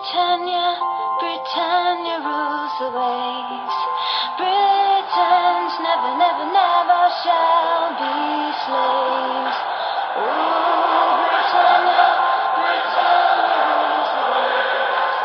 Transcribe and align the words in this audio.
Britannia, 0.00 0.80
Britannia 1.20 2.16
rules 2.24 2.72
the 2.80 2.88
waves. 2.88 3.76
Britons 4.40 5.74
never, 5.86 6.12
never, 6.16 6.46
never 6.56 7.02
shall 7.20 7.92
be 8.00 8.16
slaves. 8.64 9.58
Oh, 10.16 11.20
Britannia, 11.28 12.06
Britannia 12.56 13.60
rules 13.68 14.10
the 14.16 14.24
waves. 14.32 15.18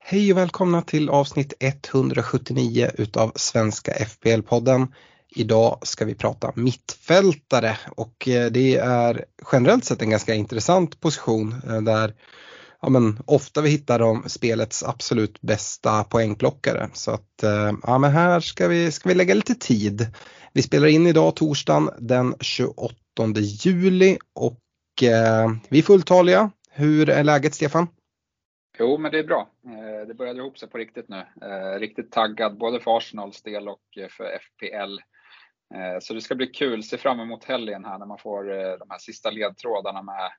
Hej 0.00 0.32
och 0.32 0.38
välkomna 0.38 0.82
till 0.82 1.10
avsnitt 1.10 1.52
179 1.60 2.90
utav 2.98 3.32
Svenska 3.34 3.92
FPL-podden. 3.92 4.86
Idag 5.30 5.78
ska 5.82 6.04
vi 6.04 6.14
prata 6.14 6.52
mittfältare 6.56 7.78
och 7.96 8.28
eh, 8.28 8.50
det 8.50 8.76
är 8.76 9.24
generellt 9.52 9.84
sett 9.84 10.02
en 10.02 10.10
ganska 10.10 10.34
intressant 10.34 11.00
position 11.00 11.54
eh, 11.68 11.82
där 11.82 12.14
ja, 12.82 12.88
men 12.88 13.18
ofta 13.26 13.60
vi 13.60 13.70
hittar 13.70 13.98
de 13.98 14.28
spelets 14.28 14.82
absolut 14.82 15.40
bästa 15.40 16.04
poängplockare. 16.04 16.88
Så 16.92 17.10
att 17.10 17.42
eh, 17.42 17.72
ja, 17.82 17.98
men 17.98 18.10
här 18.10 18.40
ska 18.40 18.68
vi, 18.68 18.90
ska 18.90 19.08
vi 19.08 19.14
lägga 19.14 19.34
lite 19.34 19.54
tid. 19.54 20.06
Vi 20.52 20.62
spelar 20.62 20.88
in 20.88 21.06
idag 21.06 21.36
torsdagen 21.36 21.90
den 21.98 22.34
28 22.40 22.94
juli 23.64 24.18
och 24.34 25.02
eh, 25.02 25.50
vi 25.68 25.78
är 25.78 25.82
fulltaliga. 25.82 26.50
Hur 26.70 27.10
är 27.10 27.24
läget 27.24 27.54
Stefan? 27.54 27.86
Jo, 28.78 28.98
men 28.98 29.12
det 29.12 29.18
är 29.18 29.24
bra. 29.24 29.48
det 30.06 30.14
börjar 30.14 30.34
dra 30.34 30.40
ihop 30.40 30.58
sig 30.58 30.68
på 30.68 30.78
riktigt 30.78 31.08
nu. 31.08 31.24
Riktigt 31.78 32.12
taggad 32.12 32.58
både 32.58 32.80
för 32.80 32.96
Arsenals 32.96 33.42
del 33.42 33.68
och 33.68 33.82
för 34.10 34.38
FPL. 34.38 34.98
Eh, 35.74 36.00
Så 36.00 36.14
det 36.14 36.20
ska 36.20 36.34
bli 36.34 36.46
kul. 36.46 36.82
Se 36.82 36.98
fram 36.98 37.20
emot 37.20 37.44
helgen 37.44 37.84
här 37.84 37.98
när 37.98 38.06
man 38.06 38.18
får 38.18 38.52
eh, 38.52 38.78
de 38.78 38.90
här 38.90 38.98
sista 38.98 39.30
ledtrådarna 39.30 40.02
med, 40.02 40.30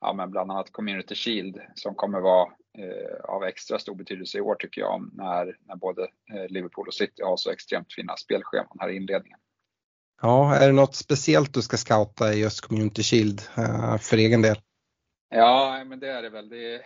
ja, 0.00 0.12
med 0.12 0.30
bland 0.30 0.50
annat 0.50 0.72
Community 0.72 1.14
Shield 1.14 1.60
som 1.74 1.94
kommer 1.94 2.20
vara 2.20 2.48
eh, 2.78 3.24
av 3.24 3.44
extra 3.44 3.78
stor 3.78 3.94
betydelse 3.94 4.38
i 4.38 4.40
år 4.40 4.54
tycker 4.54 4.80
jag 4.80 5.10
när, 5.12 5.56
när 5.66 5.76
både 5.76 6.02
eh, 6.02 6.46
Liverpool 6.48 6.88
och 6.88 6.94
City 6.94 7.22
har 7.22 7.36
så 7.36 7.50
extremt 7.50 7.92
fina 7.92 8.16
spelscheman 8.16 8.76
här 8.80 8.88
i 8.88 8.96
inledningen. 8.96 9.38
Ja, 10.22 10.56
är 10.56 10.66
det 10.66 10.72
något 10.72 10.94
speciellt 10.94 11.54
du 11.54 11.62
ska 11.62 11.76
scouta 11.76 12.32
i 12.32 12.40
just 12.40 12.60
Community 12.60 13.02
Shield 13.02 13.40
eh, 13.58 13.98
för 13.98 14.16
egen 14.16 14.42
del? 14.42 14.56
Ja, 15.28 15.84
men 15.86 16.00
det 16.00 16.10
är 16.10 16.22
det 16.22 16.30
väl. 16.30 16.48
Det 16.48 16.74
är 16.74 16.80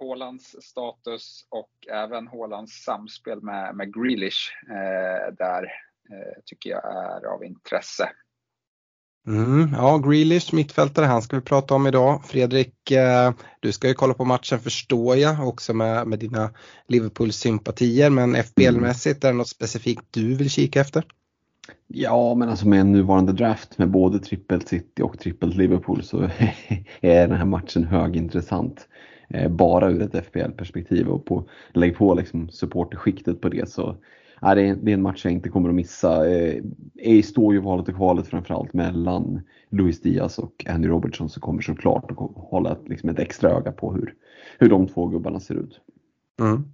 Haalands 0.00 0.56
status 0.60 1.46
och 1.50 1.70
även 1.90 2.26
Haalands 2.26 2.72
samspel 2.72 3.42
med, 3.42 3.76
med 3.76 3.94
Grealish 3.94 4.52
eh, 4.70 5.34
där 5.38 5.72
tycker 6.44 6.70
jag 6.70 6.84
är 6.84 7.26
av 7.26 7.44
intresse. 7.44 8.10
Mm, 9.26 9.68
ja, 9.72 9.98
Grealish, 9.98 10.54
mittfältare, 10.54 11.06
han 11.06 11.22
ska 11.22 11.36
vi 11.36 11.42
prata 11.42 11.74
om 11.74 11.86
idag. 11.86 12.24
Fredrik, 12.24 12.90
eh, 12.90 13.32
du 13.60 13.72
ska 13.72 13.88
ju 13.88 13.94
kolla 13.94 14.14
på 14.14 14.24
matchen 14.24 14.58
förstår 14.58 15.16
jag 15.16 15.48
också 15.48 15.74
med, 15.74 16.06
med 16.06 16.18
dina 16.18 16.50
Liverpool-sympatier, 16.88 18.10
men 18.10 18.36
FBL-mässigt 18.36 19.24
är 19.24 19.28
det 19.28 19.38
något 19.38 19.48
specifikt 19.48 20.02
du 20.10 20.34
vill 20.34 20.50
kika 20.50 20.80
efter? 20.80 21.04
Ja, 21.86 22.34
men 22.34 22.48
alltså 22.48 22.68
med 22.68 22.80
en 22.80 22.92
nuvarande 22.92 23.32
draft 23.32 23.78
med 23.78 23.90
både 23.90 24.18
trippelt 24.18 24.68
City 24.68 25.02
och 25.02 25.18
trippelt 25.18 25.56
Liverpool 25.56 26.02
så 26.02 26.22
är 27.00 27.28
den 27.28 27.36
här 27.36 27.44
matchen 27.44 27.84
högintressant. 27.84 28.88
Eh, 29.28 29.50
Bara 29.50 29.90
ur 29.90 30.02
ett 30.02 30.26
FPL-perspektiv 30.26 31.08
och 31.08 31.26
på, 31.26 31.48
lägg 31.74 31.96
på 31.96 32.14
liksom 32.14 32.48
supporterskiktet 32.48 33.40
på 33.40 33.48
det 33.48 33.68
så 33.68 33.96
ja, 34.44 34.54
det, 34.54 34.62
är, 34.62 34.88
en 34.88 35.02
match 35.02 35.24
jag 35.24 35.32
inte 35.32 35.48
kommer 35.48 35.68
att 35.68 35.74
missa. 35.74 36.30
Eh, 36.30 36.62
står 37.24 37.54
ju 37.54 37.60
valet 37.60 37.88
och 37.88 37.96
kvalet 37.96 38.26
framförallt 38.26 38.72
mellan 38.72 39.40
Luis 39.70 40.00
Diaz 40.00 40.38
och 40.38 40.66
Andy 40.68 40.88
Robertson 40.88 41.30
så 41.30 41.40
kommer 41.40 41.62
såklart 41.62 42.10
att 42.10 42.18
hålla 42.36 42.72
ett, 42.72 42.88
liksom 42.88 43.08
ett 43.08 43.18
extra 43.18 43.50
öga 43.50 43.72
på 43.72 43.92
hur, 43.92 44.14
hur 44.58 44.68
de 44.68 44.88
två 44.88 45.06
gubbarna 45.06 45.40
ser 45.40 45.54
ut. 45.54 45.80
Mm. 46.40 46.64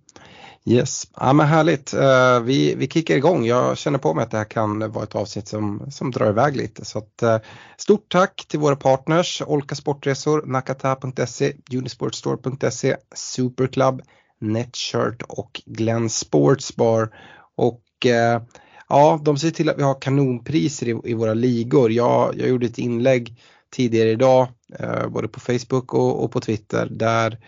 Yes, 0.64 1.04
ja 1.16 1.32
men 1.32 1.46
härligt. 1.46 1.94
Uh, 1.94 2.40
vi, 2.44 2.74
vi 2.74 2.88
kickar 2.88 3.16
igång. 3.16 3.46
Jag 3.46 3.78
känner 3.78 3.98
på 3.98 4.14
mig 4.14 4.22
att 4.22 4.30
det 4.30 4.36
här 4.36 4.44
kan 4.44 4.92
vara 4.92 5.04
ett 5.04 5.14
avsnitt 5.14 5.48
som, 5.48 5.90
som 5.90 6.10
drar 6.10 6.28
iväg 6.28 6.56
lite. 6.56 6.84
Så 6.84 6.98
att, 6.98 7.22
uh, 7.22 7.36
stort 7.76 8.08
tack 8.08 8.46
till 8.48 8.60
våra 8.60 8.76
partners 8.76 9.42
Olka 9.46 9.74
Sportresor, 9.74 10.42
Nakata.se, 10.46 11.52
Unisportstore.se, 11.74 12.96
Superclub, 13.14 14.02
Netshirt 14.40 15.22
och 15.28 15.62
Glenn 15.66 16.10
Sportsbar. 16.10 17.08
Och 17.56 18.06
eh, 18.06 18.42
ja, 18.88 19.20
de 19.22 19.38
ser 19.38 19.50
till 19.50 19.68
att 19.68 19.78
vi 19.78 19.82
har 19.82 20.00
kanonpriser 20.00 20.88
i, 20.88 21.00
i 21.10 21.14
våra 21.14 21.34
ligor. 21.34 21.92
Jag, 21.92 22.34
jag 22.38 22.48
gjorde 22.48 22.66
ett 22.66 22.78
inlägg 22.78 23.36
tidigare 23.70 24.10
idag, 24.10 24.48
eh, 24.78 25.08
både 25.08 25.28
på 25.28 25.40
Facebook 25.40 25.94
och, 25.94 26.24
och 26.24 26.32
på 26.32 26.40
Twitter, 26.40 26.88
där 26.90 27.38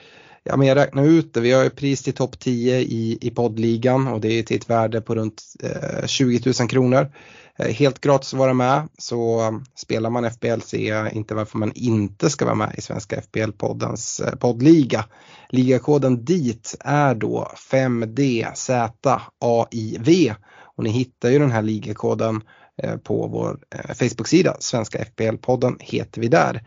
ja, 0.45 0.57
men 0.57 0.69
jag 0.69 0.77
räknar 0.77 1.05
ut 1.05 1.35
det. 1.35 1.41
Vi 1.41 1.53
har 1.53 1.65
ju 1.65 1.71
pris 1.71 2.03
till 2.03 2.13
topp 2.13 2.39
10 2.39 2.79
i, 2.79 3.19
i 3.21 3.31
poddligan 3.31 4.09
och 4.09 4.21
det 4.21 4.39
är 4.39 4.43
till 4.43 4.57
ett 4.57 4.71
värde 4.71 5.01
på 5.01 5.15
runt 5.15 5.43
eh, 5.63 6.07
20 6.07 6.53
000 6.61 6.69
kronor. 6.69 7.11
Eh, 7.59 7.69
helt 7.69 8.01
gratis 8.01 8.35
att 8.35 8.39
vara 8.39 8.55
med 8.55 8.89
så 8.99 9.49
um, 9.49 9.65
spelar 9.75 10.11
man 10.11 10.31
FBL 10.31 10.61
ser 10.61 10.89
jag 10.89 11.13
inte 11.13 11.35
varför 11.35 11.59
man 11.59 11.73
inte 11.75 12.31
ska 12.31 12.45
vara 12.45 12.55
med 12.55 12.75
i 12.79 12.81
Svenska 12.81 13.21
FBL-poddens 13.21 14.21
eh, 14.21 14.35
poddliga. 14.35 15.05
Ligakoden 15.49 16.25
dit 16.25 16.77
är 16.81 17.15
då 17.15 17.53
5DZAIV 17.71 20.35
och 20.77 20.85
ni 20.85 20.91
hittar 20.91 21.31
ju 21.31 21.39
den 21.39 21.51
här 21.51 21.63
ligakoden 21.63 22.43
eh, 22.83 22.97
på 22.97 23.27
vår 23.27 23.59
eh, 23.75 23.95
Facebook-sida 23.95 24.57
Svenska 24.61 25.05
FBL-podden 25.05 25.77
heter 25.81 26.21
vi 26.21 26.29
där. 26.29 26.63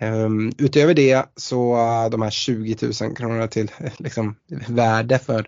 Um, 0.00 0.52
utöver 0.58 0.94
det 0.94 1.26
så 1.36 1.76
uh, 1.76 2.10
de 2.10 2.22
här 2.22 2.30
20 2.30 2.76
000 3.02 3.16
kronorna 3.16 3.46
till 3.46 3.70
liksom, 3.98 4.36
värde 4.68 5.18
för 5.18 5.46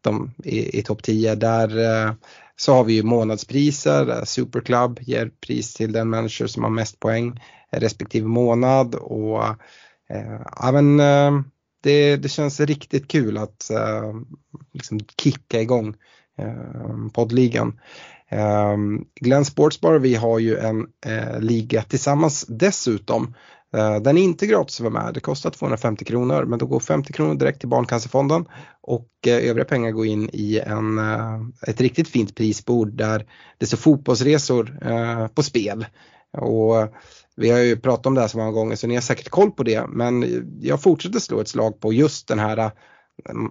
de 0.00 0.34
i, 0.44 0.78
i 0.78 0.82
topp 0.82 1.02
10 1.02 1.34
där 1.34 1.78
uh, 1.78 2.14
så 2.56 2.74
har 2.74 2.84
vi 2.84 2.92
ju 2.92 3.02
månadspriser. 3.02 4.10
Eh, 4.10 4.24
Superclub 4.24 4.98
ger 5.00 5.30
pris 5.46 5.74
till 5.74 5.92
den 5.92 6.10
manager 6.10 6.46
som 6.46 6.62
har 6.62 6.70
mest 6.70 7.00
poäng 7.00 7.40
respektive 7.70 8.26
månad 8.26 8.94
och 8.94 9.42
ja, 10.60 10.72
men, 10.72 10.96
det, 11.82 12.16
det 12.16 12.28
känns 12.28 12.60
riktigt 12.60 13.08
kul 13.08 13.38
att 13.38 13.70
liksom 14.72 15.00
kicka 15.22 15.60
igång 15.60 15.94
poddligan. 17.12 17.80
Um, 18.30 19.06
Glenn 19.20 19.44
Sportsbar, 19.44 19.98
vi 19.98 20.14
har 20.14 20.38
ju 20.38 20.56
en 20.56 20.86
liga 21.38 21.82
tillsammans 21.82 22.46
dessutom 22.48 23.34
Eh, 23.76 23.96
den 23.96 24.18
är 24.18 24.22
inte 24.22 24.46
gratis 24.46 24.80
att 24.80 24.92
vara 24.92 25.04
med, 25.04 25.14
det 25.14 25.20
kostar 25.20 25.50
250 25.50 26.04
kronor 26.04 26.44
men 26.44 26.58
då 26.58 26.66
går 26.66 26.80
50 26.80 27.12
kronor 27.12 27.34
direkt 27.34 27.60
till 27.60 27.68
Barncancerfonden 27.68 28.44
och 28.80 29.08
eh, 29.26 29.50
övriga 29.50 29.64
pengar 29.64 29.90
går 29.90 30.06
in 30.06 30.30
i 30.32 30.58
en, 30.58 30.98
eh, 30.98 31.40
ett 31.66 31.80
riktigt 31.80 32.08
fint 32.08 32.34
prisbord 32.36 32.96
där 32.96 33.26
det 33.58 33.66
står 33.66 33.76
fotbollsresor 33.76 34.78
på 35.28 35.42
spel. 35.42 35.86
Och 36.38 36.94
vi 37.36 37.50
har 37.50 37.58
ju 37.58 37.76
pratat 37.76 38.06
om 38.06 38.14
det 38.14 38.20
här 38.20 38.28
så 38.28 38.38
många 38.38 38.52
gånger 38.52 38.76
så 38.76 38.86
ni 38.86 38.94
har 38.94 39.02
säkert 39.02 39.28
koll 39.28 39.50
på 39.50 39.62
det 39.62 39.86
men 39.88 40.24
jag 40.60 40.82
fortsätter 40.82 41.18
slå 41.18 41.40
ett 41.40 41.48
slag 41.48 41.80
på 41.80 41.92
just 41.92 42.28
den 42.28 42.38
här 42.38 42.70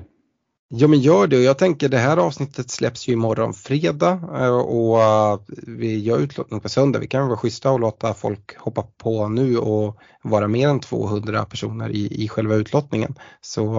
Ja 0.74 0.88
men 0.88 1.00
gör 1.00 1.26
det 1.26 1.36
och 1.36 1.42
jag 1.42 1.58
tänker 1.58 1.88
det 1.88 1.98
här 1.98 2.16
avsnittet 2.16 2.70
släpps 2.70 3.08
ju 3.08 3.12
imorgon 3.12 3.52
fredag 3.52 4.20
eh, 4.34 4.58
och 4.58 5.02
eh, 5.02 5.38
vi 5.66 5.98
gör 5.98 6.18
utlottning 6.18 6.60
på 6.60 6.68
söndag. 6.68 6.98
Vi 6.98 7.06
kan 7.06 7.26
vara 7.26 7.36
schyssta 7.36 7.70
och 7.70 7.80
låta 7.80 8.14
folk 8.14 8.56
hoppa 8.58 8.82
på 8.82 9.28
nu 9.28 9.58
och 9.58 9.96
vara 10.22 10.48
mer 10.48 10.68
än 10.68 10.80
200 10.80 11.44
personer 11.44 11.90
i, 11.90 12.24
i 12.24 12.28
själva 12.28 12.54
utlottningen. 12.54 13.14
Så 13.40 13.74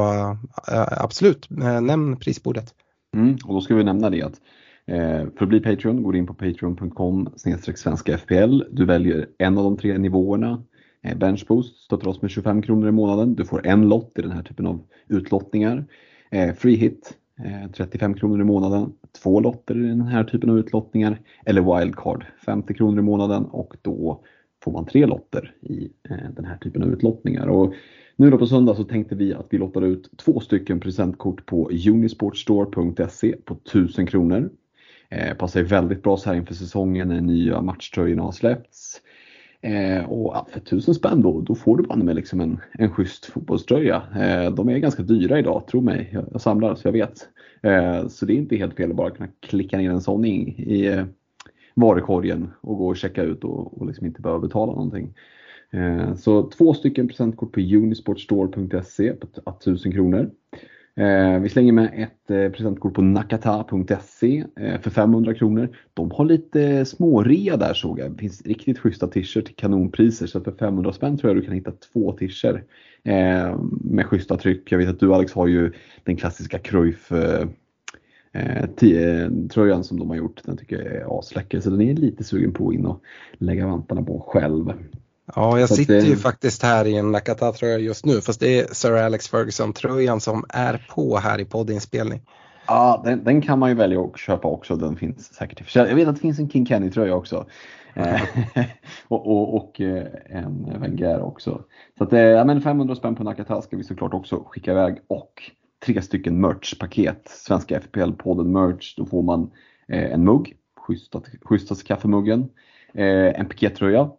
äh, 0.67 1.03
absolut, 1.03 1.49
nämn 1.81 2.17
prisbordet. 2.17 2.73
Mm, 3.15 3.37
och 3.45 3.53
då 3.53 3.61
ska 3.61 3.75
vi 3.75 3.83
nämna 3.83 4.09
det 4.09 4.21
att 4.21 4.33
eh, 4.33 4.39
Eh, 4.85 5.25
för 5.37 5.43
att 5.43 5.49
bli 5.49 5.59
Patreon 5.59 6.03
går 6.03 6.11
du 6.11 6.17
in 6.17 6.27
på 6.27 6.33
patreon.com 6.33 7.29
svenska 7.75 8.17
FPL. 8.17 8.61
Du 8.71 8.85
väljer 8.85 9.27
en 9.37 9.57
av 9.57 9.63
de 9.63 9.77
tre 9.77 9.97
nivåerna. 9.97 10.63
Eh, 11.01 11.17
Benchboost 11.17 11.77
stöttar 11.77 12.07
oss 12.07 12.21
med 12.21 12.31
25 12.31 12.61
kronor 12.61 12.89
i 12.89 12.91
månaden. 12.91 13.35
Du 13.35 13.45
får 13.45 13.67
en 13.67 13.89
lott 13.89 14.19
i 14.19 14.21
den 14.21 14.31
här 14.31 14.43
typen 14.43 14.67
av 14.67 14.83
utlottningar. 15.07 15.85
Eh, 16.31 16.53
free 16.53 16.75
hit, 16.75 17.13
eh, 17.45 17.71
35 17.71 18.13
kronor 18.13 18.41
i 18.41 18.43
månaden, 18.43 18.93
två 19.23 19.39
lotter 19.39 19.85
i 19.85 19.87
den 19.87 20.01
här 20.01 20.23
typen 20.23 20.49
av 20.49 20.59
utlottningar 20.59 21.19
eller 21.45 21.79
wildcard 21.79 22.25
50 22.45 22.73
kronor 22.73 22.99
i 22.99 23.01
månaden 23.01 23.45
och 23.45 23.75
då 23.81 24.23
får 24.63 24.71
man 24.71 24.85
tre 24.85 25.05
lotter 25.05 25.55
i 25.61 25.89
eh, 26.09 26.31
den 26.35 26.45
här 26.45 26.57
typen 26.57 26.83
av 26.83 26.89
utlottningar. 26.89 27.47
Och 27.47 27.73
nu 28.15 28.29
då 28.29 28.37
på 28.37 28.47
söndag 28.47 28.75
så 28.75 28.83
tänkte 28.83 29.15
vi 29.15 29.33
att 29.33 29.47
vi 29.49 29.57
lottar 29.57 29.81
ut 29.81 30.09
två 30.17 30.39
stycken 30.39 30.79
presentkort 30.79 31.45
på 31.45 31.69
unisportstore.se 31.87 33.35
på 33.45 33.53
1000 33.53 34.07
kronor. 34.07 34.49
Eh, 35.13 35.33
passar 35.33 35.63
väldigt 35.63 36.03
bra 36.03 36.17
så 36.17 36.29
här 36.29 36.37
inför 36.37 36.53
säsongen 36.53 37.07
när 37.07 37.21
nya 37.21 37.61
matchtröjorna 37.61 38.23
har 38.23 38.31
släppts. 38.31 39.01
Eh, 39.61 40.05
och 40.05 40.33
ja, 40.35 40.47
för 40.51 40.59
tusen 40.59 40.93
spänn 40.93 41.21
då, 41.21 41.41
då 41.41 41.55
får 41.55 41.77
du 41.77 41.83
banne 41.83 42.03
med 42.03 42.15
liksom 42.15 42.41
en, 42.41 42.59
en 42.71 42.91
schysst 42.91 43.25
fotbollströja. 43.25 44.03
Eh, 44.15 44.53
de 44.53 44.69
är 44.69 44.77
ganska 44.77 45.03
dyra 45.03 45.39
idag, 45.39 45.67
tro 45.67 45.81
mig. 45.81 46.09
Jag, 46.13 46.25
jag 46.31 46.41
samlar 46.41 46.75
så 46.75 46.87
jag 46.87 46.93
vet. 46.93 47.29
Eh, 47.61 48.07
så 48.07 48.25
det 48.25 48.33
är 48.33 48.37
inte 48.37 48.55
helt 48.55 48.75
fel 48.75 48.89
att 48.89 48.95
bara 48.95 49.09
kunna 49.09 49.29
klicka 49.39 49.77
ner 49.77 49.91
en 49.91 50.01
sån 50.01 50.25
i, 50.25 50.55
i 50.57 50.87
eh, 50.87 51.05
varukorgen 51.73 52.51
och 52.61 52.77
gå 52.77 52.87
och 52.87 52.97
checka 52.97 53.23
ut 53.23 53.43
och, 53.43 53.81
och 53.81 53.87
liksom 53.87 54.05
inte 54.05 54.21
behöva 54.21 54.39
betala 54.39 54.71
någonting. 54.71 55.13
Eh, 55.71 56.15
så 56.15 56.49
två 56.49 56.73
stycken 56.73 57.07
presentkort 57.07 57.51
på 57.51 57.59
unisportstore.se 57.59 59.13
på 59.13 59.27
1000 59.49 59.91
kronor. 59.91 60.31
Eh, 60.95 61.39
vi 61.39 61.49
slänger 61.49 61.71
med 61.71 61.91
ett 61.95 62.31
eh, 62.31 62.49
presentkort 62.49 62.93
på 62.93 63.01
nakata.se 63.01 64.45
eh, 64.59 64.81
för 64.81 64.89
500 64.89 65.33
kronor. 65.33 65.77
De 65.93 66.11
har 66.11 66.25
lite 66.25 66.85
smårea 66.85 67.57
där 67.57 67.73
såg 67.73 67.99
jag. 67.99 68.11
Det 68.11 68.17
finns 68.17 68.41
riktigt 68.41 68.79
schyssta 68.79 69.07
t-shirts 69.07 69.47
till 69.47 69.55
kanonpriser 69.55 70.27
så 70.27 70.41
för 70.41 70.51
500 70.51 70.93
spänn 70.93 71.17
tror 71.17 71.29
jag 71.33 71.41
du 71.41 71.45
kan 71.45 71.53
hitta 71.53 71.71
två 71.71 72.11
t-shirts 72.11 72.63
eh, 73.03 73.59
med 73.81 74.05
schyssta 74.05 74.37
tryck. 74.37 74.71
Jag 74.71 74.77
vet 74.77 74.89
att 74.89 74.99
du 74.99 75.13
Alex 75.13 75.33
har 75.33 75.47
ju 75.47 75.71
den 76.03 76.15
klassiska 76.15 76.59
Cruyff 76.59 77.11
eh, 77.11 77.47
eh, 78.33 79.29
tröjan 79.49 79.83
som 79.83 79.99
de 79.99 80.09
har 80.09 80.17
gjort. 80.17 80.41
Den 80.43 80.57
tycker 80.57 80.75
jag 80.75 80.95
är 80.95 81.19
asläcker 81.19 81.59
så 81.59 81.69
den 81.69 81.81
är 81.81 81.93
lite 81.93 82.23
sugen 82.23 82.53
på 82.53 82.67
att 82.67 82.73
in 82.73 82.85
och 82.85 83.03
lägga 83.37 83.67
vantarna 83.67 84.03
på 84.03 84.19
själv. 84.19 84.73
Ja, 85.25 85.59
jag 85.59 85.69
sitter 85.69 86.01
ju 86.01 86.15
faktiskt 86.15 86.63
här 86.63 86.85
i 86.85 86.97
en 86.97 87.11
Nakata-tröja 87.11 87.77
just 87.77 88.05
nu 88.05 88.21
fast 88.21 88.39
det 88.39 88.59
är 88.59 88.73
Sir 88.73 88.93
Alex 88.93 89.27
Ferguson-tröjan 89.27 90.19
som 90.19 90.45
är 90.49 90.85
på 90.89 91.17
här 91.17 91.41
i 91.41 91.45
poddinspelning. 91.45 92.21
Ja, 92.67 93.01
den, 93.05 93.23
den, 93.23 93.41
kan 93.41 93.59
man 93.59 93.69
ju 93.69 93.75
välja 93.75 94.01
att 94.01 94.17
köpa 94.17 94.47
också. 94.47 94.75
Den 94.75 94.95
finns 94.95 95.33
säkert 95.33 95.61
i 95.61 95.79
Jag 95.79 95.95
vet 95.95 96.07
att 96.07 96.15
det 96.15 96.21
finns 96.21 96.39
en 96.39 96.49
King 96.49 96.65
Kenny-tröja 96.65 97.15
också. 97.15 97.45
Mm. 97.93 98.19
och, 99.07 99.27
och, 99.27 99.55
och, 99.55 99.81
eh, 99.81 100.05
en 100.29 100.79
Wenger 100.79 101.21
också. 101.21 101.61
Så 101.97 102.03
att, 102.03 102.13
eh, 102.13 102.19
ja, 102.19 102.45
men 102.45 102.61
500 102.61 102.95
spänn 102.95 103.15
på 103.15 103.23
Nakata 103.23 103.61
ska 103.61 103.77
vi 103.77 103.83
såklart 103.83 104.13
också 104.13 104.43
skicka 104.47 104.71
iväg 104.71 104.97
och 105.07 105.43
tre 105.85 106.01
stycken 106.01 106.45
merch-paket. 106.45 107.27
Svenska 107.29 107.79
FPL-podden 107.79 108.47
merch. 108.47 108.95
Då 108.97 109.05
får 109.05 109.23
man 109.23 109.51
en 109.87 110.23
mugg, 110.23 110.55
schysstaste 111.41 111.85
kaffemuggen, 111.85 112.49
en 112.93 113.45
pikétröja 113.45 113.99
Eh, 114.01 114.11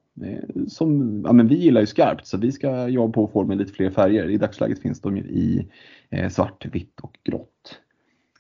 som, 0.69 1.23
ja, 1.27 1.33
men 1.33 1.49
vi 1.49 1.55
gillar 1.55 1.81
ju 1.81 1.87
skarpt 1.87 2.27
så 2.27 2.37
vi 2.37 2.53
ska 2.53 2.89
jobba 2.89 3.13
på 3.13 3.25
att 3.25 3.33
få 3.33 3.45
med 3.45 3.59
lite 3.59 3.73
fler 3.73 3.91
färger. 3.91 4.29
I 4.29 4.37
dagsläget 4.37 4.83
finns 4.83 5.01
de 5.01 5.17
i 5.17 5.69
eh, 6.11 6.29
svart, 6.29 6.67
vitt 6.73 7.01
och 7.01 7.19
grått. 7.25 7.81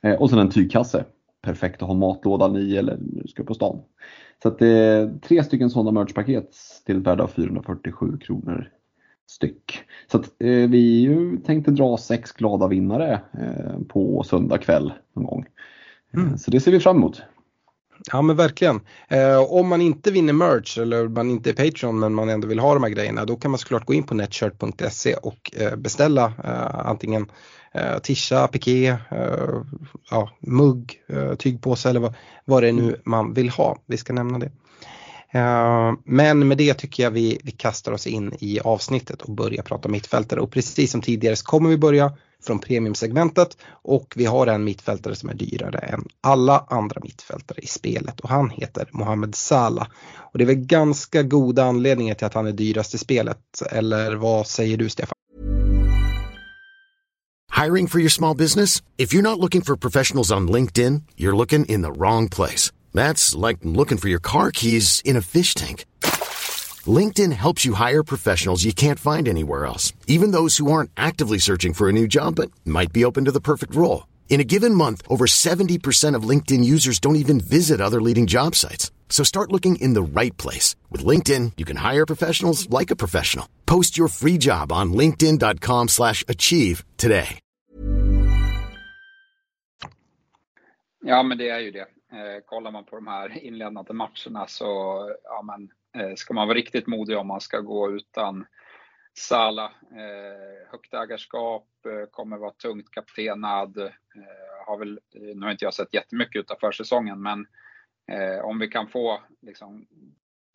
Eh, 0.03 0.15
och 0.15 0.31
sen 0.31 0.38
en 0.38 0.50
tygkasse. 0.50 1.05
Perfekt 1.43 1.82
att 1.82 1.88
ha 1.88 1.94
matlådan 1.94 2.56
i 2.56 2.76
eller 2.76 2.99
ska 3.26 3.44
på 3.44 3.55
stan. 3.55 3.82
Så 4.43 4.49
att 4.49 4.62
eh, 4.62 5.09
tre 5.23 5.44
stycken 5.44 5.71
sådana 5.71 5.91
merchpaket 5.91 6.56
till 6.87 6.97
ett 6.97 7.06
värde 7.06 7.23
av 7.23 7.29
447 7.29 8.19
kronor 8.19 8.70
styck. 9.27 9.81
Så 10.11 10.19
att 10.19 10.25
eh, 10.25 10.49
vi 10.49 11.00
ju 11.00 11.38
tänkte 11.38 11.70
dra 11.70 11.97
sex 11.97 12.32
glada 12.32 12.69
vinnare 12.69 13.20
eh, 13.32 13.79
på 13.88 14.23
söndag 14.23 14.59
kväll 14.59 14.93
någon 15.12 15.25
gång. 15.25 15.47
Mm. 16.15 16.38
Så 16.38 16.50
det 16.50 16.61
ser 16.61 16.73
vi 16.73 16.81
fram 16.81 16.97
emot. 16.97 17.23
Ja 18.12 18.23
men 18.23 18.37
verkligen. 18.37 18.81
Eh, 19.09 19.39
om 19.39 19.69
man 19.69 19.81
inte 19.81 20.11
vinner 20.11 20.33
merch 20.33 20.79
eller 20.79 21.09
man 21.09 21.31
inte 21.31 21.51
är 21.51 21.55
Patreon 21.55 21.99
men 21.99 22.15
man 22.15 22.29
ändå 22.29 22.49
vill 22.49 22.59
ha 22.59 22.75
de 22.75 22.83
här 22.83 22.91
grejerna 22.91 23.25
då 23.25 23.37
kan 23.37 23.51
man 23.51 23.59
såklart 23.59 23.87
gå 23.87 23.95
in 23.95 24.03
på 24.03 24.15
netshirt.se 24.15 25.15
och 25.15 25.51
eh, 25.56 25.77
beställa 25.77 26.33
eh, 26.45 26.87
antingen 26.87 27.31
eh, 27.75 27.99
tisha, 27.99 28.49
piké, 28.49 28.87
eh, 28.89 29.62
ja, 30.11 30.31
mugg, 30.41 31.01
eh, 31.09 31.35
tygpåse 31.35 31.91
eller 31.91 32.01
vad, 32.01 32.15
vad 32.45 32.62
det 32.62 32.69
är 32.69 32.73
nu 32.73 33.01
man 33.05 33.35
vill 33.35 33.51
ha. 33.51 33.79
Vi 33.87 33.97
ska 33.97 34.12
nämna 34.12 34.39
det. 34.39 34.51
Eh, 35.39 35.93
men 36.05 36.49
med 36.49 36.59
det 36.59 36.75
tycker 36.75 37.03
jag 37.03 37.11
vi, 37.11 37.41
vi 37.45 37.51
kastar 37.51 37.93
oss 37.93 38.06
in 38.06 38.33
i 38.41 38.61
avsnittet 38.61 39.23
och 39.23 39.35
börjar 39.35 39.62
prata 39.62 39.89
mittfältare 39.89 40.41
och 40.41 40.51
precis 40.51 40.91
som 40.91 41.03
tidigare 41.03 41.37
så 41.37 41.45
kommer 41.45 41.71
vi 41.71 41.77
börja 41.77 42.12
från 42.46 42.58
premiumsegmentet 42.58 43.56
och 43.70 44.12
vi 44.17 44.25
har 44.25 44.46
en 44.46 44.64
mittfältare 44.64 45.15
som 45.15 45.29
är 45.29 45.34
dyrare 45.34 45.79
än 45.79 46.08
alla 46.20 46.67
andra 46.70 47.01
mittfältare 47.03 47.58
i 47.63 47.67
spelet 47.67 48.20
och 48.20 48.29
han 48.29 48.51
heter 48.51 48.89
Mohamed 48.93 49.34
Salah. 49.34 49.86
Och 50.17 50.39
det 50.39 50.44
är 50.44 50.46
väl 50.46 50.56
ganska 50.56 51.22
goda 51.22 51.65
anledningar 51.65 52.15
till 52.15 52.27
att 52.27 52.34
han 52.34 52.46
är 52.46 52.53
dyrast 52.53 52.94
i 52.94 52.98
spelet, 52.98 53.63
eller 53.70 54.15
vad 54.15 54.46
säger 54.46 54.77
du 54.77 54.89
Stefan? 54.89 55.15
Hiring 57.65 57.86
for 57.86 58.01
your 58.01 58.10
small 58.10 58.36
business? 58.36 58.82
If 58.96 59.15
you're 59.15 59.22
not 59.22 59.39
looking 59.39 59.63
for 59.63 59.77
professionals 59.77 60.32
on 60.32 60.48
LinkedIn, 60.48 61.03
you're 61.17 61.36
looking 61.36 61.65
in 61.67 61.82
the 61.82 61.93
wrong 61.93 62.29
place. 62.29 62.72
That's 62.93 63.48
like 63.48 63.58
looking 63.63 63.98
for 63.98 64.08
your 64.08 64.20
car 64.20 64.51
keys 64.51 65.03
in 65.05 65.17
a 65.17 65.20
fish 65.20 65.55
tank. 65.55 65.84
LinkedIn 66.86 67.32
helps 67.32 67.64
you 67.64 67.74
hire 67.74 68.03
professionals 68.03 68.64
you 68.64 68.72
can't 68.72 68.98
find 68.98 69.29
anywhere 69.29 69.64
else, 69.64 69.93
even 70.06 70.32
those 70.32 70.56
who 70.58 70.70
aren't 70.70 70.91
actively 70.96 71.38
searching 71.38 71.72
for 71.72 71.88
a 71.88 71.93
new 71.93 72.06
job 72.06 72.34
but 72.34 72.50
might 72.64 72.93
be 72.93 73.05
open 73.05 73.24
to 73.24 73.32
the 73.32 73.41
perfect 73.41 73.74
role. 73.74 74.08
In 74.29 74.41
a 74.41 74.44
given 74.44 74.74
month, 74.74 75.03
over 75.08 75.26
70% 75.26 76.17
of 76.17 76.29
LinkedIn 76.29 76.64
users 76.64 76.98
don't 76.98 77.17
even 77.17 77.38
visit 77.41 77.81
other 77.81 78.03
leading 78.03 78.26
job 78.26 78.55
sites. 78.55 78.91
So 79.08 79.22
start 79.24 79.53
looking 79.53 79.76
in 79.76 79.94
the 79.94 80.03
right 80.03 80.36
place. 80.36 80.74
With 80.91 81.06
LinkedIn, 81.06 81.53
you 81.56 81.64
can 81.64 81.76
hire 81.76 82.05
professionals 82.05 82.69
like 82.69 82.91
a 82.91 82.96
professional. 82.96 83.48
Post 83.64 83.96
your 83.96 84.08
free 84.08 84.36
job 84.38 84.72
on 84.72 84.93
linkedin.com 84.93 85.88
slash 85.88 86.24
achieve 86.29 86.84
today. 86.96 87.38
Ja, 91.06 91.22
men 91.22 91.38
det 91.38 91.48
är 91.48 91.60
ju 91.60 91.70
det. 91.70 91.81
Eh, 92.12 92.41
kollar 92.46 92.70
man 92.70 92.84
på 92.84 92.96
de 92.96 93.06
här 93.06 93.44
inledande 93.44 93.93
matcherna 93.93 94.46
så, 94.46 94.64
ja 95.24 95.43
men 95.43 95.70
Eh, 95.94 96.15
ska 96.15 96.34
man 96.34 96.48
vara 96.48 96.58
riktigt 96.58 96.86
modig 96.86 97.19
om 97.19 97.27
man 97.27 97.41
ska 97.41 97.60
gå 97.60 97.91
utan 97.91 98.46
Sala. 99.19 99.65
Eh, 99.91 100.70
högt 100.70 100.94
ägarskap, 100.94 101.69
eh, 101.86 102.10
kommer 102.10 102.36
vara 102.36 102.51
tungt 102.51 102.91
kaptenad. 102.91 103.79
Eh, 103.79 104.67
har 104.67 104.79
väl, 104.79 105.01
eh, 105.15 105.36
nu 105.36 105.41
har 105.46 105.53
inte 105.53 105.65
jag 105.65 105.74
sett 105.74 105.94
jättemycket 105.94 106.41
utav 106.41 106.56
försäsongen 106.60 107.22
men 107.22 107.46
om 108.43 108.58
vi 108.58 108.69
kan 108.69 108.89
få 108.89 109.22
liksom, 109.43 109.86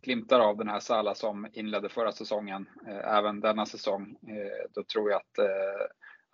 glimtar 0.02 0.40
av 0.40 0.56
den 0.56 0.68
här 0.68 0.80
Sala 0.80 1.14
som 1.14 1.46
inledde 1.52 1.88
förra 1.88 2.12
säsongen, 2.12 2.68
även 3.04 3.40
denna 3.40 3.66
säsong, 3.66 4.16
då 4.70 4.82
tror 4.82 5.10
jag 5.10 5.16
att 5.16 5.48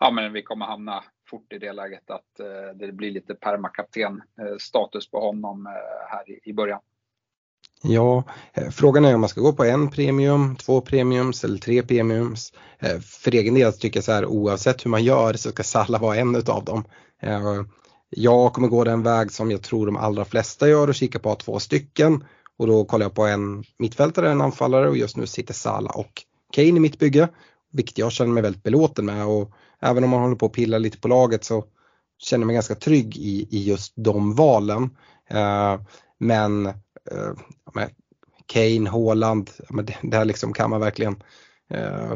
ja, 0.00 0.10
men 0.10 0.32
vi 0.32 0.42
kommer 0.42 0.66
hamna 0.66 1.04
fort 1.30 1.52
i 1.52 1.58
det 1.58 1.72
läget 1.72 2.10
att 2.10 2.34
det 2.74 2.92
blir 2.92 3.10
lite 3.10 3.34
permakapten 3.34 4.22
status 4.58 5.10
på 5.10 5.20
honom 5.20 5.66
här 6.08 6.48
i 6.48 6.52
början. 6.52 6.80
Ja, 7.82 8.24
eh, 8.54 8.70
frågan 8.70 9.04
är 9.04 9.14
om 9.14 9.20
man 9.20 9.28
ska 9.28 9.40
gå 9.40 9.52
på 9.52 9.64
en 9.64 9.90
premium, 9.90 10.56
två 10.56 10.80
premiums 10.80 11.44
eller 11.44 11.58
tre 11.58 11.82
premiums. 11.82 12.52
Eh, 12.78 13.00
för 13.00 13.34
egen 13.34 13.54
del 13.54 13.72
tycker 13.72 13.96
jag 13.96 14.04
så 14.04 14.12
här 14.12 14.26
oavsett 14.26 14.84
hur 14.84 14.90
man 14.90 15.04
gör 15.04 15.34
så 15.34 15.50
ska 15.50 15.62
Salla 15.62 15.98
vara 15.98 16.16
en 16.16 16.34
utav 16.36 16.64
dem. 16.64 16.84
Eh, 17.22 17.62
jag 18.10 18.52
kommer 18.52 18.68
gå 18.68 18.84
den 18.84 19.02
väg 19.02 19.32
som 19.32 19.50
jag 19.50 19.62
tror 19.62 19.86
de 19.86 19.96
allra 19.96 20.24
flesta 20.24 20.68
gör 20.68 20.88
och 20.88 20.94
kika 20.94 21.18
på 21.18 21.34
två 21.34 21.58
stycken. 21.58 22.24
Och 22.58 22.66
då 22.66 22.84
kollar 22.84 23.04
jag 23.04 23.14
på 23.14 23.26
en 23.26 23.64
mittfältare, 23.78 24.30
en 24.30 24.40
anfallare 24.40 24.88
och 24.88 24.96
just 24.96 25.16
nu 25.16 25.26
sitter 25.26 25.54
Sala 25.54 25.90
och 25.90 26.22
Kane 26.52 26.68
i 26.68 26.80
mitt 26.80 26.98
bygge. 26.98 27.28
Vilket 27.72 27.98
jag 27.98 28.12
känner 28.12 28.32
mig 28.32 28.42
väldigt 28.42 28.62
belåten 28.62 29.06
med 29.06 29.26
och 29.26 29.50
även 29.82 30.04
om 30.04 30.10
man 30.10 30.20
håller 30.20 30.36
på 30.36 30.46
att 30.46 30.52
pilla 30.52 30.78
lite 30.78 30.98
på 30.98 31.08
laget 31.08 31.44
så 31.44 31.64
känner 32.18 32.42
jag 32.42 32.46
mig 32.46 32.54
ganska 32.54 32.74
trygg 32.74 33.16
i, 33.16 33.48
i 33.50 33.64
just 33.64 33.92
de 33.96 34.34
valen. 34.34 34.90
men 36.18 36.72
eh, 37.10 37.88
Kane, 38.46 38.90
Haaland, 38.90 39.50
det, 40.02 40.16
här 40.16 40.24
liksom 40.24 40.52
kan 40.52 40.70
man 40.70 40.80
verkligen 40.80 41.16
eh, 41.70 42.12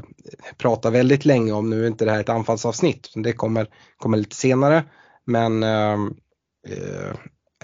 prata 0.59 0.91
väldigt 0.91 1.25
länge 1.25 1.53
om. 1.53 1.71
Nu 1.71 1.83
är 1.83 1.89
inte 1.89 2.05
det 2.05 2.11
här 2.11 2.21
ett 2.21 2.29
anfallsavsnitt, 2.29 3.11
det 3.15 3.33
kommer, 3.33 3.67
kommer 3.97 4.19
lite 4.19 4.37
senare. 4.37 4.85
Men 5.25 5.63
ehm, 5.63 6.15
eh, 6.69 7.15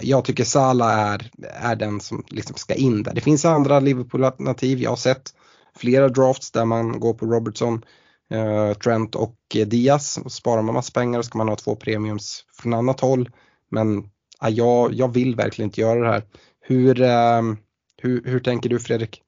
jag 0.01 0.25
tycker 0.25 0.43
Salah 0.43 0.99
är, 0.99 1.31
är 1.43 1.75
den 1.75 1.99
som 1.99 2.23
liksom 2.29 2.55
ska 2.55 2.73
in 2.73 3.03
där. 3.03 3.13
Det 3.13 3.21
finns 3.21 3.45
andra 3.45 3.79
Liverpool-alternativ, 3.79 4.79
jag 4.79 4.89
har 4.89 4.97
sett 4.97 5.33
flera 5.77 6.09
drafts 6.09 6.51
där 6.51 6.65
man 6.65 6.99
går 6.99 7.13
på 7.13 7.25
Robertson, 7.25 7.85
eh, 8.31 8.73
Trent 8.73 9.15
och 9.15 9.37
Diaz. 9.65 10.19
Och 10.23 10.31
sparar 10.31 10.61
man 10.61 10.75
massa 10.75 10.91
pengar 10.91 11.21
ska 11.21 11.37
man 11.37 11.49
ha 11.49 11.55
två 11.55 11.75
premiums 11.75 12.45
från 12.61 12.73
annat 12.73 12.99
håll. 12.99 13.29
Men 13.71 14.09
ja, 14.41 14.49
jag, 14.49 14.93
jag 14.93 15.13
vill 15.13 15.35
verkligen 15.35 15.69
inte 15.69 15.81
göra 15.81 15.99
det 15.99 16.11
här. 16.11 16.23
Hur, 16.67 17.01
eh, 17.01 17.41
hur, 18.01 18.21
hur 18.25 18.39
tänker 18.39 18.69
du 18.69 18.79
Fredrik? 18.79 19.21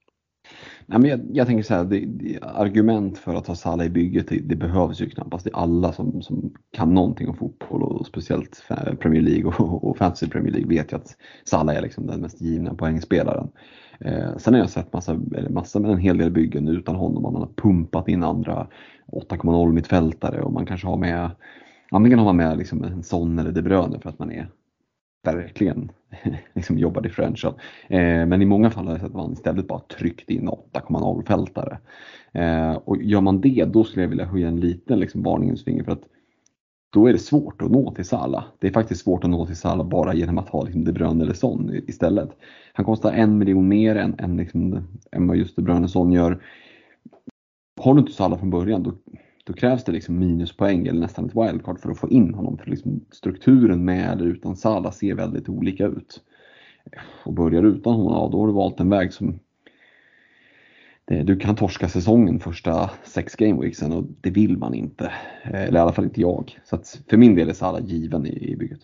Nej, 0.86 1.00
men 1.00 1.10
jag, 1.10 1.20
jag 1.34 1.48
tänker 1.48 1.64
så 1.64 1.74
här, 1.74 1.84
det, 1.84 2.06
det, 2.06 2.40
argument 2.42 3.18
för 3.18 3.36
att 3.36 3.48
ha 3.48 3.56
Salah 3.56 3.86
i 3.86 3.90
bygget 3.90 4.28
det, 4.28 4.40
det, 4.40 4.56
behövs 4.56 5.02
ju 5.02 5.10
knappast. 5.10 5.44
Det 5.44 5.50
är 5.50 5.56
alla 5.56 5.94
som, 5.94 6.22
som 6.22 6.54
kan 6.72 6.94
någonting 6.94 7.30
om 7.30 7.36
fotboll 7.36 7.84
och 7.84 8.06
speciellt 8.06 8.64
Premier 9.00 9.22
League 9.22 9.46
och, 9.46 9.90
och 9.90 9.98
Fantasy 9.98 10.28
Premier 10.28 10.54
League 10.54 10.70
vet 10.70 10.92
ju 10.92 10.96
att 10.96 11.16
Salah 11.46 11.76
är 11.76 11.82
liksom 11.82 12.08
den 12.08 12.22
mest 12.22 12.42
givna 12.42 12.74
poängspelaren. 12.74 13.50
Eh, 14.00 14.38
sen 14.38 14.54
har 14.54 14.62
jag 14.62 14.70
sett 14.70 14.94
massa, 14.94 15.20
massa 15.50 15.80
med 15.80 15.92
en 15.92 15.98
hel 15.98 16.18
del 16.18 16.32
byggen 16.32 16.68
utan 16.68 16.96
honom. 16.96 17.24
Man 17.24 17.36
har 17.36 17.50
pumpat 17.56 18.08
in 18.08 18.24
andra 18.24 18.68
8,0 19.12 19.72
mittfältare 19.72 20.42
och 20.42 20.54
man 20.54 20.66
kanske 20.66 20.88
har 20.88 20.98
med 20.98 21.32
Antingen 21.92 22.20
har 22.20 22.26
man 22.26 22.38
med 22.38 22.58
liksom 22.58 22.84
en 22.84 23.04
sån 23.04 23.40
eller 23.40 23.52
De 23.52 23.62
Bruyne 23.62 24.00
för 24.00 24.10
att 24.10 24.20
man 24.20 24.32
är 24.32 24.50
verkligen 25.24 25.92
liksom 26.54 26.78
jobba 26.78 27.02
differential. 27.02 27.54
Eh, 27.88 28.26
men 28.26 28.42
i 28.42 28.46
många 28.46 28.72
fall 28.72 28.86
har 28.86 28.94
jag 28.94 29.02
sett 29.02 29.10
att 29.10 29.16
man 29.16 29.34
istället 29.34 29.68
bara 29.68 29.80
tryckt 29.80 30.30
in 30.30 30.50
8,0 30.50 31.26
fältare. 31.28 31.80
Eh, 32.32 32.74
och 32.74 33.04
gör 33.04 33.22
man 33.22 33.42
det 33.42 33.66
då 33.66 33.84
skulle 33.84 34.04
jag 34.04 34.10
vilja 34.10 34.26
höja 34.26 34.48
en 34.48 34.60
liten 34.60 35.00
liksom, 35.00 35.24
varningens 35.24 35.64
finger 35.64 35.84
för 35.84 35.92
att 35.92 36.04
då 36.92 37.08
är 37.08 37.14
det 37.14 37.20
svårt 37.20 37.62
att 37.62 37.72
nå 37.72 37.92
till 37.96 38.06
Sala. 38.06 38.46
Det 38.60 38.68
är 38.68 38.72
faktiskt 38.72 39.04
svårt 39.04 39.24
att 39.24 39.30
nå 39.30 39.46
till 39.46 39.56
Sala 39.56 39.84
bara 39.84 40.14
genom 40.14 40.38
att 40.38 40.50
ha 40.50 40.64
liksom 40.64 40.84
De 40.84 40.92
Bruyne 40.92 41.24
eller 41.24 41.34
Son 41.34 41.82
istället. 41.88 42.30
Han 42.74 42.86
kostar 42.86 43.12
en 43.12 43.38
miljon 43.38 43.68
mer 43.68 43.96
än, 43.96 44.16
än, 44.20 44.38
liksom, 44.38 44.88
än 45.12 45.28
vad 45.28 45.38
just 45.38 45.56
De 45.56 45.62
Bruyne 45.62 45.84
och 45.84 45.90
Son 45.90 46.12
gör. 46.12 46.44
Har 47.82 47.94
du 47.94 48.00
inte 48.00 48.12
Sala 48.12 48.38
från 48.38 48.50
början 48.50 48.84
då 48.84 48.94
då 49.50 49.56
krävs 49.56 49.84
det 49.84 49.92
liksom 49.92 50.20
minuspoäng 50.20 50.88
eller 50.88 51.00
nästan 51.00 51.26
ett 51.26 51.36
wildcard 51.36 51.80
för 51.80 51.92
att 51.92 52.00
få 52.00 52.10
in 52.10 52.34
honom. 52.34 52.58
För 52.58 52.70
liksom 52.70 53.06
strukturen 53.12 53.86
med 53.86 54.12
eller 54.12 54.26
utan 54.26 54.56
Salah 54.56 54.92
ser 54.92 55.16
väldigt 55.16 55.50
olika 55.50 55.86
ut. 55.86 56.22
Och 57.24 57.34
börjar 57.34 57.64
utan 57.64 57.94
honom, 57.94 58.14
ja, 58.14 58.30
då 58.32 58.40
har 58.40 58.48
du 58.48 58.54
valt 58.54 58.80
en 58.80 58.90
väg 58.90 59.14
som 59.14 59.40
du 61.06 61.40
kan 61.40 61.56
torska 61.56 61.90
säsongen 61.90 62.40
första 62.40 62.90
sex 63.04 63.36
gameweeksen 63.36 63.94
och 63.94 64.04
det 64.22 64.30
vill 64.30 64.58
man 64.58 64.74
inte. 64.74 65.12
Eh, 65.44 65.64
eller 65.64 65.80
i 65.80 65.82
alla 65.82 65.94
fall 65.94 66.06
inte 66.06 66.22
jag. 66.22 66.60
Så 66.66 66.76
att 66.76 67.00
för 67.10 67.18
min 67.18 67.36
del 67.36 67.50
är 67.50 67.54
Salah 67.54 67.86
given 67.86 68.26
i, 68.26 68.52
i 68.52 68.56
bygget. 68.56 68.80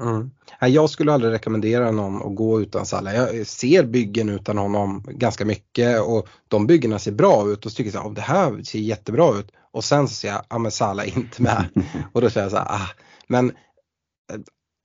Mm. 0.00 0.30
Jag 0.60 0.90
skulle 0.90 1.12
aldrig 1.12 1.32
rekommendera 1.32 1.90
någon 1.90 2.16
att 2.16 2.36
gå 2.36 2.60
utan 2.60 2.86
Salah. 2.86 3.14
Jag 3.14 3.46
ser 3.46 3.84
byggen 3.84 4.28
utan 4.28 4.58
honom 4.58 5.04
ganska 5.08 5.44
mycket 5.44 6.00
och 6.02 6.28
de 6.48 6.66
byggena 6.66 6.98
ser 6.98 7.12
bra 7.12 7.48
ut 7.48 7.66
och 7.66 7.72
så 7.72 7.76
tycker 7.76 7.98
jag 7.98 8.06
att 8.06 8.14
det 8.14 8.22
här 8.22 8.62
ser 8.62 8.78
jättebra 8.78 9.38
ut. 9.38 9.52
Och 9.74 9.84
sen 9.84 10.08
så 10.08 10.14
ser 10.14 10.28
jag, 10.28 10.44
ja 10.48 10.58
men 10.58 10.70
Salah 10.70 11.06
är 11.06 11.18
inte 11.18 11.42
med. 11.42 11.64
och 12.12 12.20
då 12.20 12.30
säger 12.30 12.44
jag 12.44 12.50
så 12.50 12.56
här, 12.56 12.66
ah. 12.68 12.88
Men 13.28 13.50
eh, 13.50 14.40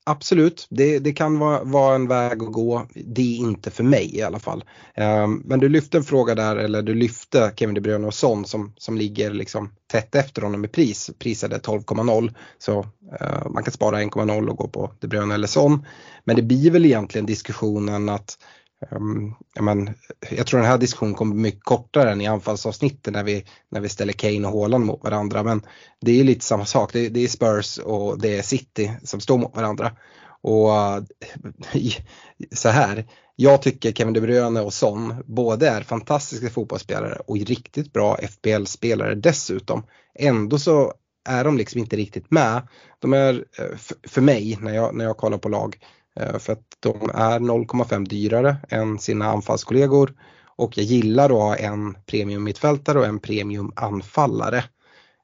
absolut, 0.06 0.68
det, 0.70 1.00
det 1.00 1.12
kan 1.12 1.40
vara, 1.40 1.64
vara, 1.64 1.96
en 1.96 2.08
väg 2.08 2.44
att 2.44 2.52
gå. 2.52 2.88
Det 2.94 3.22
är 3.22 3.38
inte 3.38 3.72
för 3.72 3.84
mig 3.84 4.16
i 4.16 4.22
alla 4.22 4.40
fall. 4.40 4.64
Um, 4.98 5.44
men 5.46 5.60
du 5.60 5.70
lyfte 5.70 5.98
en 5.98 6.04
fråga 6.04 6.36
där, 6.36 6.56
eller 6.56 6.82
du 6.82 6.94
lyfte 6.96 7.54
Kevin 7.56 7.76
De 7.76 7.82
Bruyne 7.82 8.08
och 8.08 8.14
Son 8.14 8.46
som, 8.46 8.74
som 8.78 8.98
ligger 8.98 9.32
liksom 9.32 9.72
tätt 9.92 10.16
efter 10.16 10.42
honom 10.42 10.66
i 10.66 10.68
pris, 10.68 11.12
prisade 11.20 11.58
12,0. 11.58 12.34
Så 12.58 12.80
uh, 12.80 13.50
man 13.50 13.64
kan 13.64 13.74
spara 13.74 14.02
1,0 14.02 14.48
och 14.48 14.58
gå 14.58 14.68
på 14.68 14.92
De 15.00 15.08
Bruyne 15.08 15.34
eller 15.34 15.48
Son. 15.48 15.86
Men 16.24 16.36
det 16.36 16.42
blir 16.42 16.72
väl 16.72 16.86
egentligen 16.86 17.26
diskussionen 17.26 18.10
att 18.10 18.38
Um, 18.92 19.36
men, 19.60 19.90
jag 20.30 20.48
tror 20.48 20.60
den 20.60 20.70
här 20.70 20.78
diskussionen 20.78 21.14
kommer 21.14 21.34
bli 21.34 21.42
mycket 21.42 21.64
kortare 21.64 22.12
än 22.12 22.22
i 22.22 22.28
anfallsavsnittet 22.28 23.14
när 23.14 23.24
vi, 23.24 23.46
när 23.70 23.82
vi 23.82 23.90
ställer 23.90 24.14
Kane 24.14 24.48
och 24.48 24.54
Haaland 24.54 24.86
mot 24.86 25.04
varandra. 25.04 25.44
Men 25.44 25.62
det 26.02 26.20
är 26.20 26.24
lite 26.24 26.46
samma 26.46 26.66
sak. 26.66 26.94
Det, 26.94 27.10
det 27.10 27.24
är 27.24 27.28
Spurs 27.28 27.78
och 27.78 28.20
det 28.20 28.38
är 28.38 28.42
City 28.42 28.92
som 29.04 29.20
står 29.20 29.38
mot 29.38 29.56
varandra. 29.56 29.92
Och 30.42 30.70
så 32.52 32.70
här, 32.70 33.06
jag 33.36 33.62
tycker 33.62 33.92
Kevin 33.92 34.14
De 34.14 34.22
Bruyne 34.22 34.62
och 34.62 34.74
Son 34.74 35.24
både 35.26 35.70
är 35.70 35.82
fantastiska 35.82 36.50
fotbollsspelare 36.50 37.22
och 37.28 37.38
riktigt 37.38 37.94
bra 37.94 38.18
FBL-spelare 38.18 39.16
dessutom. 39.16 39.84
Ändå 40.20 40.60
så 40.60 40.94
är 41.30 41.44
de 41.44 41.58
liksom 41.58 41.80
inte 41.80 41.96
riktigt 41.96 42.32
med. 42.32 42.68
De 43.00 43.14
är 43.14 43.46
eh, 43.58 43.78
för 44.08 44.22
mig 44.22 44.58
när 44.62 44.76
jag, 44.76 44.96
när 44.96 45.06
jag 45.06 45.18
kollar 45.18 45.38
på 45.38 45.50
lag 45.50 45.78
Eh, 46.20 46.38
för 46.38 46.54
att 46.54 46.66
de 46.80 47.10
är 47.14 47.40
0,5 47.40 48.08
dyrare 48.08 48.58
än 48.70 49.00
sina 49.00 49.26
anfallskollegor 49.26 50.14
och 50.60 50.78
jag 50.78 50.86
gillar 50.86 51.26
att 51.26 51.32
ha 51.32 51.56
en 51.56 51.98
premium 52.06 52.44
mittfältare 52.44 53.00
och 53.00 53.06
en 53.06 53.20
premium 53.20 53.72
anfallare. 53.76 54.64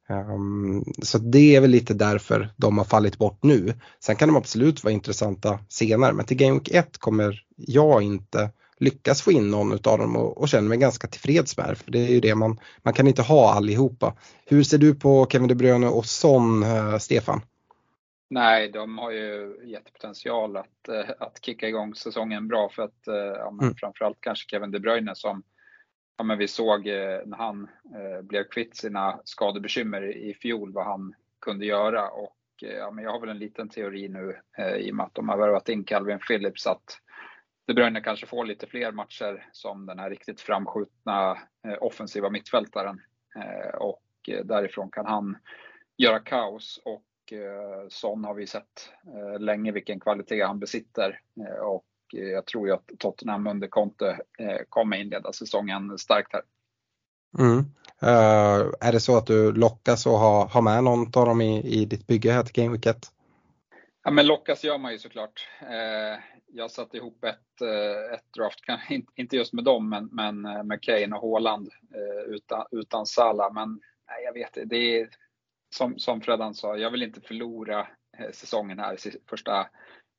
Um, 0.10 0.84
så 1.02 1.18
det 1.18 1.56
är 1.56 1.62
väl 1.62 1.70
lite 1.70 1.94
därför 1.94 2.54
de 2.58 2.78
har 2.78 2.86
fallit 2.86 3.18
bort 3.18 3.44
nu. 3.44 3.74
Sen 4.00 4.16
kan 4.16 4.30
de 4.30 4.36
absolut 4.36 4.84
vara 4.84 4.94
intressanta 4.94 5.60
senare 5.70 6.14
men 6.14 6.26
till 6.26 6.38
Game 6.38 6.54
Week 6.54 6.72
1 6.72 6.98
kommer 6.98 7.44
jag 7.58 8.02
inte 8.02 8.50
lyckas 8.80 9.22
få 9.22 9.32
in 9.32 9.52
någon 9.52 9.72
av 9.72 9.80
dem 9.80 10.16
och, 10.16 10.38
och 10.38 10.50
känner 10.50 10.70
mig 10.70 10.78
ganska 10.78 11.08
tillfreds 11.08 11.58
med 11.58 11.70
det. 11.70 11.76
För 11.76 11.92
det 11.92 12.00
är 12.00 12.12
ju 12.12 12.20
det 12.20 12.36
man, 12.36 12.60
man 12.84 12.94
kan 12.94 13.08
inte 13.08 13.22
ha 13.22 13.54
allihopa. 13.54 14.14
Hur 14.46 14.64
ser 14.64 14.78
du 14.78 14.96
på 14.96 15.28
Kevin 15.30 15.48
De 15.48 15.56
Bruyne 15.56 15.88
och 15.88 16.06
Son, 16.06 16.64
uh, 16.64 16.98
Stefan? 16.98 17.42
Nej, 18.28 18.70
de 18.70 18.98
har 18.98 19.12
ju 19.12 19.60
jättepotential 19.64 20.58
att, 20.58 20.88
eh, 20.88 21.10
att 21.20 21.46
kicka 21.46 21.68
igång 21.68 21.96
säsongen 21.96 22.48
bra 22.48 22.70
för 22.70 22.84
att 22.84 23.08
eh, 23.08 23.16
ja, 23.16 23.52
men 23.52 23.66
mm. 23.66 23.76
framförallt 23.76 24.18
kanske 24.22 24.50
Kevin 24.50 24.72
De 24.72 24.80
Bruyne 24.80 25.16
som 25.16 25.44
ja, 26.18 26.24
men 26.24 26.38
vi 26.38 26.48
såg 26.48 26.88
eh, 26.88 27.20
när 27.26 27.38
han 27.38 27.70
blev 28.24 28.44
kvitt 28.44 28.76
sina 28.76 29.20
skadebekymmer 29.24 30.18
i 30.18 30.34
fjol 30.34 30.74
vad 30.74 30.86
han 30.86 31.14
kunde 31.42 31.66
göra 31.66 32.10
och 32.10 32.38
ja, 32.62 32.92
men 32.92 33.04
jag 33.04 33.12
har 33.12 33.20
väl 33.20 33.30
en 33.30 33.40
liten 33.40 33.70
teori 33.70 34.10
nu 34.10 34.40
i 34.78 34.92
och 34.92 34.96
med 34.96 35.06
att 35.06 35.16
de 35.16 35.30
har 35.30 35.38
värvat 35.38 35.70
in 35.70 35.84
Calvin 35.84 36.20
Phillips 36.20 36.68
att 36.68 37.00
De 37.68 37.74
Bruyne 37.74 38.02
kanske 38.02 38.26
får 38.26 38.46
lite 38.46 38.68
fler 38.68 38.92
matcher 38.92 39.50
som 39.52 39.86
den 39.86 40.00
här 40.00 40.10
riktigt 40.10 40.42
framskjutna 40.42 41.38
offensiva 41.80 42.30
mittfältaren 42.30 43.02
och 43.74 44.30
därifrån 44.44 44.92
kan 44.92 45.06
han 45.06 45.38
göra 45.98 46.20
kaos 46.20 46.82
och 46.86 47.04
eh, 47.34 47.88
Son 47.90 48.26
har 48.26 48.34
vi 48.34 48.48
sett 48.48 48.90
eh, 49.08 49.40
länge 49.40 49.72
vilken 49.72 50.00
kvalitet 50.00 50.44
han 50.44 50.60
besitter 50.60 51.20
eh, 51.40 51.64
och 51.64 51.86
jag 52.12 52.46
tror 52.46 52.68
ju 52.68 52.74
att 52.74 52.92
Tottenham 53.00 53.48
under 53.48 53.68
Conte 53.68 54.20
kommer 54.70 54.98
inleda 54.98 55.34
säsongen 55.34 55.98
starkt 55.98 56.34
här. 56.34 56.42
Mm. 57.40 57.58
Uh, 58.04 58.74
är 58.80 58.92
det 58.92 59.00
så 59.00 59.18
att 59.18 59.28
du 59.28 59.52
lockas 59.52 60.08
att 60.08 60.20
ha, 60.20 60.46
ha 60.46 60.62
med 60.62 60.84
någon 60.84 61.02
av 61.02 61.26
dem 61.26 61.42
i, 61.42 61.82
i 61.82 61.86
ditt 61.86 62.08
bygge 62.08 62.32
här 62.32 62.44
till 62.44 62.64
Game 62.64 62.72
Week 62.72 62.86
1? 62.86 62.98
Ja, 64.04 64.12
men 64.12 64.28
lockas 64.28 64.64
gör 64.64 64.78
man 64.78 64.92
ju 64.92 64.98
såklart. 64.98 65.48
Eh, 65.62 66.20
jag 66.48 66.72
satte 66.72 66.98
ihop 66.98 67.24
ett, 67.24 67.62
ett 68.14 68.34
draft, 68.38 68.60
inte 69.16 69.36
just 69.36 69.54
med 69.54 69.64
dem, 69.64 69.90
men, 69.90 70.10
men 70.12 70.42
med 70.68 70.82
Kane 70.82 71.16
och 71.16 71.30
Haaland 71.30 71.70
eh, 71.96 72.34
utan, 72.34 72.66
utan 72.72 73.06
Salah. 73.06 73.54
Men 73.54 73.70
nej, 74.08 74.24
jag 74.26 74.34
vet 74.34 74.70
det 74.70 75.00
är, 75.00 75.10
som, 75.78 76.00
som 76.00 76.22
Fredan 76.22 76.54
sa, 76.54 76.78
jag 76.78 76.92
vill 76.92 77.04
inte 77.04 77.22
förlora 77.22 77.80
eh, 78.18 78.32
säsongen 78.34 78.80
här, 78.80 78.98
första 79.30 79.68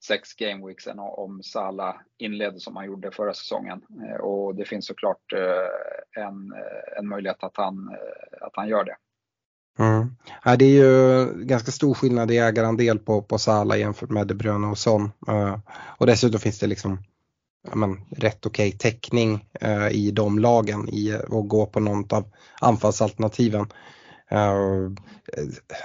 sex 0.04 0.34
gameweeksen 0.34 0.98
om 0.98 1.42
Salah 1.42 1.94
inleder 2.18 2.58
som 2.58 2.76
han 2.76 2.86
gjorde 2.86 3.10
förra 3.10 3.34
säsongen. 3.34 3.82
Eh, 4.02 4.20
och 4.20 4.54
det 4.54 4.64
finns 4.64 4.86
såklart 4.86 5.32
eh, 5.32 6.22
en, 6.25 6.52
en 6.98 7.08
möjlighet 7.08 7.42
att 7.42 7.56
han, 7.56 7.96
att 8.40 8.52
han 8.56 8.68
gör 8.68 8.84
det. 8.84 8.96
Mm. 9.78 10.16
Ja, 10.44 10.56
det 10.56 10.64
är 10.64 10.84
ju 10.84 11.26
ganska 11.44 11.70
stor 11.70 11.94
skillnad 11.94 12.30
i 12.30 12.38
ägarandel 12.38 12.98
på, 12.98 13.22
på 13.22 13.38
Salah 13.38 13.78
jämfört 13.78 14.10
med 14.10 14.26
De 14.26 14.34
Bruyne 14.34 14.66
och 14.66 14.78
Son. 14.78 15.10
Och 15.98 16.06
dessutom 16.06 16.40
finns 16.40 16.58
det 16.58 16.66
liksom 16.66 16.98
men, 17.75 18.00
rätt 18.10 18.46
okej 18.46 18.68
okay 18.68 18.78
täckning 18.78 19.48
eh, 19.60 19.88
i 19.88 20.10
de 20.10 20.38
lagen 20.38 20.88
i, 20.88 21.12
att 21.12 21.48
gå 21.48 21.66
på 21.66 21.80
något 21.80 22.12
av 22.12 22.25
anfallsalternativen. 22.60 23.66
Uh, 24.33 24.92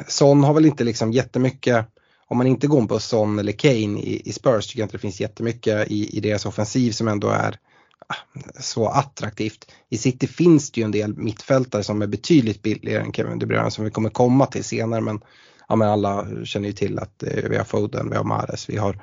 Son 0.07 0.43
har 0.43 0.53
väl 0.53 0.65
inte 0.65 0.83
liksom 0.83 1.12
jättemycket, 1.12 1.86
om 2.27 2.38
man 2.38 2.48
inte 2.48 2.67
går 2.67 2.88
på 2.88 3.00
Son 3.00 3.39
eller 3.39 3.51
Kane 3.51 4.00
i, 4.00 4.21
i 4.25 4.33
Spurs 4.33 4.67
tycker 4.67 4.79
jag 4.79 4.86
inte 4.86 4.98
det 4.98 5.01
finns 5.01 5.21
jättemycket 5.21 5.91
i, 5.91 6.17
i 6.17 6.19
deras 6.19 6.45
offensiv 6.45 6.91
som 6.91 7.07
ändå 7.07 7.29
är 7.29 7.60
ah, 8.07 8.39
så 8.60 8.88
attraktivt. 8.88 9.71
I 9.89 9.98
City 9.98 10.27
finns 10.27 10.71
det 10.71 10.81
ju 10.81 10.86
en 10.86 10.91
del 10.91 11.17
mittfältare 11.17 11.83
som 11.83 12.01
är 12.01 12.07
betydligt 12.07 12.62
billigare 12.62 13.03
än 13.03 13.13
Kevin 13.13 13.39
De 13.39 13.45
Bruyne 13.45 13.71
som 13.71 13.86
vi 13.86 13.91
kommer 13.91 14.10
komma 14.10 14.45
till 14.45 14.63
senare 14.63 15.01
men, 15.01 15.21
ja, 15.69 15.75
men 15.75 15.89
alla 15.89 16.27
känner 16.45 16.67
ju 16.67 16.74
till 16.74 17.00
att 17.00 17.24
eh, 17.24 17.50
vi 17.50 17.57
har 17.57 17.63
Foden, 17.63 18.10
vi 18.10 18.15
har 18.15 18.24
Mares, 18.24 18.69
vi 18.69 18.77
har 18.77 19.01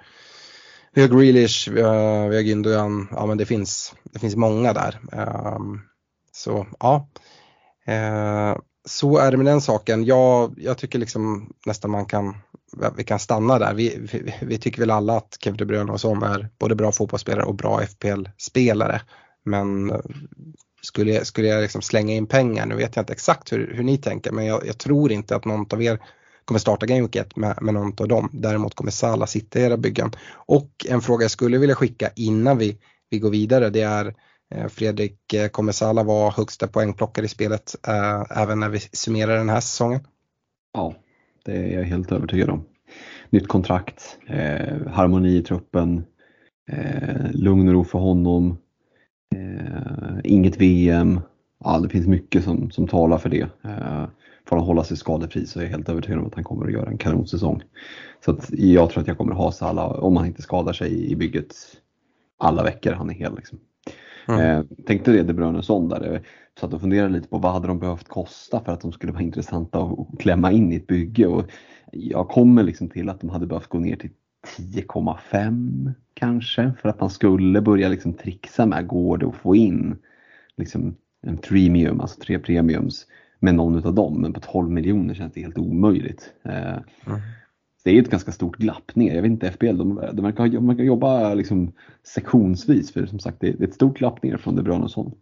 vi 0.93 1.01
har 1.01 1.09
Grealish, 1.09 1.69
vi 1.71 1.83
har, 1.83 2.29
vi 2.29 2.37
har 2.37 2.43
Gündogan, 2.43 3.07
ja 3.11 3.27
men 3.27 3.39
det 3.39 3.47
finns, 3.47 3.95
det 4.03 4.19
finns 4.19 4.37
många 4.37 4.73
där. 4.73 4.99
Um, 5.57 5.81
så 6.33 6.67
ja, 6.81 7.09
uh, 7.89 8.57
så 8.89 9.19
är 9.19 9.31
det 9.31 9.37
med 9.37 9.47
den 9.47 9.61
saken. 9.61 10.05
Jag, 10.05 10.55
jag 10.57 10.79
tycker 10.79 10.99
liksom 10.99 11.53
nästan 11.67 11.91
man 11.91 12.07
kan, 12.07 12.37
vi 12.97 13.05
kan 13.05 13.19
stanna 13.19 13.59
där. 13.59 13.75
Vi, 13.75 13.99
vi, 14.13 14.35
vi 14.43 14.59
tycker 14.59 14.81
väl 14.81 14.91
alla 14.91 15.17
att 15.17 15.37
Kevin 15.41 15.57
De 15.57 15.65
Bruyne 15.65 15.93
och 15.93 16.01
Son 16.01 16.23
är 16.23 16.49
både 16.59 16.75
bra 16.75 16.93
fotbollsspelare 16.93 17.45
och 17.45 17.55
bra 17.55 17.81
FPL-spelare. 17.87 19.01
Men 19.45 19.91
eh, 19.91 20.01
skulle 20.83 21.13
jag, 21.13 21.27
skulle 21.27 21.49
jag 21.49 21.63
liksom 21.63 21.83
slänga 21.83 22.15
in 22.15 22.27
pengar, 22.27 22.67
nu 22.67 22.75
vet 22.75 22.97
jag 22.97 23.03
inte 23.03 23.13
exakt 23.13 23.53
hur, 23.53 23.75
hur 23.75 23.85
ni 23.85 23.99
tänker, 23.99 24.33
men 24.33 24.47
jag, 24.47 24.67
jag 24.67 24.79
tror 24.79 25.13
inte 25.13 25.37
att 25.37 25.45
någon 25.45 25.67
av 25.71 25.83
er 25.83 25.99
kommer 26.45 26.59
starta 26.59 26.87
Game 26.87 27.01
Week 27.01 27.17
1 27.17 27.37
med, 27.37 27.59
med 27.63 27.75
någon 27.75 27.93
av 27.99 28.09
dem. 28.09 28.31
Däremot 28.33 28.75
kommer 28.75 28.91
Sala 28.91 29.27
sitta 29.27 29.59
i 29.59 29.63
era 29.63 29.77
byggen. 29.77 30.11
Och 30.31 30.71
en 30.89 31.01
fråga 31.01 31.25
jag 31.25 31.31
skulle 31.31 31.59
vilja 31.59 31.75
skicka 31.75 32.11
innan 32.17 32.59
vi, 32.59 32.79
vi 33.11 33.19
går 33.19 33.31
vidare 33.31 33.71
det 33.71 33.83
är 33.83 34.07
eh, 34.07 34.13
Eh, 34.55 34.67
Fredrik, 34.69 35.35
eh, 35.35 35.49
kommer 35.49 35.73
Sala 35.73 36.03
vara 36.03 36.31
högsta 36.31 36.67
poängplockare 36.67 37.27
i 37.27 37.29
spelet 37.29 37.75
eh, 37.89 38.43
även 38.43 38.61
när 38.61 38.69
vi 38.69 38.79
summerar 38.79 39.37
den 39.37 39.49
här 39.49 39.61
säsongen? 39.61 40.01
Ja, 40.73 40.95
det 41.45 41.53
är 41.53 41.79
jag 41.79 41.85
helt 41.85 42.13
övertygad 42.13 42.51
om. 42.51 42.65
Nytt 43.31 43.49
kontrakt, 43.49 44.19
eh, 44.27 44.87
harmoni 44.87 45.37
i 45.37 45.43
truppen, 45.43 46.05
eh, 46.71 47.31
lugn 47.33 47.69
och 47.69 47.75
ro 47.75 47.85
för 47.85 47.99
honom, 47.99 48.59
eh, 49.37 50.19
inget 50.25 50.57
VM. 50.57 51.21
Ja, 51.65 51.79
det 51.79 51.89
finns 51.89 52.07
mycket 52.07 52.45
som, 52.45 52.71
som 52.71 52.89
talar 52.89 53.19
för 53.19 53.29
det. 53.29 53.49
Eh, 53.65 54.07
får 54.49 54.57
han 54.57 54.67
hålla 54.67 54.85
sig 54.85 54.97
skadefri 54.97 55.47
så 55.47 55.59
är 55.59 55.65
jag 55.65 55.71
helt 55.71 55.89
övertygad 55.89 56.19
om 56.19 56.27
att 56.27 56.35
han 56.35 56.45
kommer 56.45 56.67
att 56.67 56.73
göra 56.73 56.91
en 56.91 56.99
kanonsäsong. 56.99 57.63
Så 58.25 58.31
att 58.31 58.51
jag 58.51 58.91
tror 58.91 59.01
att 59.01 59.09
jag 59.09 59.19
kommer 59.19 59.33
att 59.33 59.39
ha 59.39 59.53
Salah, 59.53 59.91
om 59.91 60.17
han 60.17 60.27
inte 60.27 60.43
skadar 60.43 60.73
sig 60.73 61.11
i 61.11 61.17
bygget, 61.17 61.55
alla 62.39 62.63
veckor 62.63 62.93
han 62.93 63.11
är 63.11 63.15
hel. 63.15 63.37
Liksom. 63.37 63.59
Mm. 64.29 64.41
Eh, 64.41 64.65
tänkte 64.87 65.13
det 65.13 65.23
De 65.23 65.33
Bruyne 65.33 65.63
Son 65.63 65.89
där. 65.89 66.13
Jag 66.13 66.21
satt 66.61 66.75
och 66.75 66.81
funderade 66.81 67.13
lite 67.13 67.29
på 67.29 67.39
vad 67.39 67.53
hade 67.53 67.69
de 67.69 67.79
behövt 67.79 68.09
kosta 68.09 68.61
för 68.65 68.73
att 68.73 68.81
de 68.81 68.93
skulle 68.93 69.13
vara 69.13 69.23
intressanta 69.23 69.83
att 69.83 70.19
klämma 70.19 70.53
in 70.53 70.73
i 70.73 70.77
ett 70.77 70.87
bygge. 70.87 71.27
Och 71.27 71.45
jag 71.93 72.29
kommer 72.29 72.63
liksom 72.63 72.89
till 72.89 73.09
att 73.09 73.21
de 73.21 73.31
hade 73.31 73.47
behövt 73.47 73.69
gå 73.69 73.79
ner 73.79 73.97
till 73.97 74.11
10,5 74.59 75.93
kanske 76.15 76.73
för 76.83 76.89
att 76.89 77.01
man 77.01 77.11
skulle 77.11 77.61
börja 77.61 77.89
liksom 77.89 78.13
trixa 78.13 78.67
med 78.67 78.87
går 78.87 79.19
det 79.19 79.27
att 79.27 79.37
få 79.37 79.57
in 79.57 79.97
liksom 80.57 80.97
en 81.23 81.39
premium, 81.39 82.01
alltså 82.01 82.21
tre 82.21 82.39
premiums 82.39 83.07
med 83.39 83.55
någon 83.55 83.87
av 83.87 83.95
dem. 83.95 84.21
Men 84.21 84.33
på 84.33 84.41
12 84.41 84.71
miljoner 84.71 85.15
känns 85.15 85.33
det 85.33 85.41
helt 85.41 85.59
omöjligt. 85.59 86.33
Eh, 86.43 86.79
mm. 87.07 87.21
Det 87.85 87.91
är 87.91 88.03
ett 88.03 88.11
ganska 88.11 88.33
stort 88.33 88.57
glapp 88.57 88.97
ner. 88.97 89.15
Jag 89.15 89.23
vet 89.23 89.31
inte, 89.31 89.53
FBL, 89.53 89.77
de, 89.77 89.95
de 90.13 90.23
verkar, 90.23 90.49
de 90.49 90.67
verkar 90.67 90.85
jobba 90.85 91.35
liksom 91.35 91.73
sektionsvis 92.07 92.93
för 92.93 93.07
som 93.07 93.19
sagt 93.19 93.41
det 93.41 93.49
är 93.49 93.65
ett 93.65 93.75
stort 93.75 93.99
glapp 93.99 94.23
ner 94.23 94.37
från 94.37 94.57
De 94.57 94.63
Bruyne 94.63 94.85
och 94.85 94.91
sånt. 94.91 95.15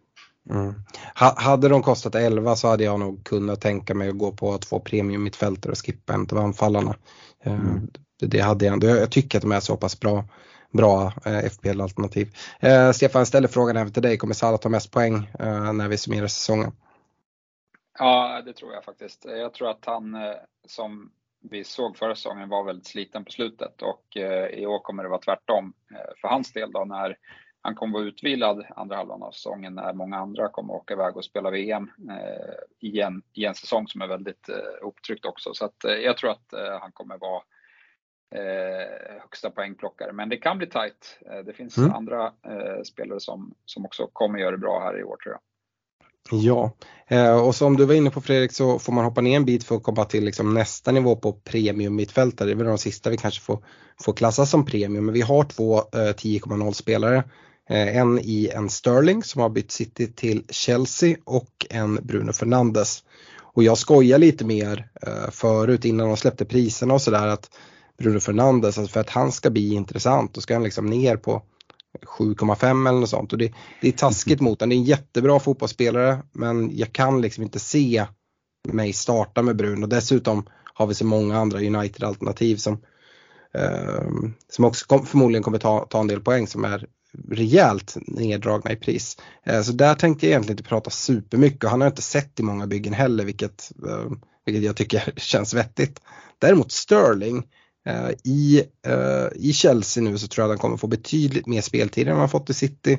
Mm. 0.49 0.73
Hade 1.13 1.69
de 1.69 1.81
kostat 1.81 2.15
11 2.15 2.55
så 2.55 2.67
hade 2.67 2.83
jag 2.83 2.99
nog 2.99 3.23
kunnat 3.23 3.61
tänka 3.61 3.95
mig 3.95 4.09
att 4.09 4.17
gå 4.17 4.31
på 4.31 4.57
två 4.57 4.79
premium 4.79 5.23
mittfältare 5.23 5.71
och 5.71 5.85
skippa 5.85 6.13
en 6.13 6.27
av 6.31 6.37
anfallarna. 6.37 6.95
Eh, 7.43 7.53
mm. 7.53 7.87
Det 8.21 8.39
hade 8.39 8.65
jag 8.65 8.73
ändå. 8.73 8.87
Jag 8.87 9.11
tycker 9.11 9.37
att 9.37 9.41
de 9.41 9.51
är 9.51 9.59
så 9.59 9.77
pass 9.77 9.99
bra, 9.99 10.23
bra 10.73 11.13
eh, 11.25 11.49
FPL-alternativ. 11.49 12.35
Eh, 12.59 12.91
Stefan 12.91 13.25
ställer 13.25 13.47
frågan 13.47 13.77
även 13.77 13.93
till 13.93 14.03
dig. 14.03 14.17
Kommer 14.17 14.33
Salah 14.33 14.59
ta 14.59 14.69
mest 14.69 14.91
poäng 14.91 15.15
eh, 15.39 15.73
när 15.73 15.87
vi 15.87 15.97
summerar 15.97 16.27
säsongen? 16.27 16.71
Ja, 17.99 18.41
det 18.45 18.53
tror 18.53 18.73
jag 18.73 18.83
faktiskt. 18.83 19.25
Jag 19.25 19.53
tror 19.53 19.69
att 19.69 19.85
han, 19.85 20.15
eh, 20.15 20.21
som 20.67 21.11
vi 21.39 21.63
såg 21.63 21.97
förra 21.97 22.15
säsongen, 22.15 22.49
var 22.49 22.63
väldigt 22.63 22.87
sliten 22.87 23.25
på 23.25 23.31
slutet 23.31 23.81
och 23.81 24.17
eh, 24.17 24.47
i 24.47 24.65
år 24.65 24.79
kommer 24.79 25.03
det 25.03 25.09
vara 25.09 25.21
tvärtom 25.21 25.73
eh, 25.91 26.15
för 26.21 26.27
hans 26.27 26.53
del 26.53 26.71
då 26.71 26.85
när 26.85 27.17
han 27.61 27.75
kommer 27.75 27.93
vara 27.93 28.07
utvilad 28.07 28.65
andra 28.75 28.95
halvan 28.95 29.23
av 29.23 29.31
säsongen 29.31 29.75
när 29.75 29.93
många 29.93 30.17
andra 30.17 30.49
kommer 30.49 30.73
åka 30.73 30.93
iväg 30.93 31.17
och 31.17 31.25
spela 31.25 31.51
VM 31.51 31.91
i 32.79 33.01
en, 33.01 33.21
i 33.33 33.45
en 33.45 33.55
säsong 33.55 33.87
som 33.87 34.01
är 34.01 34.07
väldigt 34.07 34.49
upptryckt 34.81 35.25
också. 35.25 35.53
Så 35.53 35.65
att 35.65 35.83
jag 36.03 36.17
tror 36.17 36.31
att 36.31 36.53
han 36.81 36.91
kommer 36.91 37.17
vara 37.17 37.41
högsta 39.21 39.49
poängplockare. 39.49 40.11
Men 40.11 40.29
det 40.29 40.37
kan 40.37 40.57
bli 40.57 40.67
tight. 40.67 41.19
Det 41.45 41.53
finns 41.53 41.77
mm. 41.77 41.91
andra 41.93 42.33
spelare 42.83 43.19
som, 43.19 43.53
som 43.65 43.85
också 43.85 44.07
kommer 44.13 44.39
göra 44.39 44.51
det 44.51 44.57
bra 44.57 44.79
här 44.79 44.99
i 44.99 45.03
år 45.03 45.17
tror 45.17 45.33
jag. 45.33 45.41
Ja, 46.31 46.71
eh, 47.07 47.37
och 47.37 47.55
som 47.55 47.77
du 47.77 47.85
var 47.85 47.93
inne 47.93 48.09
på 48.09 48.21
Fredrik 48.21 48.51
så 48.51 48.79
får 48.79 48.93
man 48.93 49.05
hoppa 49.05 49.21
ner 49.21 49.35
en 49.35 49.45
bit 49.45 49.63
för 49.63 49.75
att 49.75 49.83
komma 49.83 50.05
till 50.05 50.23
liksom 50.23 50.53
nästa 50.53 50.91
nivå 50.91 51.15
på 51.15 51.33
premium 51.33 51.95
mittfältare. 51.95 52.47
Det 52.47 52.53
är 52.53 52.55
väl 52.55 52.67
de 52.67 52.77
sista 52.77 53.09
vi 53.09 53.17
kanske 53.17 53.41
får, 53.41 53.63
får 54.01 54.13
klassa 54.13 54.45
som 54.45 54.65
premium. 54.65 55.05
Men 55.05 55.13
vi 55.13 55.21
har 55.21 55.43
två 55.43 55.77
eh, 55.77 55.97
10,0 55.97 56.71
spelare. 56.71 57.23
Eh, 57.69 57.97
en 57.97 58.19
i 58.19 58.49
en 58.53 58.69
Sterling 58.69 59.23
som 59.23 59.41
har 59.41 59.49
bytt 59.49 59.71
City 59.71 60.07
till 60.07 60.43
Chelsea 60.49 61.17
och 61.23 61.65
en 61.69 61.99
Bruno 62.03 62.33
Fernandes. 62.33 63.03
Och 63.41 63.63
jag 63.63 63.77
skojar 63.77 64.17
lite 64.17 64.45
mer 64.45 64.89
förut 65.31 65.85
innan 65.85 66.07
de 66.07 66.17
släppte 66.17 66.45
priserna 66.45 66.93
och 66.93 67.01
sådär 67.01 67.27
att 67.27 67.49
Bruno 67.97 68.19
Fernandes, 68.19 68.77
alltså 68.77 68.93
för 68.93 68.99
att 68.99 69.09
han 69.09 69.31
ska 69.31 69.49
bli 69.49 69.73
intressant 69.73 70.33
då 70.33 70.41
ska 70.41 70.53
han 70.53 70.63
liksom 70.63 70.85
ner 70.85 71.17
på 71.17 71.43
7,5 72.01 72.89
eller 72.89 72.99
något 72.99 73.09
sånt. 73.09 73.33
Och 73.33 73.39
det, 73.39 73.53
det 73.81 73.87
är 73.87 73.91
taskigt 73.91 74.41
mot 74.41 74.59
honom. 74.59 74.69
Det 74.69 74.75
är 74.75 74.77
en 74.77 74.83
jättebra 74.83 75.39
fotbollsspelare 75.39 76.23
men 76.31 76.77
jag 76.77 76.93
kan 76.93 77.21
liksom 77.21 77.43
inte 77.43 77.59
se 77.59 78.05
mig 78.67 78.93
starta 78.93 79.41
med 79.41 79.55
Brun 79.55 79.83
och 79.83 79.89
dessutom 79.89 80.45
har 80.73 80.87
vi 80.87 80.93
så 80.93 81.05
många 81.05 81.37
andra 81.37 81.59
United-alternativ 81.59 82.57
som, 82.57 82.73
eh, 83.53 84.09
som 84.49 84.65
också 84.65 84.85
kom, 84.85 85.05
förmodligen 85.05 85.43
kommer 85.43 85.57
ta, 85.57 85.85
ta 85.89 85.99
en 85.99 86.07
del 86.07 86.21
poäng 86.21 86.47
som 86.47 86.65
är 86.65 86.87
rejält 87.29 87.97
neddragna 88.07 88.71
i 88.71 88.75
pris. 88.75 89.17
Eh, 89.45 89.61
så 89.61 89.71
där 89.71 89.95
tänkte 89.95 90.25
jag 90.25 90.31
egentligen 90.31 90.57
inte 90.57 90.69
prata 90.69 90.89
supermycket 90.89 91.63
och 91.63 91.69
han 91.69 91.81
har 91.81 91.87
inte 91.87 92.01
sett 92.01 92.39
i 92.39 92.43
många 92.43 92.67
byggen 92.67 92.93
heller 92.93 93.25
vilket, 93.25 93.71
eh, 93.87 94.11
vilket 94.45 94.63
jag 94.63 94.75
tycker 94.75 95.13
känns 95.17 95.53
vettigt. 95.53 96.01
Däremot 96.39 96.71
Sterling 96.71 97.47
Eh, 97.87 98.09
I, 98.23 98.63
eh, 98.87 99.27
I 99.35 99.53
Chelsea 99.53 100.03
nu 100.03 100.17
så 100.17 100.27
tror 100.27 100.43
jag 100.43 100.49
att 100.49 100.57
han 100.57 100.61
kommer 100.61 100.77
få 100.77 100.87
betydligt 100.87 101.47
mer 101.47 101.61
speltid 101.61 102.07
än 102.07 102.17
han 102.17 102.29
fått 102.29 102.49
i 102.49 102.53
City. 102.53 102.97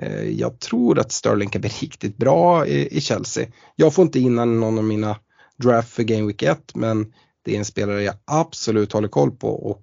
Eh, 0.00 0.22
jag 0.22 0.60
tror 0.60 0.98
att 0.98 1.12
Sterling 1.12 1.48
kan 1.48 1.60
bli 1.60 1.70
riktigt 1.80 2.16
bra 2.16 2.66
i, 2.66 2.96
i 2.96 3.00
Chelsea. 3.00 3.46
Jag 3.76 3.94
får 3.94 4.02
inte 4.02 4.20
in 4.20 4.34
någon 4.34 4.78
av 4.78 4.84
mina 4.84 5.16
draft 5.62 5.92
för 5.92 6.02
Game 6.02 6.26
Week 6.26 6.42
1 6.42 6.74
men 6.74 7.12
det 7.44 7.54
är 7.54 7.58
en 7.58 7.64
spelare 7.64 8.02
jag 8.02 8.14
absolut 8.24 8.92
håller 8.92 9.08
koll 9.08 9.30
på 9.30 9.48
och 9.48 9.82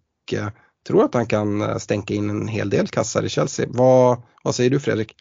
tror 0.88 1.06
att 1.06 1.14
han 1.14 1.26
kan 1.26 1.80
stänka 1.80 2.14
in 2.14 2.30
en 2.30 2.48
hel 2.48 2.70
del 2.70 2.88
kassar 2.88 3.24
i 3.24 3.30
Chelsea. 3.30 3.66
Vad, 3.70 4.22
vad 4.44 4.56
säger 4.56 4.70
du 4.70 4.80
Fredrik? 4.80 5.16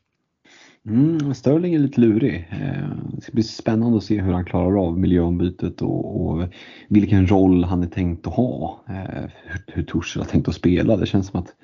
Mm, 0.86 1.34
Sterling 1.34 1.74
är 1.74 1.78
lite 1.78 2.00
lurig. 2.00 2.48
Eh, 2.50 2.88
det 3.12 3.20
ska 3.22 3.32
bli 3.32 3.42
spännande 3.42 3.96
att 3.96 4.04
se 4.04 4.20
hur 4.20 4.32
han 4.32 4.44
klarar 4.44 4.86
av 4.86 4.98
miljöombytet 4.98 5.82
och, 5.82 6.26
och 6.26 6.48
vilken 6.88 7.26
roll 7.26 7.64
han 7.64 7.82
är 7.82 7.86
tänkt 7.86 8.26
att 8.26 8.34
ha. 8.34 8.84
Eh, 8.88 9.30
hur, 9.44 9.62
hur 9.66 9.82
Torshäll 9.82 10.22
har 10.22 10.30
tänkt 10.30 10.48
att 10.48 10.54
spela. 10.54 10.96
Det 10.96 11.06
känns 11.06 11.26
som 11.26 11.40
att 11.40 11.54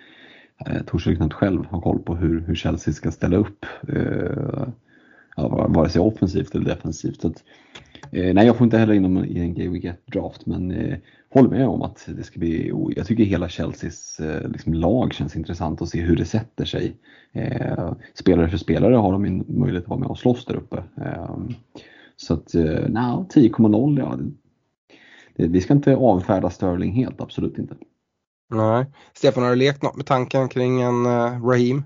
eh, 0.67 0.83
Torshäll 0.83 1.17
knappt 1.17 1.35
själv 1.35 1.65
har 1.67 1.81
koll 1.81 1.99
på 1.99 2.17
hur, 2.17 2.41
hur 2.41 2.55
Chelsea 2.55 2.95
ska 2.95 3.11
ställa 3.11 3.37
upp. 3.37 3.67
Ja, 5.37 5.67
vare 5.69 5.89
sig 5.89 6.01
offensivt 6.01 6.55
eller 6.55 6.65
defensivt. 6.65 7.21
Så 7.21 7.29
att, 7.29 7.45
nej, 8.11 8.47
jag 8.47 8.57
får 8.57 8.65
inte 8.65 8.79
heller 8.79 8.95
in 8.95 9.03
honom 9.03 9.25
i 9.25 9.39
en 9.39 9.55
Game 9.55 9.71
Week 9.71 9.87
draft 10.07 10.47
men 10.47 10.75
håller 11.31 11.51
med 11.51 11.69
om 11.69 11.83
att 11.83 12.05
det 12.09 12.23
ska 12.23 12.38
bli, 12.38 12.73
jag 12.97 13.07
tycker 13.07 13.25
hela 13.25 13.49
Chelseas 13.49 14.21
eh, 14.21 14.49
liksom, 14.49 14.75
lag 14.75 15.14
känns 15.14 15.37
intressant 15.37 15.83
att 15.83 15.88
se 15.88 16.01
hur 16.01 16.16
det 16.16 16.25
sätter 16.25 16.64
sig. 16.64 16.97
Eh, 17.33 17.93
spelare 18.14 18.49
för 18.49 18.59
spelare 18.59 18.95
har 18.95 19.12
de 19.12 19.25
en 19.25 19.45
möjlighet 19.49 19.85
att 19.85 19.90
vara 19.90 20.01
med 20.01 20.09
och 20.09 20.19
slåss 20.19 20.45
där 20.45 20.57
uppe. 20.57 20.85
Eh, 20.97 21.38
så 22.16 22.35
att, 22.35 22.55
eh, 22.55 22.62
10,0 22.62 23.99
ja. 23.99 24.19
Det, 25.35 25.47
vi 25.47 25.61
ska 25.61 25.73
inte 25.73 25.97
avfärda 25.97 26.51
Sterling 26.51 26.93
helt, 26.93 27.21
absolut 27.21 27.59
inte. 27.59 27.77
Nej. 28.51 28.87
Stefan, 29.12 29.43
har 29.43 29.51
du 29.51 29.57
lekt 29.57 29.83
något 29.83 29.97
med 29.97 30.07
tanken 30.07 30.49
kring 30.49 30.83
en 30.83 31.07
uh, 31.07 31.47
Raheem? 31.47 31.83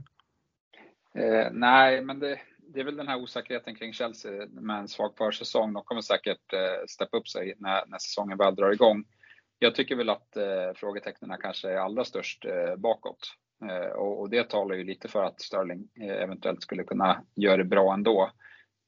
Eh, 1.15 1.53
nej, 1.53 2.03
men 2.05 2.19
det, 2.19 2.39
det 2.75 2.81
är 2.81 2.85
väl 2.85 2.97
den 2.97 3.09
här 3.09 3.23
osäkerheten 3.23 3.75
kring 3.75 3.93
Chelsea 3.93 4.47
med 4.53 4.79
en 4.79 4.89
svag 4.89 5.17
försäsong. 5.19 5.73
De 5.73 5.83
kommer 5.83 6.01
säkert 6.01 6.53
eh, 6.53 6.87
steppa 6.89 7.17
upp 7.17 7.29
sig 7.29 7.55
när, 7.59 7.87
när 7.87 7.99
säsongen 7.99 8.39
väl 8.39 8.55
drar 8.55 8.73
igång 8.73 9.05
jag 9.59 9.75
tycker 9.75 9.97
väl 9.97 10.11
att 10.11 10.37
eh, 10.37 10.73
frågetecknen 10.75 11.39
kanske 11.41 11.71
är 11.71 11.77
allra 11.77 12.05
störst 12.05 12.45
eh, 12.45 12.77
bakåt. 12.77 13.35
Eh, 13.71 13.93
och, 13.93 14.21
och, 14.21 14.31
det 14.31 14.51
talar 14.51 14.75
ju 14.75 14.85
lite 14.85 15.09
för 15.09 15.25
att 15.25 15.41
Sterling 15.41 15.89
eh, 16.01 16.23
eventuellt 16.23 16.63
skulle 16.63 16.85
kunna 16.85 17.25
göra 17.35 17.57
det 17.57 17.65
bra 17.65 17.95
ändå. 17.95 18.31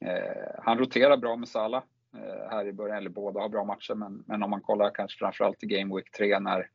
Eh, 0.04 0.60
han 0.62 0.78
roterar 0.78 1.16
bra 1.16 1.36
med 1.36 1.48
Salah 1.48 1.82
eh, 2.16 2.50
här 2.50 2.66
i 2.66 2.72
början, 2.72 2.96
eller 2.96 3.10
båda 3.10 3.40
har 3.40 3.48
bra 3.48 3.64
matcher, 3.64 3.94
men, 3.94 4.24
men 4.26 4.42
om 4.42 4.50
man 4.50 4.60
kollar 4.60 4.90
kanske 4.94 5.18
framförallt 5.18 5.62
i 5.62 5.66
Game 5.66 5.94
Week 5.94 6.10
3 6.10 6.38
när, 6.40 6.70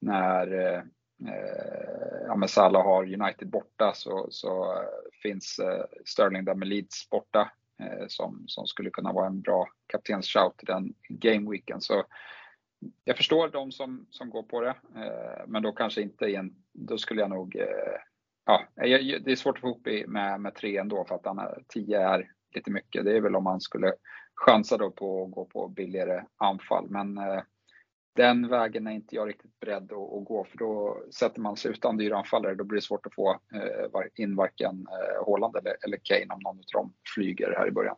när 0.00 0.52
eh, 0.52 0.82
eh, 1.28 2.26
ja, 2.26 2.36
men 2.36 2.48
Salah 2.48 2.84
har 2.84 3.20
United 3.20 3.48
borta 3.48 3.92
så, 3.94 4.26
så 4.30 4.72
eh, 4.72 4.88
finns 5.22 5.60
Sterling 6.04 6.44
där 6.44 6.54
med 6.54 6.68
Leeds 6.68 7.10
borta 7.10 7.52
som, 8.08 8.44
som 8.46 8.66
skulle 8.66 8.90
kunna 8.90 9.12
vara 9.12 9.26
en 9.26 9.40
bra 9.40 9.68
kaptensshout 9.86 10.62
i 10.62 10.66
den 10.66 10.94
gameweeken. 11.08 11.80
Så 11.80 12.04
jag 13.04 13.16
förstår 13.16 13.48
de 13.48 13.72
som, 13.72 14.06
som 14.10 14.30
går 14.30 14.42
på 14.42 14.60
det, 14.60 14.76
eh, 14.96 15.46
men 15.46 15.62
då 15.62 15.72
kanske 15.72 16.02
inte 16.02 16.24
i 16.24 16.34
en, 16.34 16.54
då 16.72 16.98
skulle 16.98 17.20
jag 17.20 17.30
nog, 17.30 17.56
eh, 17.56 17.66
ja, 18.46 18.62
det 18.74 19.32
är 19.32 19.36
svårt 19.36 19.56
att 19.56 19.60
få 19.60 19.68
ihop 19.68 19.88
med, 20.06 20.40
med 20.40 20.54
tre 20.54 20.76
ändå 20.76 21.04
för 21.04 21.14
att 21.14 21.68
10 21.68 22.00
eh, 22.00 22.08
är 22.08 22.32
lite 22.54 22.70
mycket. 22.70 23.04
Det 23.04 23.16
är 23.16 23.20
väl 23.20 23.36
om 23.36 23.44
man 23.44 23.60
skulle 23.60 23.92
chansa 24.34 24.76
då 24.76 24.90
på 24.90 25.24
att 25.24 25.30
gå 25.30 25.44
på 25.44 25.68
billigare 25.68 26.24
anfall, 26.36 26.86
men 26.90 27.18
eh, 27.18 27.42
den 28.18 28.48
vägen 28.48 28.86
är 28.86 28.90
inte 28.90 29.16
jag 29.16 29.28
riktigt 29.28 29.60
beredd 29.60 29.92
att, 29.92 30.12
att 30.12 30.24
gå 30.24 30.44
för 30.44 30.58
då 30.58 31.02
sätter 31.10 31.40
man 31.40 31.56
sig 31.56 31.70
utan 31.70 31.96
dyra 31.96 32.18
anfallare. 32.18 32.54
Då 32.54 32.64
blir 32.64 32.76
det 32.76 32.86
svårt 32.86 33.06
att 33.06 33.14
få 33.14 33.30
eh, 33.30 34.02
in 34.14 34.36
varken 34.36 34.86
eh, 34.90 35.26
Haaland 35.26 35.56
eller, 35.56 35.76
eller 35.86 35.98
Kane 36.02 36.34
om 36.34 36.40
någon 36.40 36.58
av 36.58 36.64
dem 36.72 36.92
flyger 37.14 37.54
här 37.58 37.68
i 37.68 37.70
början. 37.70 37.96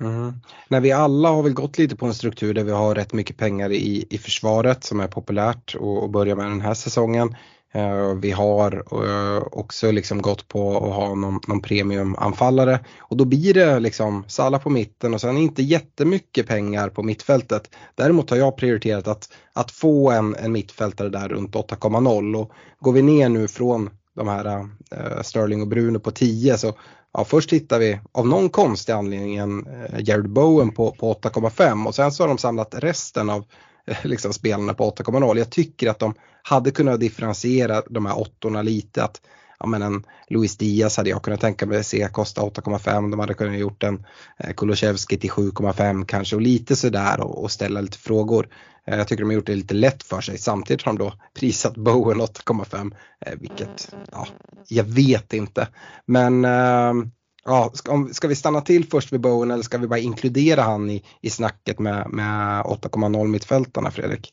Mm. 0.00 0.32
När 0.68 0.80
vi 0.80 0.92
alla 0.92 1.28
har 1.28 1.42
väl 1.42 1.52
gått 1.52 1.78
lite 1.78 1.96
på 1.96 2.06
en 2.06 2.14
struktur 2.14 2.54
där 2.54 2.64
vi 2.64 2.72
har 2.72 2.94
rätt 2.94 3.12
mycket 3.12 3.36
pengar 3.36 3.72
i, 3.72 4.06
i 4.10 4.18
försvaret 4.18 4.84
som 4.84 5.00
är 5.00 5.08
populärt 5.08 5.74
och, 5.74 6.02
och 6.02 6.10
börja 6.10 6.36
med 6.36 6.46
den 6.46 6.60
här 6.60 6.74
säsongen. 6.74 7.36
Uh, 7.76 8.14
vi 8.14 8.30
har 8.30 8.74
uh, 9.04 9.42
också 9.52 9.90
liksom 9.90 10.22
gått 10.22 10.48
på 10.48 10.76
att 10.76 10.94
ha 10.94 11.14
någon, 11.14 11.40
någon 11.48 11.62
premiumanfallare 11.62 12.80
och 12.98 13.16
då 13.16 13.24
blir 13.24 13.54
det 13.54 13.80
liksom 13.80 14.24
Salla 14.28 14.58
på 14.58 14.70
mitten 14.70 15.14
och 15.14 15.20
sen 15.20 15.36
inte 15.36 15.62
jättemycket 15.62 16.46
pengar 16.46 16.88
på 16.88 17.02
mittfältet. 17.02 17.70
Däremot 17.94 18.30
har 18.30 18.36
jag 18.36 18.56
prioriterat 18.56 19.08
att, 19.08 19.28
att 19.52 19.70
få 19.70 20.10
en, 20.10 20.34
en 20.34 20.52
mittfältare 20.52 21.08
där 21.08 21.28
runt 21.28 21.54
8,0 21.54 22.36
och 22.36 22.52
går 22.80 22.92
vi 22.92 23.02
ner 23.02 23.28
nu 23.28 23.48
från 23.48 23.90
de 24.16 24.28
här 24.28 24.58
uh, 24.58 25.22
Sterling 25.22 25.62
och 25.62 25.68
Bruno 25.68 25.98
på 25.98 26.10
10 26.10 26.58
så 26.58 26.74
ja, 27.14 27.24
först 27.24 27.52
hittar 27.52 27.78
vi 27.78 28.00
av 28.12 28.28
någon 28.28 28.48
konstig 28.50 28.92
anledning 28.92 29.36
en 29.36 29.66
eh, 29.66 30.00
Jared 30.00 30.30
Bowen 30.30 30.72
på, 30.72 30.90
på 30.92 31.14
8,5 31.14 31.86
och 31.86 31.94
sen 31.94 32.12
så 32.12 32.22
har 32.22 32.28
de 32.28 32.38
samlat 32.38 32.74
resten 32.78 33.30
av 33.30 33.44
eh, 33.86 33.96
liksom, 34.02 34.32
spelarna 34.32 34.74
på 34.74 34.90
8,0. 34.90 35.38
Jag 35.38 35.50
tycker 35.50 35.90
att 35.90 35.98
de 35.98 36.14
hade 36.42 36.70
kunnat 36.70 37.00
differentiera 37.00 37.82
de 37.90 38.06
här 38.06 38.18
åttorna 38.18 38.62
lite. 38.62 39.04
Att, 39.04 39.20
ja, 39.64 39.68
men 39.68 39.82
en 39.82 40.04
Luis 40.28 40.56
Diaz 40.56 40.96
hade 40.96 41.10
jag 41.10 41.22
kunnat 41.22 41.40
tänka 41.40 41.66
mig 41.66 41.84
se 41.84 42.08
kosta 42.12 42.42
8,5. 42.42 43.10
De 43.10 43.20
hade 43.20 43.34
kunnat 43.34 43.58
gjort 43.58 43.82
en 43.82 44.04
eh, 44.38 44.54
Kulusevski 44.54 45.16
till 45.16 45.30
7,5 45.30 46.04
kanske 46.04 46.36
och 46.36 46.42
lite 46.42 46.76
sådär 46.76 47.20
och, 47.20 47.42
och 47.42 47.50
ställa 47.50 47.80
lite 47.80 47.98
frågor. 47.98 48.48
Eh, 48.86 48.98
jag 48.98 49.08
tycker 49.08 49.22
de 49.22 49.28
har 49.28 49.34
gjort 49.34 49.46
det 49.46 49.54
lite 49.54 49.74
lätt 49.74 50.02
för 50.02 50.20
sig. 50.20 50.38
Samtidigt 50.38 50.82
har 50.82 50.92
de 50.92 50.98
då 50.98 51.12
prisat 51.40 51.76
Bowen 51.76 52.20
8,5 52.20 52.94
eh, 53.26 53.32
vilket, 53.40 53.94
ja, 54.12 54.26
jag 54.68 54.84
vet 54.84 55.32
inte. 55.32 55.68
Men 56.06 56.44
ehm, 56.44 57.10
ja, 57.44 57.70
ska, 57.74 58.08
ska, 58.12 58.28
vi 58.28 58.34
stanna 58.34 58.60
till 58.60 58.84
först 58.84 59.12
vid 59.12 59.20
Bowen 59.20 59.50
eller 59.50 59.62
ska 59.62 59.78
vi 59.78 59.86
bara 59.86 59.98
inkludera 59.98 60.62
han 60.62 60.90
i, 60.90 61.02
i 61.20 61.30
snacket 61.30 61.78
med, 61.78 62.06
med 62.10 62.62
8,0 62.62 63.26
mittfältarna 63.26 63.90
Fredrik? 63.90 64.32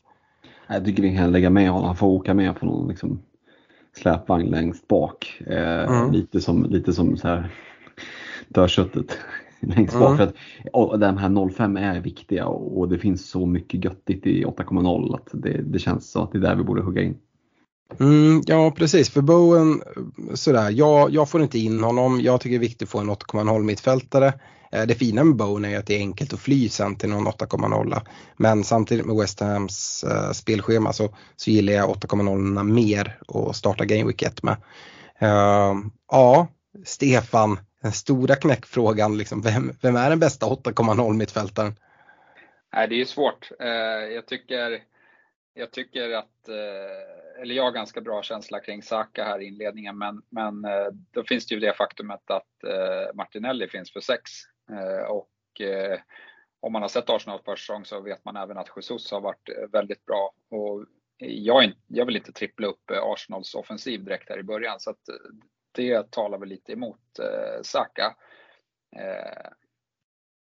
Jag 0.66 0.84
tycker 0.84 1.02
vi 1.02 1.16
kan 1.16 1.32
lägga 1.32 1.50
med 1.50 1.70
honom, 1.70 1.86
han 1.86 1.96
får 1.96 2.06
åka 2.06 2.34
med 2.34 2.60
på 2.60 2.66
någon 2.66 2.88
liksom 2.88 3.22
släpvagn 3.96 4.50
längst 4.50 4.88
bak. 4.88 5.42
Eh, 5.46 5.84
mm. 5.84 6.12
Lite 6.12 6.40
som, 6.40 6.64
lite 6.64 6.92
som 6.92 7.16
så 7.16 7.28
här 7.28 7.50
dörrköttet 8.48 9.18
längst 9.60 9.98
bak. 9.98 10.06
Mm. 10.06 10.16
För 10.16 10.24
att, 10.24 10.34
och 10.72 10.98
de 10.98 11.16
här 11.16 11.50
05 11.50 11.76
är 11.76 12.00
viktiga 12.00 12.46
och, 12.46 12.88
det 12.88 12.98
finns 12.98 13.30
så 13.30 13.46
mycket 13.46 13.84
göttigt 13.84 14.26
i 14.26 14.44
8,0 14.44 15.14
att 15.14 15.28
det, 15.32 15.62
det 15.62 15.78
känns 15.78 16.10
så 16.10 16.22
att 16.22 16.32
det 16.32 16.38
är 16.38 16.42
där 16.42 16.56
vi 16.56 16.64
borde 16.64 16.82
hugga 16.82 17.02
in. 17.02 17.18
Mm, 18.00 18.42
ja 18.46 18.70
precis, 18.70 19.10
för 19.10 19.20
Bowen, 19.20 19.82
sådär, 20.34 20.70
jag, 20.70 21.10
jag 21.10 21.30
får 21.30 21.42
inte 21.42 21.58
in 21.58 21.82
honom. 21.82 22.20
Jag 22.20 22.40
tycker 22.40 22.58
det 22.58 22.64
är 22.64 22.68
viktigt 22.68 22.82
att 22.82 22.90
få 22.90 22.98
en 22.98 23.10
8,0 23.10 23.62
mittfältare. 23.62 24.32
Eh, 24.72 24.86
det 24.86 24.94
fina 24.94 25.24
med 25.24 25.36
Bowen 25.36 25.64
är 25.64 25.78
att 25.78 25.86
det 25.86 25.94
är 25.94 25.98
enkelt 25.98 26.32
att 26.32 26.40
fly 26.40 26.68
sen 26.68 26.96
till 26.96 27.08
någon 27.08 27.26
8,0. 27.26 28.00
Men 28.36 28.64
samtidigt 28.64 29.06
med 29.06 29.16
West 29.16 29.40
Hams 29.40 30.04
uh, 30.08 30.32
spelschema 30.32 30.92
så, 30.92 31.16
så 31.36 31.50
gillar 31.50 31.72
jag 31.72 31.90
8,0 31.90 32.62
mer 32.62 33.18
och 33.28 33.56
starta 33.56 33.84
Game 33.84 34.04
Week 34.04 34.22
1 34.22 34.42
med. 34.42 34.56
Uh, 35.22 35.86
ja, 36.10 36.48
Stefan, 36.84 37.58
den 37.82 37.92
stora 37.92 38.36
knäckfrågan, 38.36 39.18
liksom, 39.18 39.42
vem, 39.42 39.72
vem 39.80 39.96
är 39.96 40.10
den 40.10 40.20
bästa 40.20 40.46
8,0 40.46 41.12
mittfältaren? 41.12 41.74
Nej, 42.74 42.88
det 42.88 42.94
är 42.94 42.98
ju 42.98 43.06
svårt. 43.06 43.50
Uh, 43.62 44.14
jag 44.14 44.26
tycker 44.26 44.78
jag 45.54 45.70
tycker 45.70 46.10
att, 46.10 46.48
eh, 46.48 47.40
eller 47.42 47.54
jag 47.54 47.62
har 47.62 47.72
ganska 47.72 48.00
bra 48.00 48.22
känsla 48.22 48.60
kring 48.60 48.82
Saka 48.82 49.24
här 49.24 49.40
i 49.40 49.46
inledningen, 49.46 49.98
men, 49.98 50.22
men 50.28 50.64
eh, 50.64 50.88
då 51.10 51.24
finns 51.24 51.46
det 51.46 51.54
ju 51.54 51.60
det 51.60 51.74
faktumet 51.74 52.30
att 52.30 52.64
eh, 52.64 53.14
Martinelli 53.14 53.68
finns 53.68 53.92
för 53.92 54.00
sex 54.00 54.30
och 55.08 55.28
om 56.60 56.72
man 56.72 56.82
har 56.82 56.88
sett 56.88 57.10
Arsenal 57.10 57.42
på 57.42 57.56
säsong 57.56 57.84
så 57.84 58.00
vet 58.00 58.24
man 58.24 58.36
även 58.36 58.58
att 58.58 58.68
Jesus 58.76 59.10
har 59.10 59.20
varit 59.20 59.48
väldigt 59.72 60.04
bra. 60.04 60.34
Och 60.50 60.86
jag, 61.18 61.72
jag 61.86 62.06
vill 62.06 62.16
inte 62.16 62.32
trippla 62.32 62.66
upp 62.66 62.90
Arsenals 62.90 63.54
offensiv 63.54 64.04
direkt 64.04 64.28
här 64.28 64.38
i 64.38 64.42
början 64.42 64.80
så 64.80 64.90
att 64.90 65.00
det 65.72 66.10
talar 66.10 66.38
väl 66.38 66.48
lite 66.48 66.72
emot 66.72 67.00
Saka. 67.62 68.16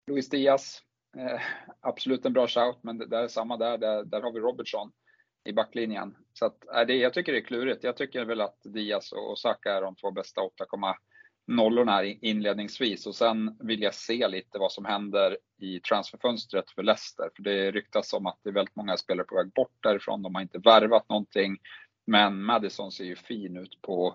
Luis 0.06 0.28
Diaz, 0.28 0.82
eh, 1.16 1.40
absolut 1.80 2.26
en 2.26 2.32
bra 2.32 2.48
shout, 2.48 2.78
men 2.82 2.98
det, 2.98 3.06
det 3.06 3.16
är 3.16 3.28
samma 3.28 3.56
där, 3.56 3.78
där, 3.78 4.04
där 4.04 4.22
har 4.22 4.32
vi 4.32 4.40
Robertson 4.40 4.92
i 5.44 5.52
backlinjen. 5.52 6.16
Så 6.32 6.46
att, 6.46 6.68
äh, 6.76 6.86
det, 6.86 6.96
jag 6.96 7.14
tycker 7.14 7.32
det 7.32 7.38
är 7.38 7.44
klurigt. 7.44 7.84
Jag 7.84 7.96
tycker 7.96 8.24
väl 8.24 8.40
att 8.40 8.58
Diaz 8.64 9.12
och, 9.12 9.30
och 9.30 9.38
Saka 9.38 9.72
är 9.72 9.82
de 9.82 9.96
två 9.96 10.10
bästa 10.10 10.40
8,0-orna 10.40 11.92
här 11.92 12.24
inledningsvis 12.24 13.06
och 13.06 13.14
sen 13.14 13.56
vill 13.60 13.82
jag 13.82 13.94
se 13.94 14.28
lite 14.28 14.58
vad 14.58 14.72
som 14.72 14.84
händer 14.84 15.38
i 15.58 15.80
transferfönstret 15.80 16.70
för 16.70 16.82
Leicester. 16.82 17.30
För 17.36 17.42
det 17.42 17.70
ryktas 17.70 18.12
om 18.12 18.26
att 18.26 18.38
det 18.42 18.50
är 18.50 18.54
väldigt 18.54 18.76
många 18.76 18.96
spelare 18.96 19.26
på 19.26 19.36
väg 19.36 19.52
bort 19.52 19.76
därifrån. 19.82 20.22
De 20.22 20.34
har 20.34 20.42
inte 20.42 20.58
värvat 20.58 21.08
någonting. 21.08 21.58
Men 22.06 22.42
Madison 22.42 22.92
ser 22.92 23.04
ju 23.04 23.16
fin 23.16 23.56
ut 23.56 23.82
på, 23.82 24.14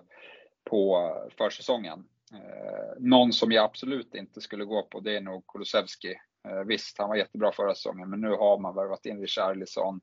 på 0.64 1.12
försäsongen. 1.38 2.04
Eh, 2.32 2.94
någon 2.98 3.32
som 3.32 3.52
jag 3.52 3.64
absolut 3.64 4.14
inte 4.14 4.40
skulle 4.40 4.64
gå 4.64 4.82
på 4.82 5.00
det 5.00 5.16
är 5.16 5.20
nog 5.20 5.46
Kulusevski. 5.46 6.14
Eh, 6.46 6.64
visst, 6.66 6.98
han 6.98 7.08
var 7.08 7.16
jättebra 7.16 7.52
förra 7.52 7.74
säsongen 7.74 8.10
men 8.10 8.20
nu 8.20 8.30
har 8.30 8.58
man 8.58 8.74
värvat 8.74 9.06
in 9.06 9.20
Richarlison. 9.20 10.00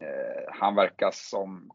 Eh, 0.00 0.54
han 0.54 0.74
verkar 0.74 1.10
som 1.10 1.70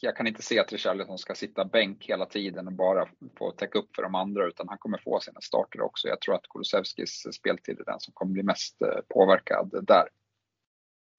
jag, 0.00 0.16
kan 0.16 0.26
inte 0.26 0.42
se 0.42 0.58
att 0.58 0.72
Richarlison 0.72 1.18
ska 1.18 1.34
sitta 1.34 1.64
bänk 1.64 2.04
hela 2.04 2.26
tiden 2.26 2.66
och 2.66 2.72
bara 2.72 3.08
få 3.38 3.50
täcka 3.50 3.78
upp 3.78 3.96
för 3.96 4.02
de 4.02 4.14
andra 4.14 4.46
utan 4.46 4.68
han 4.68 4.78
kommer 4.78 4.98
få 4.98 5.20
sina 5.20 5.40
starter 5.40 5.80
också. 5.80 6.08
Jag 6.08 6.20
tror 6.20 6.34
att 6.34 6.48
Kulusevskis 6.48 7.26
speltid 7.32 7.80
är 7.80 7.84
den 7.84 8.00
som 8.00 8.12
kommer 8.14 8.32
bli 8.32 8.42
mest 8.42 8.82
eh, 8.82 9.00
påverkad 9.08 9.84
där. 9.86 10.08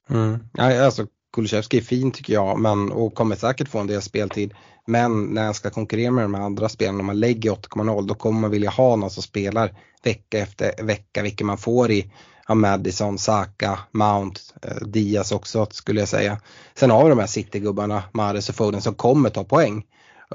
Mm. 0.09 0.39
Alltså 0.57 1.07
Kulusevski 1.37 1.77
är 1.77 1.81
fin 1.81 2.11
tycker 2.11 2.33
jag 2.33 2.59
men, 2.59 2.91
och 2.91 3.15
kommer 3.15 3.35
säkert 3.35 3.69
få 3.69 3.79
en 3.79 3.87
del 3.87 4.01
speltid. 4.01 4.53
Men 4.87 5.25
när 5.25 5.45
han 5.45 5.53
ska 5.53 5.69
konkurrera 5.69 6.11
med 6.11 6.23
de 6.25 6.35
andra 6.35 6.69
spelarna, 6.69 6.99
om 6.99 7.05
man 7.05 7.19
lägger 7.19 7.51
8,0 7.51 8.07
då 8.07 8.13
kommer 8.13 8.39
man 8.39 8.51
vilja 8.51 8.69
ha 8.69 8.95
någon 8.95 9.09
som 9.09 9.23
spelar 9.23 9.73
vecka 10.03 10.39
efter 10.39 10.83
vecka, 10.83 11.21
vilket 11.21 11.47
man 11.47 11.57
får 11.57 11.91
i 11.91 12.11
ja, 12.47 12.55
Madison, 12.55 13.17
Saka, 13.17 13.79
Mount, 13.91 14.41
eh, 14.61 14.87
Diaz 14.87 15.31
också 15.31 15.67
skulle 15.71 15.99
jag 15.99 16.09
säga. 16.09 16.39
Sen 16.75 16.91
har 16.91 17.03
vi 17.03 17.09
de 17.09 17.19
här 17.19 17.27
City-gubbarna, 17.27 18.03
Mahrez 18.11 18.49
och 18.49 18.55
Foden 18.55 18.81
som 18.81 18.93
kommer 18.93 19.29
ta 19.29 19.43
poäng. 19.43 19.85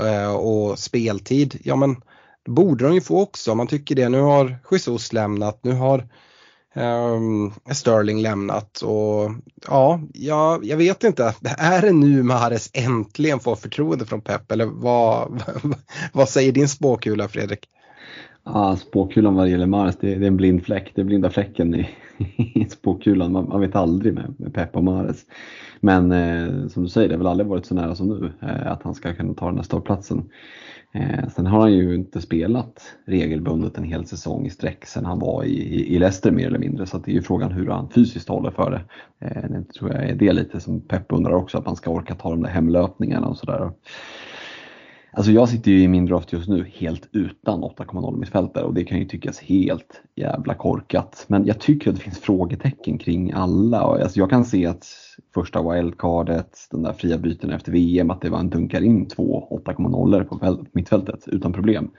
Eh, 0.01 0.33
och 0.33 0.79
speltid, 0.79 1.61
ja 1.65 1.77
men 1.77 1.97
borde 2.47 2.85
de 2.85 2.95
ju 2.95 3.01
få 3.01 3.21
också. 3.21 3.55
Man 3.55 3.67
tycker 3.67 3.95
det. 3.95 4.09
Nu 4.09 4.21
har 4.21 4.59
Jesus 4.71 5.13
lämnat, 5.13 5.59
nu 5.63 5.73
har 5.73 6.09
um, 6.75 7.53
Sterling 7.73 8.23
lämnat 8.23 8.83
och 8.83 9.31
ja, 9.67 10.01
jag, 10.13 10.65
jag 10.65 10.77
vet 10.77 11.05
inte. 11.05 11.35
Är 11.59 11.83
det 11.83 11.93
nu 11.93 12.23
Mahrez 12.23 12.71
äntligen 12.73 13.41
får 13.41 13.57
förtroende 13.57 14.07
från 14.07 14.21
Pep 14.21 14.53
eller 14.53 14.67
vad, 14.67 15.43
vad 16.13 16.29
säger 16.29 16.53
din 16.53 16.69
spåkula 16.69 17.29
Fredrik? 17.29 17.69
Ah, 18.45 18.77
spåkulan 18.77 19.35
vad 19.35 19.47
det 19.47 19.51
gäller 19.51 19.67
Mars, 19.67 19.97
det, 20.01 20.15
det, 20.15 20.25
är 20.25 20.29
en 20.29 20.37
blind 20.37 20.65
fläck. 20.65 20.93
Det 20.95 21.01
är 21.01 21.05
blinda 21.05 21.31
fläcken 21.31 21.75
i, 21.75 21.89
i 22.55 22.65
spåkulan. 22.65 23.33
Man, 23.33 23.49
man, 23.49 23.61
vet 23.61 23.77
aldrig 23.77 24.15
med, 24.15 24.35
med 24.39 24.55
Pep 24.55 24.77
och 24.77 24.85
Mares. 24.85 25.27
Men 25.81 26.13
eh, 26.13 26.69
som 26.69 26.83
du 26.83 26.89
säger, 26.89 27.09
det 27.09 27.15
har 27.15 27.19
väl 27.19 27.27
aldrig 27.27 27.47
varit 27.47 27.67
så 27.67 27.75
nära 27.75 27.95
som 27.95 28.09
nu 28.09 28.33
eh, 28.43 28.73
att 28.73 28.83
han 28.83 28.95
ska 28.95 29.15
kunna 29.15 29.35
ta 29.35 29.47
den 29.47 29.57
här 29.57 29.63
startplatsen. 29.63 30.31
Eh, 30.95 31.29
sen 31.29 31.47
har 31.47 31.61
han 31.61 31.73
ju 31.73 31.95
inte 31.95 32.21
spelat 32.21 32.95
regelbundet 33.07 33.79
en 33.79 33.85
hel 33.85 34.07
säsong 34.07 34.47
i 34.47 34.51
sträck 34.51 34.87
sen 34.87 35.05
han 35.05 35.19
var 35.19 35.45
i, 35.45 35.95
i 35.95 35.99
Leicester 35.99 36.31
mer 36.31 36.47
eller 36.47 36.59
mindre. 36.59 36.87
Så 36.87 36.99
det 36.99 37.11
är 37.11 37.15
ju 37.15 37.23
frågan 37.23 37.53
hur 37.53 37.67
han 37.67 37.91
fysiskt 37.91 38.29
håller 38.29 38.51
för 38.51 38.71
det. 38.71 38.85
Eh, 39.27 39.51
det 39.51 39.73
tror 39.73 39.93
jag 39.93 40.05
är 40.05 40.15
det 40.15 40.33
lite 40.33 40.61
som 40.61 40.81
Pep 40.81 41.13
undrar 41.13 41.33
också, 41.33 41.59
att 41.59 41.67
man 41.67 41.77
ska 41.77 41.91
orka 41.91 42.15
ta 42.15 42.31
de 42.31 42.43
där 42.43 42.51
hemlöpningarna 42.51 43.27
och 43.27 43.37
sådär. 43.37 43.71
Alltså 45.15 45.33
jag 45.33 45.49
sitter 45.49 45.71
ju 45.71 45.83
i 45.83 45.89
min 45.89 46.07
draft 46.07 46.33
just 46.33 46.49
nu 46.49 46.65
helt 46.75 47.09
utan 47.13 47.65
8,0 47.65 48.17
mittfältare 48.19 48.65
och 48.65 48.75
det 48.75 48.85
kan 48.85 48.99
ju 48.99 49.05
tyckas 49.05 49.41
helt 49.41 50.03
jävla 50.17 50.55
korkat. 50.55 51.25
Men 51.29 51.47
jag 51.47 51.61
tycker 51.61 51.91
att 51.91 51.97
det 51.97 52.03
finns 52.03 52.19
frågetecken 52.19 52.99
kring 52.99 53.33
alla. 53.33 53.79
Alltså 53.79 54.19
jag 54.19 54.31
kan 54.31 54.45
se 54.45 54.67
att 54.67 54.87
första 55.35 55.73
wildcardet, 55.73 56.59
den 56.71 56.83
där 56.83 56.93
fria 56.93 57.19
byten 57.19 57.51
efter 57.51 57.73
VM, 57.73 58.11
att 58.11 58.21
det 58.21 58.31
var 58.31 58.39
en 58.39 58.51
dunkar 58.51 58.83
in 58.83 59.09
två 59.09 59.49
8,0 59.67 60.25
på 60.25 60.65
mittfältet 60.73 61.29
utan 61.29 61.53
problem. 61.53 61.91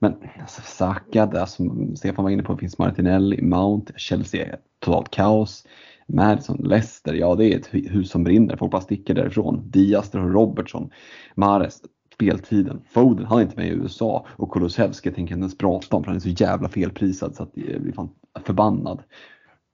Men 0.00 0.14
alltså, 0.40 0.62
Saka, 0.64 1.26
där 1.26 1.46
som 1.46 1.96
Stefan 1.96 2.24
var 2.24 2.30
inne 2.30 2.42
på, 2.42 2.56
finns 2.56 2.78
Martinelli, 2.78 3.42
Mount, 3.42 3.92
Chelsea 3.96 4.56
totalt 4.80 5.10
kaos. 5.10 5.66
Madison, 6.12 6.56
Leicester, 6.56 7.14
ja 7.14 7.34
det 7.34 7.52
är 7.52 7.58
ett 7.58 7.68
hus 7.72 8.10
som 8.10 8.24
brinner, 8.24 8.56
folk 8.56 8.72
bara 8.72 8.82
sticker 8.82 9.14
därifrån. 9.14 9.70
Diaz, 9.70 10.14
Robertson, 10.14 10.90
Mares, 11.34 11.82
speltiden. 12.18 12.82
Foden, 12.90 13.26
han 13.26 13.38
är 13.38 13.42
inte 13.42 13.56
med 13.56 13.66
i 13.66 13.70
USA 13.70 14.26
och 14.28 14.50
Kulusevski 14.50 15.10
tänker 15.10 15.32
jag 15.32 15.36
inte 15.36 15.42
ens 15.42 15.58
prata 15.58 15.96
om 15.96 16.04
för 16.04 16.10
han 16.10 16.16
är 16.16 16.20
så 16.20 16.28
jävla 16.28 16.68
felprisad 16.68 17.34
så 17.36 17.42
att 17.42 17.50
jag 17.54 17.82
blir 17.82 17.92
fan 17.92 18.08
förbannad. 18.44 19.02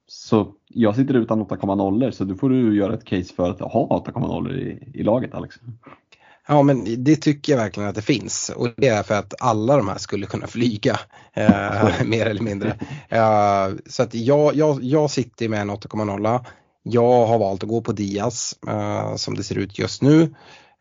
Så 0.06 0.52
jag 0.68 0.96
sitter 0.96 1.14
utan 1.14 1.44
8,0 1.44 2.10
så 2.10 2.24
då 2.24 2.34
får 2.34 2.50
du 2.50 2.76
göra 2.76 2.94
ett 2.94 3.04
case 3.04 3.34
för 3.34 3.50
att 3.50 3.60
ha 3.60 4.04
8,0 4.06 4.52
i, 4.52 4.90
i 4.94 5.02
laget 5.02 5.34
Alex. 5.34 5.56
Ja 6.48 6.62
men 6.62 7.04
det 7.04 7.16
tycker 7.16 7.52
jag 7.52 7.60
verkligen 7.60 7.88
att 7.88 7.94
det 7.94 8.02
finns 8.02 8.52
och 8.56 8.68
det 8.76 8.88
är 8.88 9.02
för 9.02 9.14
att 9.14 9.34
alla 9.40 9.76
de 9.76 9.88
här 9.88 9.98
skulle 9.98 10.26
kunna 10.26 10.46
flyga 10.46 11.00
eh, 11.32 12.04
mer 12.04 12.26
eller 12.26 12.42
mindre. 12.42 12.78
Eh, 13.08 13.68
så 13.86 14.02
att 14.02 14.14
jag, 14.14 14.54
jag, 14.54 14.82
jag 14.82 15.10
sitter 15.10 15.48
med 15.48 15.60
en 15.60 15.70
8,0. 15.70 16.44
Jag 16.82 17.26
har 17.26 17.38
valt 17.38 17.62
att 17.62 17.68
gå 17.68 17.80
på 17.80 17.92
Diaz 17.92 18.54
eh, 18.68 19.16
som 19.16 19.34
det 19.34 19.42
ser 19.42 19.58
ut 19.58 19.78
just 19.78 20.02
nu. 20.02 20.34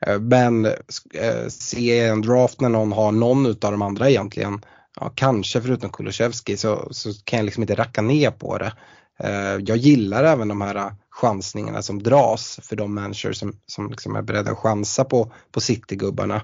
Eh, 0.07 0.19
men 0.19 0.65
eh, 0.65 0.71
ser 1.13 1.49
se 1.49 1.99
en 1.99 2.21
draft 2.21 2.61
när 2.61 2.69
någon 2.69 2.91
har 2.91 3.11
någon 3.11 3.45
av 3.45 3.55
de 3.55 3.81
andra 3.81 4.09
egentligen, 4.09 4.61
ja, 4.99 5.11
kanske 5.15 5.61
förutom 5.61 5.89
Kulusevski 5.89 6.57
så, 6.57 6.87
så 6.91 7.09
kan 7.23 7.37
jag 7.37 7.45
liksom 7.45 7.63
inte 7.63 7.75
racka 7.75 8.01
ner 8.01 8.31
på 8.31 8.57
det. 8.57 8.73
Eh, 9.19 9.57
jag 9.65 9.77
gillar 9.77 10.23
även 10.23 10.47
de 10.47 10.61
här 10.61 10.95
chansningarna 11.09 11.81
som 11.81 12.03
dras 12.03 12.59
för 12.63 12.75
de 12.75 12.93
människor 12.93 13.33
som, 13.33 13.55
som 13.65 13.89
liksom 13.89 14.15
är 14.15 14.21
beredda 14.21 14.51
att 14.51 14.57
chansa 14.57 15.03
på, 15.03 15.31
på 15.51 15.61
City-gubbarna 15.61 16.41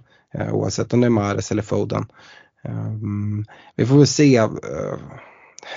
oavsett 0.52 0.94
om 0.94 1.02
det 1.02 1.08
är 1.08 1.10
Mares 1.10 1.52
eller 1.52 1.62
Foden. 1.62 2.06
Ehm, 2.64 3.46
vi 3.76 3.86
får 3.86 3.98
väl 3.98 4.08
se 4.08 4.48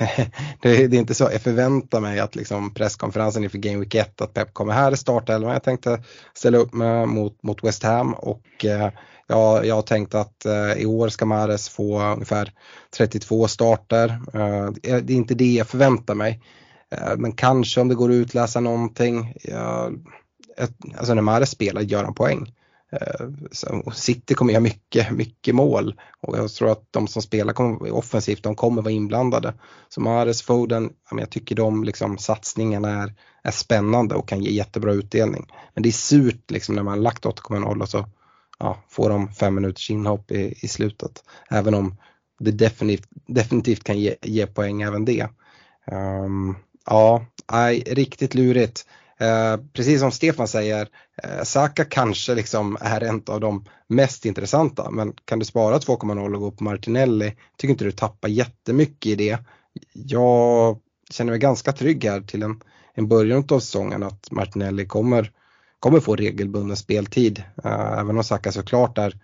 det, 0.62 0.86
det, 0.86 0.96
är 0.96 1.00
inte 1.00 1.14
så, 1.14 1.28
jag 1.32 1.42
förväntar 1.42 2.00
mig 2.00 2.20
att 2.20 2.36
liksom 2.36 2.74
presskonferensen 2.74 3.44
inför 3.44 3.58
Game 3.58 3.78
Week 3.78 3.94
1 3.94 4.20
att 4.20 4.34
Pep 4.34 4.54
kommer 4.54 4.72
här 4.72 4.92
i 4.92 4.96
startelvan. 4.96 5.52
Jag 5.52 5.62
tänkte 5.62 6.02
ställa 6.34 6.58
upp 6.58 6.74
med 6.74 7.08
mot, 7.08 7.42
mot 7.42 7.64
West 7.64 7.82
Ham 7.82 8.14
och 8.14 8.64
eh, 8.64 8.90
jag, 9.26 9.66
jag 9.66 9.74
har 9.74 9.82
tänkt 9.82 10.14
att 10.14 10.44
eh, 10.44 10.72
i 10.72 10.86
år 10.86 11.08
ska 11.08 11.26
Mares 11.26 11.68
få 11.68 12.02
ungefär 12.02 12.52
32 12.96 13.48
starter. 13.48 14.08
Eh, 14.32 14.70
det 14.72 15.12
är 15.12 15.16
inte 15.16 15.34
det 15.34 15.52
jag 15.52 15.68
förväntar 15.68 16.14
mig. 16.14 16.42
Eh, 16.90 17.16
men 17.16 17.32
kanske 17.32 17.80
om 17.80 17.88
det 17.88 17.94
går 17.94 18.10
att 18.10 18.14
utläsa 18.14 18.60
någonting. 18.60 19.34
Jag, 19.42 20.06
alltså 20.96 21.14
när 21.14 21.22
Mares 21.22 21.50
spelar 21.50 21.80
gör 21.80 22.04
han 22.04 22.14
poäng. 22.14 22.54
Eh, 22.92 23.26
City 23.94 24.34
kommer 24.34 24.52
göra 24.52 24.62
mycket, 24.62 25.10
mycket 25.10 25.54
mål 25.54 26.00
och 26.20 26.38
jag 26.38 26.50
tror 26.50 26.70
att 26.70 26.86
de 26.90 27.08
som 27.08 27.22
spelar 27.22 27.54
offensivt, 27.92 28.42
de 28.42 28.54
kommer 28.54 28.82
vara 28.82 28.92
inblandade. 28.92 29.54
Så 29.88 30.00
Mahrez, 30.00 30.42
Foden, 30.42 30.90
jag 31.10 31.30
tycker 31.30 31.54
de 31.54 31.84
liksom, 31.84 32.18
satsningarna 32.18 33.02
är, 33.02 33.14
är 33.42 33.50
spännande 33.50 34.14
och 34.14 34.28
kan 34.28 34.42
ge 34.42 34.50
jättebra 34.50 34.92
utdelning. 34.92 35.46
Men 35.74 35.82
det 35.82 35.88
är 35.88 35.92
surt 35.92 36.50
liksom 36.50 36.74
när 36.74 36.82
man 36.82 37.02
lagt 37.02 37.24
8,0 37.24 37.82
och 37.82 37.88
så 37.88 38.06
ja, 38.58 38.78
får 38.88 39.08
de 39.08 39.28
fem 39.28 39.54
minuters 39.54 39.90
inhopp 39.90 40.30
i, 40.30 40.54
i 40.62 40.68
slutet. 40.68 41.24
Även 41.50 41.74
om 41.74 41.96
det 42.38 42.50
definitivt, 42.50 43.08
definitivt 43.26 43.84
kan 43.84 44.00
ge, 44.00 44.14
ge 44.22 44.46
poäng 44.46 44.82
även 44.82 45.04
det. 45.04 45.28
Um, 45.92 46.56
ja, 46.86 47.26
nej, 47.52 47.82
riktigt 47.86 48.34
lurigt. 48.34 48.86
Eh, 49.22 49.56
precis 49.72 50.00
som 50.00 50.12
Stefan 50.12 50.48
säger, 50.48 50.88
eh, 51.22 51.42
Saka 51.42 51.84
kanske 51.84 52.34
liksom 52.34 52.76
är 52.80 53.00
en 53.00 53.22
av 53.26 53.40
de 53.40 53.64
mest 53.88 54.24
intressanta 54.24 54.90
men 54.90 55.12
kan 55.24 55.38
du 55.38 55.44
spara 55.44 55.78
2,0 55.78 56.34
och 56.34 56.40
gå 56.40 56.50
på 56.50 56.64
Martinelli, 56.64 57.36
tycker 57.56 57.72
inte 57.72 57.84
du 57.84 57.92
tappar 57.92 58.28
jättemycket 58.28 59.06
i 59.06 59.14
det. 59.14 59.38
Jag 59.92 60.78
känner 61.10 61.32
mig 61.32 61.40
ganska 61.40 61.72
trygg 61.72 62.04
här 62.04 62.20
till 62.20 62.42
en, 62.42 62.60
en 62.94 63.08
början 63.08 63.44
av 63.48 63.60
säsongen 63.60 64.02
att 64.02 64.30
Martinelli 64.30 64.86
kommer, 64.86 65.32
kommer 65.78 66.00
få 66.00 66.16
regelbunden 66.16 66.76
speltid. 66.76 67.42
Eh, 67.64 67.98
även 67.98 68.16
om 68.16 68.24
Saka 68.24 68.52
såklart 68.52 68.98
är 68.98 69.20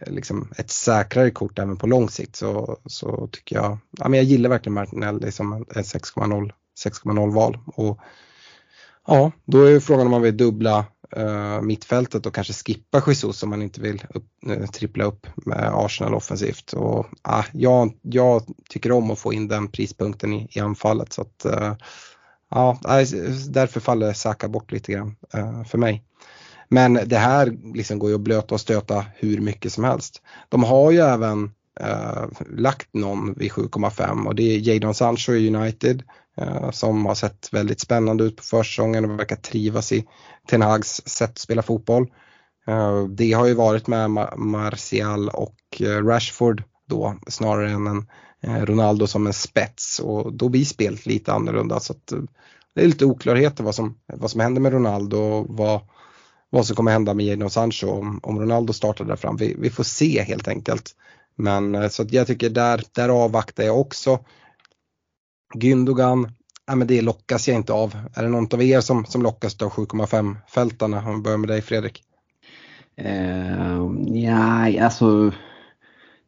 eh, 0.00 0.12
liksom 0.12 0.52
ett 0.56 0.70
säkrare 0.70 1.30
kort 1.30 1.58
även 1.58 1.76
på 1.76 1.86
lång 1.86 2.08
sikt 2.08 2.36
så, 2.36 2.78
så 2.86 3.28
tycker 3.32 3.56
jag, 3.56 3.78
ja, 3.98 4.08
men 4.08 4.18
jag 4.18 4.24
gillar 4.24 4.50
verkligen 4.50 4.74
Martinelli 4.74 5.32
som 5.32 5.52
en 5.52 5.64
6,0 5.64 6.52
6,0 6.84 7.34
val. 7.34 7.58
Och 7.66 8.00
Ja, 9.10 9.32
då 9.44 9.62
är 9.62 9.80
frågan 9.80 10.06
om 10.06 10.10
man 10.10 10.22
vill 10.22 10.36
dubbla 10.36 10.86
uh, 11.16 11.62
mittfältet 11.62 12.26
och 12.26 12.34
kanske 12.34 12.52
skippa 12.52 13.02
Jesus 13.06 13.42
om 13.42 13.50
man 13.50 13.62
inte 13.62 13.80
vill 13.80 14.04
upp, 14.14 14.24
uh, 14.48 14.66
trippla 14.66 15.04
upp 15.04 15.26
med 15.36 15.70
Arsenal 15.74 16.14
offensivt. 16.14 16.72
Och, 16.72 17.06
uh, 17.28 17.44
jag, 17.52 17.92
jag 18.02 18.42
tycker 18.70 18.92
om 18.92 19.10
att 19.10 19.18
få 19.18 19.32
in 19.32 19.48
den 19.48 19.68
prispunkten 19.68 20.32
i, 20.32 20.48
i 20.50 20.60
anfallet 20.60 21.12
så 21.12 21.22
att 21.22 21.46
uh, 21.46 21.74
ja, 22.50 22.78
därför 23.48 23.80
faller 23.80 24.12
Saka 24.12 24.48
bort 24.48 24.72
lite 24.72 24.92
grann 24.92 25.16
för 25.68 25.78
mig. 25.78 26.04
Men 26.68 27.00
det 27.06 27.18
här 27.18 27.74
liksom 27.74 27.98
går 27.98 28.10
ju 28.10 28.14
att 28.14 28.20
blöta 28.20 28.54
och 28.54 28.60
stöta 28.60 29.04
hur 29.14 29.40
mycket 29.40 29.72
som 29.72 29.84
helst. 29.84 30.22
De 30.48 30.64
har 30.64 30.90
ju 30.90 30.98
även 30.98 31.50
lagt 32.50 32.94
någon 32.94 33.34
vid 33.34 33.52
7,5 33.52 34.26
och 34.26 34.34
det 34.34 34.42
är 34.42 34.58
Jadon 34.58 34.94
Sancho 34.94 35.32
i 35.32 35.54
United. 35.54 36.02
Eh, 36.40 36.70
som 36.70 37.06
har 37.06 37.14
sett 37.14 37.48
väldigt 37.52 37.80
spännande 37.80 38.24
ut 38.24 38.36
på 38.36 38.42
försäsongen 38.42 39.04
och 39.04 39.18
verkar 39.20 39.36
trivas 39.36 39.92
i 39.92 40.04
Ten 40.48 40.62
Hags 40.62 41.02
sätt 41.06 41.30
att 41.30 41.38
spela 41.38 41.62
fotboll. 41.62 42.12
Eh, 42.66 43.04
det 43.04 43.32
har 43.32 43.46
ju 43.46 43.54
varit 43.54 43.86
med 43.86 44.10
Martial 44.36 45.28
och 45.28 45.56
eh, 45.80 46.04
Rashford 46.04 46.62
då 46.86 47.16
snarare 47.28 47.70
än 47.70 47.86
en 47.86 48.66
Ronaldo 48.66 49.06
som 49.06 49.26
en 49.26 49.32
spets 49.32 49.98
och 50.00 50.32
då 50.32 50.48
blir 50.48 50.64
spelet 50.64 51.06
lite 51.06 51.32
annorlunda 51.32 51.80
så 51.80 51.92
att 51.92 52.12
det 52.74 52.82
är 52.82 52.86
lite 52.86 53.04
oklarheter 53.04 53.64
vad 53.64 53.74
som, 53.74 53.98
vad 54.06 54.30
som 54.30 54.40
händer 54.40 54.60
med 54.60 54.72
Ronaldo 54.72 55.18
och 55.18 55.46
vad, 55.48 55.80
vad 56.50 56.66
som 56.66 56.76
kommer 56.76 56.90
hända 56.92 57.14
med 57.14 57.26
Jadon 57.26 57.50
Sancho 57.50 57.86
om, 57.86 58.20
om 58.22 58.40
Ronaldo 58.40 58.72
startar 58.72 59.04
där 59.04 59.16
fram. 59.16 59.36
Vi, 59.36 59.56
vi 59.58 59.70
får 59.70 59.84
se 59.84 60.22
helt 60.22 60.48
enkelt. 60.48 60.90
Men 61.36 61.90
så 61.90 62.02
att 62.02 62.12
jag 62.12 62.26
tycker 62.26 62.50
där, 62.50 62.82
där 62.92 63.08
avvaktar 63.08 63.64
jag 63.64 63.80
också. 63.80 64.18
Gündogan, 65.54 66.28
ja, 66.66 66.74
men 66.74 66.88
det 66.88 67.02
lockas 67.02 67.48
jag 67.48 67.56
inte 67.56 67.72
av. 67.72 67.96
Är 68.14 68.22
det 68.22 68.28
någon 68.28 68.48
av 68.52 68.62
er 68.62 68.80
som, 68.80 69.04
som 69.04 69.22
lockas 69.22 69.62
av 69.62 69.70
7,5 69.70 70.36
fältarna? 70.48 70.98
Om 70.98 71.16
vi 71.16 71.22
börjar 71.22 71.38
med 71.38 71.48
dig 71.48 71.62
Fredrik. 71.62 72.02
Eh, 72.96 73.80
uh, 73.80 73.92
ja, 74.08 74.84
alltså 74.84 75.32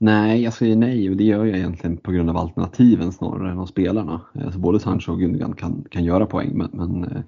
Nej, 0.02 0.42
jag 0.42 0.52
säger 0.52 0.76
nej 0.76 1.10
och 1.10 1.16
det 1.16 1.24
gör 1.24 1.44
jag 1.44 1.58
egentligen 1.58 1.96
på 1.96 2.12
grund 2.12 2.30
av 2.30 2.36
alternativen 2.36 3.12
snarare 3.12 3.50
än 3.50 3.58
av 3.58 3.66
spelarna. 3.66 4.20
Alltså 4.44 4.58
både 4.58 4.80
Sancho 4.80 5.12
och 5.12 5.20
Gündogan 5.20 5.54
kan, 5.54 5.84
kan 5.90 6.04
göra 6.04 6.26
poäng 6.26 6.58
men, 6.58 6.70
men 6.72 7.04
eh, 7.04 7.22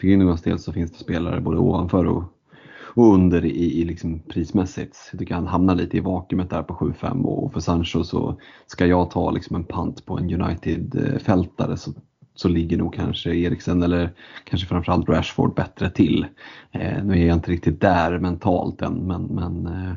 för 0.00 0.06
Gündogans 0.06 0.44
del 0.44 0.58
så 0.58 0.72
finns 0.72 0.92
det 0.92 0.98
spelare 0.98 1.40
både 1.40 1.58
ovanför 1.58 2.04
och, 2.04 2.24
och 2.94 3.14
under 3.14 3.44
i, 3.44 3.80
i 3.80 3.84
liksom 3.84 4.18
prismässigt. 4.18 5.08
Jag 5.12 5.18
tycker 5.18 5.34
han 5.34 5.46
hamnar 5.46 5.74
lite 5.74 5.96
i 5.96 6.00
vakuumet 6.00 6.50
där 6.50 6.62
på 6.62 6.74
7-5 6.74 7.24
och 7.24 7.52
för 7.52 7.60
Sancho 7.60 8.04
så 8.04 8.40
ska 8.66 8.86
jag 8.86 9.10
ta 9.10 9.30
liksom 9.30 9.56
en 9.56 9.64
pant 9.64 10.06
på 10.06 10.18
en 10.18 10.42
United-fältare 10.42 11.76
så, 11.76 11.92
så 12.34 12.48
ligger 12.48 12.76
nog 12.76 12.94
kanske 12.94 13.34
Eriksen 13.34 13.82
eller 13.82 14.12
kanske 14.44 14.66
framförallt 14.66 15.08
Rashford 15.08 15.54
bättre 15.54 15.90
till. 15.90 16.26
Eh, 16.72 17.04
nu 17.04 17.12
är 17.12 17.26
jag 17.26 17.36
inte 17.36 17.50
riktigt 17.50 17.80
där 17.80 18.18
mentalt 18.18 18.82
än 18.82 19.06
men, 19.06 19.22
men 19.22 19.66
eh, 19.66 19.92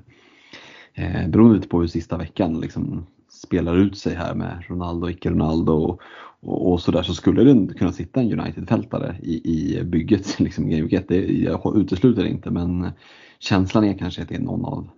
eh 0.94 1.28
beroende 1.30 1.68
på 1.68 1.80
hur 1.80 1.88
sista 1.88 2.18
veckan 2.18 2.60
liksom 2.60 3.06
spelar 3.38 3.78
ut 3.78 3.98
sig 3.98 4.16
här 4.16 4.36
med 4.36 4.64
Ronaldo, 4.68 5.10
icke 5.10 5.30
Ronaldo 5.30 5.74
och, 5.74 6.02
och, 6.40 6.72
och 6.72 6.82
sådär 6.82 7.04
så 7.04 7.14
skulle 7.14 7.44
det 7.44 7.74
kunna 7.74 7.92
sitta 7.92 8.22
en 8.22 8.40
United-fältare 8.40 9.16
i, 9.24 9.42
i 9.54 9.84
bygget, 9.84 10.40
liksom 10.40 10.70
Game 10.70 10.90
1. 10.92 11.08
Det, 11.08 11.26
jag 11.26 11.78
utesluter 11.78 12.24
det 12.24 12.30
inte 12.30 12.52
men 12.52 12.92
känslan 13.40 13.84
är 13.84 13.98
kanske 13.98 14.22
att 14.22 14.30
det 14.30 14.36
är 14.36 14.40
någon 14.40 14.66
av 14.66 14.90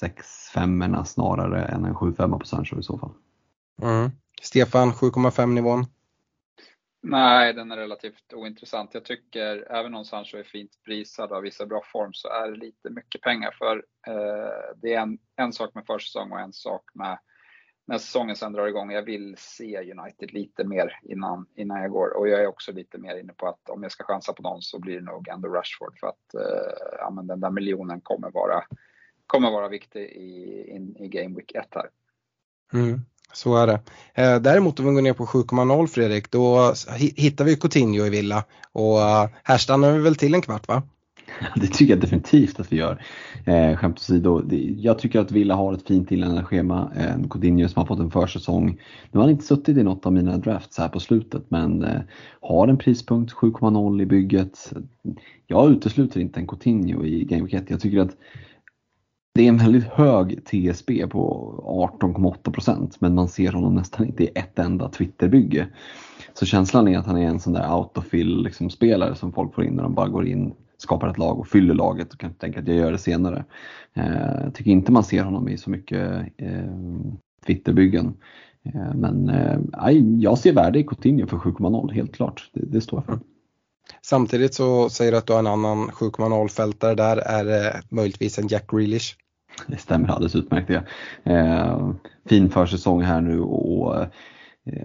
6 0.00 0.48
5 0.54 1.04
snarare 1.04 1.64
än 1.64 1.84
en 1.84 1.94
7 1.94 2.14
5 2.14 2.38
på 2.38 2.46
Sancho 2.46 2.78
i 2.78 2.82
så 2.82 2.98
fall. 2.98 3.10
Mm. 3.82 4.10
Stefan, 4.42 4.92
7,5 4.92 5.46
nivån? 5.46 5.86
Nej, 7.02 7.52
den 7.52 7.72
är 7.72 7.76
relativt 7.76 8.32
ointressant. 8.32 8.94
Jag 8.94 9.04
tycker 9.04 9.72
även 9.72 9.94
om 9.94 10.04
Sancho 10.04 10.36
är 10.36 10.42
fint 10.42 10.70
prisad 10.84 11.32
och 11.32 11.44
visar 11.44 11.66
bra 11.66 11.82
form 11.92 12.12
så 12.12 12.28
är 12.28 12.50
det 12.50 12.56
lite 12.56 12.90
mycket 12.90 13.20
pengar 13.20 13.50
för 13.58 13.76
eh, 14.06 14.76
det 14.76 14.94
är 14.94 15.00
en, 15.00 15.18
en 15.36 15.52
sak 15.52 15.74
med 15.74 15.86
försäsong 15.86 16.32
och 16.32 16.40
en 16.40 16.52
sak 16.52 16.82
med 16.94 17.18
när 17.88 17.98
säsongen 17.98 18.36
sen 18.36 18.52
drar 18.52 18.66
igång. 18.66 18.90
Jag 18.90 19.02
vill 19.02 19.34
se 19.38 19.92
United 19.92 20.32
lite 20.32 20.64
mer 20.64 21.00
innan, 21.02 21.46
innan 21.54 21.82
jag 21.82 21.90
går 21.90 22.16
och 22.16 22.28
jag 22.28 22.40
är 22.40 22.46
också 22.46 22.72
lite 22.72 22.98
mer 22.98 23.20
inne 23.20 23.32
på 23.32 23.48
att 23.48 23.70
om 23.70 23.82
jag 23.82 23.92
ska 23.92 24.04
chansa 24.04 24.32
på 24.32 24.42
någon 24.42 24.62
så 24.62 24.78
blir 24.78 24.94
det 24.94 25.04
nog 25.04 25.28
ändå 25.28 25.48
Rashford 25.48 25.98
för 25.98 26.06
att 26.06 26.34
eh, 26.34 26.98
ja, 26.98 27.10
den 27.22 27.40
där 27.40 27.50
miljonen 27.50 28.00
kommer 28.00 28.30
vara, 28.30 28.62
kommer 29.26 29.50
vara 29.50 29.68
viktig 29.68 30.00
i, 30.00 30.64
in, 30.70 30.96
i 30.96 31.08
Game 31.08 31.36
Week 31.36 31.54
1 31.54 31.66
här. 31.70 31.90
Mm. 32.72 33.00
Så 33.32 33.56
är 33.56 33.66
det. 33.66 33.80
Eh, 34.14 34.40
däremot 34.40 34.80
om 34.80 34.86
vi 34.86 34.94
går 34.94 35.02
ner 35.02 35.12
på 35.12 35.26
7,0 35.26 35.86
Fredrik, 35.86 36.30
då 36.30 36.74
hittar 37.16 37.44
vi 37.44 37.56
Coutinho 37.56 38.06
i 38.06 38.10
Villa 38.10 38.44
och 38.72 39.00
eh, 39.00 39.28
här 39.42 39.58
stannar 39.58 39.92
vi 39.92 39.98
väl 39.98 40.16
till 40.16 40.34
en 40.34 40.42
kvart 40.42 40.68
va? 40.68 40.82
Det 41.56 41.66
tycker 41.66 41.92
jag 41.92 42.00
definitivt 42.00 42.60
att 42.60 42.72
vi 42.72 42.76
gör. 42.76 43.02
Eh, 43.44 43.76
skämt 43.76 43.98
åsido, 43.98 44.42
jag 44.76 44.98
tycker 44.98 45.20
att 45.20 45.32
Villa 45.32 45.54
har 45.54 45.72
ett 45.72 45.86
fint 45.86 46.12
inledande 46.12 46.42
schema. 46.42 46.90
Eh, 46.96 47.28
Coutinho 47.30 47.68
som 47.68 47.80
har 47.80 47.86
fått 47.86 47.98
en 47.98 48.10
försäsong. 48.10 48.80
Nu 49.10 49.18
har 49.18 49.20
han 49.20 49.30
inte 49.30 49.44
suttit 49.44 49.76
i 49.76 49.82
något 49.82 50.06
av 50.06 50.12
mina 50.12 50.36
drafts 50.36 50.78
här 50.78 50.88
på 50.88 51.00
slutet 51.00 51.42
men 51.48 51.84
eh, 51.84 52.00
har 52.40 52.68
en 52.68 52.78
prispunkt 52.78 53.32
7,0 53.32 54.02
i 54.02 54.06
bygget. 54.06 54.72
Jag 55.46 55.70
utesluter 55.70 56.20
inte 56.20 56.40
en 56.40 56.46
Coutinho 56.46 57.04
i 57.04 57.24
Game 57.24 57.48
1. 57.50 57.70
Jag 57.70 57.80
tycker 57.80 58.00
att 58.00 58.16
det 59.34 59.44
är 59.44 59.48
en 59.48 59.58
väldigt 59.58 59.84
hög 59.84 60.44
TSB 60.44 61.06
på 61.06 61.54
18,8% 62.00 62.96
men 62.98 63.14
man 63.14 63.28
ser 63.28 63.52
honom 63.52 63.74
nästan 63.74 64.06
inte 64.06 64.24
i 64.24 64.30
ett 64.34 64.58
enda 64.58 64.88
Twitterbygge. 64.88 65.68
Så 66.34 66.46
känslan 66.46 66.88
är 66.88 66.98
att 66.98 67.06
han 67.06 67.18
är 67.18 67.28
en 67.28 67.40
sån 67.40 67.52
där 67.52 67.72
autofill 67.72 68.42
liksom 68.42 68.70
som 69.14 69.32
folk 69.32 69.54
får 69.54 69.64
in 69.64 69.74
när 69.74 69.82
de 69.82 69.94
bara 69.94 70.08
går 70.08 70.26
in, 70.26 70.52
skapar 70.78 71.08
ett 71.08 71.18
lag 71.18 71.38
och 71.38 71.48
fyller 71.48 71.74
laget 71.74 72.12
och 72.12 72.20
kan 72.20 72.34
tänka 72.34 72.60
att 72.60 72.68
jag 72.68 72.76
gör 72.76 72.92
det 72.92 72.98
senare. 72.98 73.44
Eh, 73.94 74.42
jag 74.44 74.54
tycker 74.54 74.70
inte 74.70 74.92
man 74.92 75.04
ser 75.04 75.24
honom 75.24 75.48
i 75.48 75.58
så 75.58 75.70
mycket 75.70 76.22
eh, 76.36 76.72
Twitterbyggen. 77.46 78.14
Eh, 78.64 78.94
men 78.94 79.30
jag 80.20 80.38
ser 80.38 80.52
värde 80.52 80.78
i 80.78 80.84
Coutinho 80.84 81.26
för 81.26 81.36
7,0 81.36 81.92
helt 81.92 82.14
klart. 82.14 82.50
Det, 82.52 82.66
det 82.66 82.80
står 82.80 82.98
jag 82.98 83.06
för. 83.06 83.18
Samtidigt 84.02 84.54
så 84.54 84.88
säger 84.90 85.12
du 85.12 85.18
att 85.18 85.26
du 85.26 85.32
har 85.32 85.40
en 85.40 85.46
annan 85.46 85.88
7,0 85.88 86.48
fältare 86.48 86.94
där, 86.94 87.16
är 87.16 87.44
det 87.44 87.82
möjligtvis 87.88 88.38
en 88.38 88.48
Jack 88.48 88.70
Grealish? 88.70 89.16
Det 89.66 89.76
stämmer 89.76 90.08
alldeles 90.08 90.36
utmärkt 90.36 90.68
det. 90.68 90.84
Eh, 91.32 91.90
fin 92.28 92.50
försäsong 92.50 93.02
här 93.02 93.20
nu 93.20 93.40
och 93.40 93.96
eh, 93.96 94.08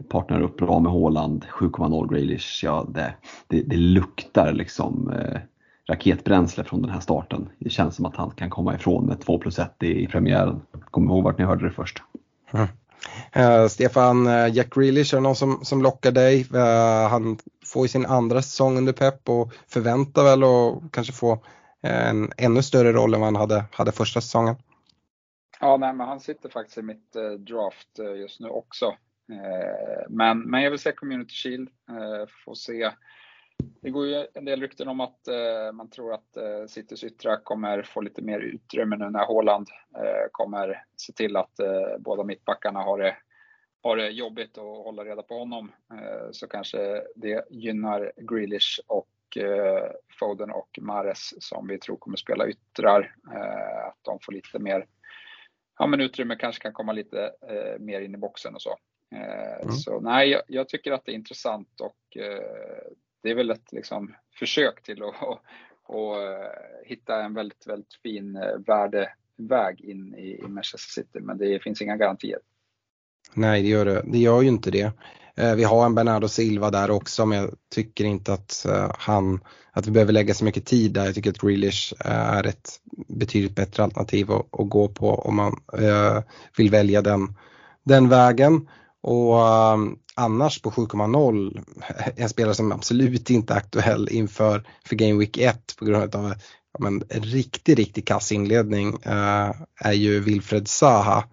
partnerar 0.10 0.42
upp 0.42 0.58
bra 0.58 0.80
med 0.80 0.92
Håland. 0.92 1.46
7,0 1.60 2.14
Grealish, 2.14 2.64
ja 2.64 2.88
det, 2.94 3.14
det, 3.48 3.62
det 3.62 3.78
luktar 3.78 4.54
liksom 4.54 5.12
eh, 5.12 5.40
raketbränsle 5.90 6.64
från 6.64 6.82
den 6.82 6.92
här 6.92 7.00
starten. 7.00 7.50
Det 7.60 7.70
känns 7.70 7.96
som 7.96 8.06
att 8.06 8.16
han 8.16 8.32
kan 8.32 8.50
komma 8.50 8.76
ifrån 8.76 9.06
med 9.06 9.22
2 9.22 9.38
plus 9.38 9.60
1 9.60 9.84
i, 9.84 10.08
premiären. 10.08 10.62
Kom 10.92 11.06
ihåg 11.10 11.24
vart 11.24 11.38
ni 11.38 11.44
hörde 11.44 11.66
det 11.66 11.72
först. 11.72 12.04
Mm. 12.52 12.68
Uh, 13.38 13.68
Stefan, 13.68 14.28
uh, 14.28 14.56
Jack 14.56 14.76
Grealish, 14.76 15.14
är 15.14 15.18
det 15.18 15.24
någon 15.24 15.36
som, 15.36 15.66
som 15.66 15.82
lockar 15.82 16.12
dig? 16.12 16.46
Uh, 16.54 17.08
han 17.10 17.38
får 17.66 17.82
ju 17.82 17.88
sin 17.88 18.06
andra 18.06 18.42
säsong 18.42 18.78
under 18.78 18.94
Pep 18.94 19.30
och 19.30 19.54
förväntar 19.68 20.24
väl 20.24 20.44
att 20.44 20.92
kanske 20.92 21.14
få 21.14 21.44
en 21.82 22.32
ännu 22.38 22.64
större 22.64 22.92
roll 22.92 23.14
än 23.14 23.20
vad 23.20 23.28
han 23.28 23.36
hade, 23.36 23.66
hade 23.72 23.92
första 23.92 24.22
säsongen. 24.22 24.56
Ja, 25.60 25.78
nej, 25.78 25.94
men 25.94 26.08
han 26.08 26.20
sitter 26.20 26.50
faktiskt 26.50 26.78
i 26.78 26.82
mitt 26.82 27.14
draft 27.40 28.00
just 28.18 28.40
nu 28.40 28.48
också. 28.48 28.96
Men, 30.10 30.40
men 30.40 30.62
jag 30.62 30.72
vill 30.72 30.80
se 30.80 30.92
Community 30.92 31.34
Shield, 31.34 31.70
få 32.46 32.56
se. 32.56 32.92
Det 33.82 33.90
går 33.90 34.08
ju 34.08 34.28
en 34.34 34.46
del 34.46 34.62
rykten 34.62 34.88
om 34.88 35.00
att 35.00 35.20
man 35.74 35.90
tror 35.90 36.14
att 36.14 36.38
Citys 36.68 37.04
yttra 37.04 37.38
kommer 37.38 37.84
få 37.84 38.02
lite 38.02 38.22
mer 38.22 38.40
utrymme 38.40 38.96
nu 38.96 39.10
när 39.10 39.26
Håland 39.26 39.68
kommer 40.32 40.84
se 40.96 41.14
till 41.14 41.36
att 41.36 41.60
båda 42.00 42.24
mittbackarna 42.24 42.80
har 42.80 42.98
det, 42.98 43.18
har 43.82 43.98
det 43.98 44.10
jobbigt 44.10 44.58
och 44.58 44.66
hålla 44.66 45.06
reda 45.06 45.24
på 45.24 45.40
honom. 45.40 45.72
Så 46.32 46.48
kanske 46.48 47.04
det 47.16 47.46
gynnar 47.50 48.12
Grealish 48.18 48.80
och 48.88 49.10
eh, 49.38 49.92
Foden 50.20 50.52
och 50.52 50.80
Mares 50.82 51.34
som 51.44 51.68
vi 51.68 51.80
tror 51.80 51.98
kommer 51.98 52.18
spela 52.18 52.48
yttrar. 52.48 53.16
Eh, 53.34 53.88
att 53.88 54.00
de 54.02 54.20
får 54.20 54.32
lite 54.32 54.60
mer 54.60 54.86
ja, 55.80 55.88
men 55.88 56.02
utrymme, 56.02 56.36
kanske 56.36 56.62
kan 56.62 56.74
komma 56.74 56.92
lite 56.92 57.32
eh, 57.50 57.80
mer 57.80 58.02
in 58.02 58.16
i 58.16 58.18
boxen 58.18 58.56
och 58.56 58.62
så. 58.62 58.78
Eh, 59.12 59.62
mm. 59.62 59.72
Så 59.72 60.00
nej, 60.00 60.30
jag, 60.30 60.42
jag, 60.48 60.70
tycker 60.70 60.92
att 60.92 61.06
det 61.06 61.12
är 61.12 61.16
intressant 61.16 61.82
och 61.82 62.18
eh, 62.18 62.92
det 63.24 63.30
är 63.30 63.36
väl 63.36 63.50
ett 63.50 63.72
liksom, 63.72 64.16
försök 64.40 64.84
till 64.84 65.04
att 65.04 65.22
och, 65.22 66.22
eh, 66.22 66.38
och, 66.38 66.46
hitta 66.86 67.24
en 67.24 67.34
väldigt, 67.34 67.68
väldigt 67.68 67.94
fin 68.04 68.36
eh, 68.36 68.42
värdeväg 68.68 69.82
in 69.82 70.16
i, 70.16 70.42
i 70.46 70.48
Manchester 70.48 71.02
City, 71.02 71.20
men 71.20 71.38
det 71.38 71.64
finns 71.64 71.82
inga 71.82 71.98
garantier. 71.98 72.40
Nej, 73.34 73.62
det 73.62 73.68
gör, 73.68 73.86
det. 73.86 74.02
det 74.06 74.18
gör 74.18 74.42
ju 74.42 74.48
inte 74.48 74.72
det. 74.72 74.92
Eh, 75.36 75.56
vi 75.56 75.64
har 75.64 75.86
en 75.86 75.96
Bernardo 75.96 76.28
Silva 76.28 76.72
där 76.72 76.92
också 76.92 77.26
men 77.26 77.38
jag 77.38 77.56
tycker 77.72 78.06
inte 78.06 78.34
att 78.34 78.66
han, 78.98 79.40
att 79.72 79.88
vi 79.88 79.92
behöver 79.92 80.14
lägga 80.14 80.34
så 80.34 80.46
mycket 80.46 80.66
tid 80.66 80.94
där. 80.94 81.06
Jag 81.06 81.16
tycker 81.16 81.30
att 81.30 81.42
Grealish 81.42 81.94
är 82.00 82.48
ett 82.48 82.70
betydligt 83.08 83.56
bättre 83.56 83.84
alternativ 83.84 84.32
att, 84.32 84.60
att 84.60 84.70
gå 84.70 84.88
på 84.88 85.10
om 85.10 85.36
man 85.36 85.62
vill 86.58 86.70
välja 86.70 87.02
den, 87.02 87.36
den 87.84 88.10
vägen. 88.10 88.70
Och 89.02 89.48
ehm, 89.48 89.98
annars 90.16 90.62
på 90.62 90.72
7,0 90.72 91.64
en 92.16 92.30
spelare 92.30 92.56
som 92.56 92.72
absolut 92.72 93.30
inte 93.30 93.54
är 93.54 93.58
aktuell 93.58 94.10
inför 94.12 94.68
för 94.86 94.96
Game 94.96 95.20
Week 95.20 95.38
1 95.38 95.76
på 95.80 95.86
grund 95.86 96.16
av 96.16 96.34
ja, 96.74 96.80
men, 96.80 97.04
riktigt, 97.10 97.78
riktig 97.78 98.08
kass 98.08 98.32
inledning 98.32 98.98
eh, 99.04 99.52
är 99.80 99.94
ju 99.94 100.20
Wilfred 100.20 100.68
Zaha. 100.68 101.24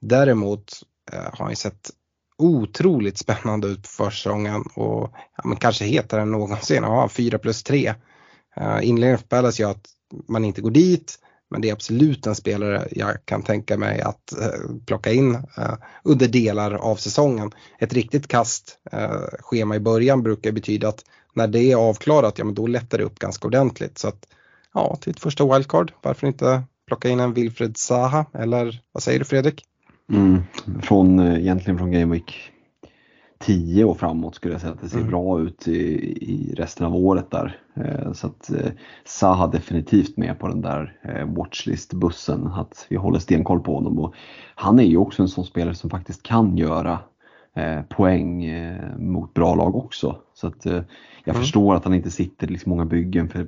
Däremot 0.00 0.72
eh, 1.12 1.22
har 1.22 1.38
han 1.38 1.50
ju 1.50 1.56
sett 1.56 1.90
otroligt 2.38 3.18
spännande 3.18 3.68
ut 3.68 3.82
på 3.82 3.88
försäsongen 3.88 4.62
och 4.74 5.10
ja, 5.36 5.42
men 5.44 5.56
kanske 5.56 5.84
hetare 5.84 6.22
än 6.22 6.30
någonsin. 6.30 6.82
Ja, 6.82 7.08
4 7.08 7.38
plus 7.38 7.62
3. 7.62 7.94
Eh, 8.56 8.78
inledningen 8.82 9.18
för 9.18 9.26
Palace 9.26 9.62
gör 9.62 9.70
att 9.70 9.86
man 10.28 10.44
inte 10.44 10.60
går 10.60 10.70
dit 10.70 11.18
men 11.50 11.60
det 11.60 11.68
är 11.68 11.72
absolut 11.72 12.26
en 12.26 12.34
spelare 12.34 12.88
jag 12.90 13.24
kan 13.24 13.42
tänka 13.42 13.76
mig 13.78 14.00
att 14.00 14.32
eh, 14.40 14.76
plocka 14.86 15.12
in 15.12 15.34
eh, 15.34 15.74
under 16.04 16.28
delar 16.28 16.74
av 16.74 16.96
säsongen. 16.96 17.50
Ett 17.78 17.92
riktigt 17.92 18.28
kast 18.28 18.78
eh, 18.92 19.22
schema 19.40 19.76
i 19.76 19.80
början 19.80 20.22
brukar 20.22 20.52
betyda 20.52 20.88
att 20.88 21.04
när 21.34 21.46
det 21.46 21.72
är 21.72 21.76
avklarat, 21.76 22.38
ja 22.38 22.44
men 22.44 22.54
då 22.54 22.66
lättar 22.66 22.98
det 22.98 23.04
upp 23.04 23.18
ganska 23.18 23.46
ordentligt. 23.46 23.98
Så 23.98 24.08
att 24.08 24.26
ja, 24.74 24.96
till 25.00 25.10
ett 25.10 25.20
första 25.20 25.54
wildcard, 25.54 25.92
varför 26.02 26.26
inte 26.26 26.62
plocka 26.86 27.08
in 27.08 27.20
en 27.20 27.34
Wilfred 27.34 27.76
Zaha 27.76 28.26
eller 28.34 28.80
vad 28.92 29.02
säger 29.02 29.18
du 29.18 29.24
Fredrik? 29.24 29.64
Mm. 30.12 30.42
Från, 30.82 31.20
egentligen 31.20 31.78
från 31.78 31.92
Game 31.92 32.12
Week 32.12 32.52
10 33.44 33.84
och 33.84 33.98
framåt 33.98 34.34
skulle 34.34 34.54
jag 34.54 34.60
säga 34.60 34.72
att 34.72 34.80
det 34.80 34.88
ser 34.88 34.98
mm. 34.98 35.10
bra 35.10 35.40
ut 35.40 35.68
i, 35.68 35.82
i, 36.32 36.54
resten 36.54 36.86
av 36.86 36.94
året 36.96 37.30
där. 37.30 37.58
Eh, 37.74 38.12
så 38.12 38.26
att 38.26 38.50
eh, 38.50 38.70
Saha 39.04 39.46
definitivt 39.46 40.16
med 40.16 40.38
på 40.38 40.48
den 40.48 40.60
där 40.60 40.96
watchlist-bussen, 41.26 42.46
att 42.46 42.86
vi 42.88 42.96
håller 42.96 43.18
stenkoll 43.18 43.60
på 43.60 43.74
honom. 43.74 43.98
Och 43.98 44.14
han 44.54 44.78
är 44.78 44.84
ju 44.84 44.96
också 44.96 45.22
en 45.22 45.28
sån 45.28 45.44
spelare 45.44 45.74
som 45.74 45.90
faktiskt 45.90 46.22
kan 46.22 46.56
göra 46.56 46.98
poäng 47.88 48.46
mot 48.98 49.34
bra 49.34 49.54
lag 49.54 49.76
också. 49.76 50.16
Så 50.34 50.46
att 50.46 50.64
jag 50.64 50.84
mm. 51.24 51.40
förstår 51.40 51.74
att 51.74 51.84
han 51.84 51.94
inte 51.94 52.10
sitter 52.10 52.46
i 52.46 52.50
liksom 52.50 52.70
många 52.70 52.84
byggen 52.84 53.28
för 53.28 53.46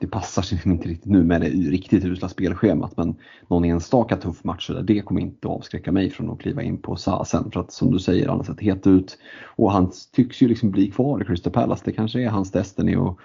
det 0.00 0.06
passar 0.06 0.42
sig 0.42 0.56
liksom 0.56 0.72
inte 0.72 0.88
riktigt 0.88 1.10
nu 1.10 1.24
med 1.24 1.40
det 1.40 1.48
riktigt 1.48 2.04
usla 2.04 2.28
spelschemat 2.28 2.96
men 2.96 3.14
någon 3.48 3.64
enstaka 3.64 4.16
tuff 4.16 4.44
match 4.44 4.70
där 4.70 4.82
det 4.82 5.00
kommer 5.00 5.20
inte 5.20 5.48
avskräcka 5.48 5.92
mig 5.92 6.10
från 6.10 6.30
att 6.30 6.40
kliva 6.40 6.62
in 6.62 6.78
på 6.78 6.96
Sa 6.96 7.24
sen 7.24 7.50
för 7.50 7.60
att 7.60 7.72
som 7.72 7.90
du 7.90 7.98
säger 7.98 8.28
han 8.28 8.36
har 8.36 8.44
sett 8.44 8.60
het 8.60 8.86
ut 8.86 9.18
och 9.44 9.72
han 9.72 9.92
tycks 10.12 10.42
ju 10.42 10.48
liksom 10.48 10.70
bli 10.70 10.90
kvar 10.90 11.22
i 11.22 11.24
Crystal 11.24 11.52
Palace. 11.52 11.82
Det 11.84 11.92
kanske 11.92 12.22
är 12.22 12.28
hans 12.28 12.52
destiny 12.52 12.96
och, 12.96 13.20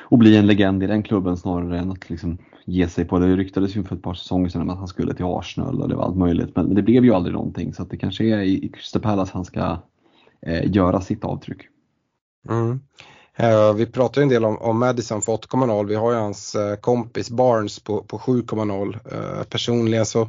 och 0.00 0.18
bli 0.18 0.36
en 0.36 0.46
legend 0.46 0.82
i 0.82 0.86
den 0.86 1.02
klubben 1.02 1.36
snarare 1.36 1.78
än 1.78 1.90
att 1.90 2.10
liksom 2.10 2.38
ge 2.64 2.88
sig 2.88 3.04
på 3.04 3.18
det. 3.18 3.36
ryktades 3.36 3.76
ju 3.76 3.84
för 3.84 3.96
ett 3.96 4.02
par 4.02 4.14
säsonger 4.14 4.48
sedan 4.48 4.70
att 4.70 4.78
han 4.78 4.88
skulle 4.88 5.14
till 5.14 5.24
Arsenal 5.24 5.82
och 5.82 5.88
det 5.88 5.94
var 5.94 6.04
allt 6.04 6.16
möjligt 6.16 6.56
men 6.56 6.74
det 6.74 6.82
blev 6.82 7.04
ju 7.04 7.14
aldrig 7.14 7.34
någonting 7.34 7.74
så 7.74 7.82
att 7.82 7.90
det 7.90 7.96
kanske 7.96 8.24
är 8.24 8.40
i 8.40 8.68
Crystal 8.74 9.02
Palace 9.02 9.30
han 9.34 9.44
ska 9.44 9.78
eh, 10.42 10.72
göra 10.72 11.00
sitt 11.00 11.24
avtryck. 11.24 11.62
Mm. 12.48 12.80
Uh, 13.40 13.74
vi 13.74 13.86
pratar 13.86 14.22
en 14.22 14.28
del 14.28 14.44
om, 14.44 14.58
om 14.58 14.78
Madison 14.78 15.22
för 15.22 15.32
8,0. 15.32 15.86
Vi 15.86 15.94
har 15.94 16.12
ju 16.12 16.18
hans 16.18 16.56
uh, 16.56 16.74
kompis 16.74 17.30
Barnes 17.30 17.80
på, 17.80 18.04
på 18.04 18.18
7,0. 18.18 19.12
Uh, 19.12 19.38
eh, 19.38 19.44
personligen 19.44 20.06
så 20.06 20.28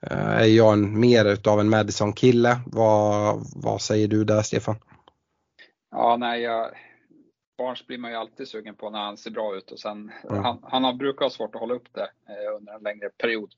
är 0.00 0.44
jag 0.44 0.72
en, 0.72 1.00
mer 1.00 1.24
utav 1.24 1.60
en 1.60 1.68
Madison-kille. 1.68 2.60
Vad, 2.66 3.38
vad 3.56 3.80
säger 3.80 4.08
du 4.08 4.24
där 4.24 4.42
Stefan? 4.42 4.76
Ja, 5.90 6.16
nej, 6.16 6.42
jag, 6.42 6.70
Barnes 7.58 7.86
blir 7.86 7.98
man 7.98 8.10
ju 8.10 8.16
alltid 8.16 8.48
sugen 8.48 8.74
på 8.74 8.90
när 8.90 8.98
han 8.98 9.16
ser 9.16 9.30
bra 9.30 9.56
ut 9.56 9.70
och 9.70 9.78
sen 9.78 10.12
mm. 10.30 10.44
han, 10.44 10.58
han 10.62 10.84
har 10.84 10.92
brukar 10.92 11.24
ha 11.24 11.30
svårt 11.30 11.54
att 11.54 11.60
hålla 11.60 11.74
upp 11.74 11.88
det 11.92 12.08
under 12.56 12.74
en 12.74 12.82
längre 12.82 13.08
period. 13.08 13.50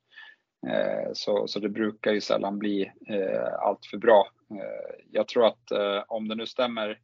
Eh, 0.66 1.10
så, 1.12 1.48
så 1.48 1.60
det 1.60 1.68
brukar 1.68 2.12
ju 2.12 2.20
sällan 2.20 2.58
bli 2.58 2.92
eh, 3.06 3.54
allt 3.60 3.86
för 3.86 3.96
bra. 3.96 4.28
Eh, 4.50 5.04
jag 5.10 5.28
tror 5.28 5.46
att 5.46 5.72
om 6.06 6.28
det 6.28 6.34
nu 6.34 6.46
stämmer 6.46 6.98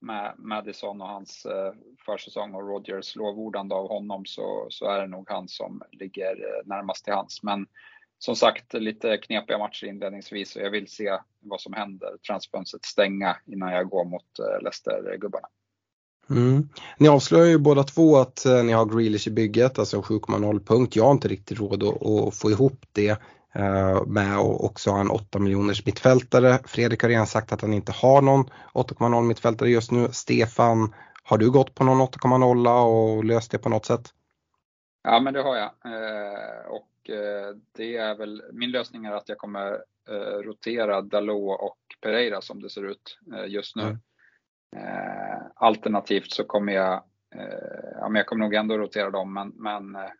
med 0.00 0.34
Madison 0.38 1.00
och 1.00 1.08
hans 1.08 1.46
eh, 1.46 1.72
försäsong 2.06 2.54
och 2.54 2.68
Rogers 2.68 3.16
lovordande 3.16 3.74
av 3.74 3.88
honom 3.88 4.26
så, 4.26 4.66
så 4.70 4.90
är 4.90 5.00
det 5.00 5.06
nog 5.06 5.30
han 5.30 5.48
som 5.48 5.82
ligger 5.92 6.30
eh, 6.30 6.66
närmast 6.66 7.04
till 7.04 7.14
hands. 7.14 7.42
Men 7.42 7.66
som 8.18 8.36
sagt, 8.36 8.74
lite 8.74 9.16
knepiga 9.16 9.58
matcher 9.58 9.86
inledningsvis 9.86 10.56
och 10.56 10.62
jag 10.62 10.70
vill 10.70 10.88
se 10.88 11.18
vad 11.40 11.60
som 11.60 11.72
händer. 11.72 12.10
Transfönstret 12.26 12.84
stänga 12.84 13.36
innan 13.46 13.72
jag 13.72 13.88
går 13.88 14.04
mot 14.04 14.38
eh, 14.38 14.62
Leicester-gubbarna. 14.62 15.48
Mm. 16.30 16.68
Ni 16.98 17.08
avslöjar 17.08 17.46
ju 17.46 17.58
båda 17.58 17.82
två 17.82 18.16
att 18.16 18.44
ni 18.64 18.72
har 18.72 18.86
Grealish 18.86 19.28
i 19.28 19.30
bygget, 19.30 19.78
alltså 19.78 20.00
7,0 20.00 20.64
punkt. 20.64 20.96
Jag 20.96 21.04
har 21.04 21.12
inte 21.12 21.28
riktigt 21.28 21.58
råd 21.58 21.82
att, 21.82 22.06
att 22.06 22.36
få 22.36 22.50
ihop 22.50 22.86
det 22.92 23.20
med 24.06 24.38
och 24.38 24.64
också 24.64 24.90
ha 24.90 25.00
en 25.00 25.10
8 25.10 25.38
miljoners 25.38 25.86
mittfältare. 25.86 26.58
Fredrik 26.64 27.02
har 27.02 27.08
redan 27.08 27.26
sagt 27.26 27.52
att 27.52 27.60
han 27.60 27.72
inte 27.72 27.92
har 27.92 28.22
någon 28.22 28.44
8,0 28.74 29.22
mittfältare 29.22 29.68
just 29.68 29.90
nu. 29.90 30.08
Stefan, 30.12 30.94
har 31.22 31.38
du 31.38 31.50
gått 31.50 31.74
på 31.74 31.84
någon 31.84 32.00
8,0 32.00 32.84
och 32.84 33.24
löst 33.24 33.50
det 33.50 33.58
på 33.58 33.68
något 33.68 33.86
sätt? 33.86 34.14
Ja 35.02 35.20
men 35.20 35.34
det 35.34 35.42
har 35.42 35.56
jag. 35.56 35.70
Eh, 35.84 36.66
och 36.66 37.10
eh, 37.10 37.56
det 37.76 37.96
är 37.96 38.14
väl, 38.14 38.42
min 38.52 38.70
lösning 38.70 39.04
är 39.04 39.12
att 39.12 39.28
jag 39.28 39.38
kommer 39.38 39.72
eh, 40.08 40.38
rotera 40.44 41.02
Dalot 41.02 41.60
och 41.60 41.78
Pereira 42.00 42.40
som 42.40 42.62
det 42.62 42.70
ser 42.70 42.90
ut 42.90 43.18
eh, 43.34 43.46
just 43.46 43.76
nu. 43.76 43.82
Mm. 43.82 43.98
Eh, 44.76 45.42
alternativt 45.54 46.32
så 46.32 46.44
kommer 46.44 46.72
jag, 46.72 46.92
eh, 47.34 47.90
ja, 48.00 48.08
men 48.08 48.14
jag 48.14 48.26
kommer 48.26 48.44
nog 48.44 48.54
ändå 48.54 48.78
rotera 48.78 49.10
dem, 49.10 49.32
men, 49.34 49.52
men 49.56 49.96
eh, 49.96 50.10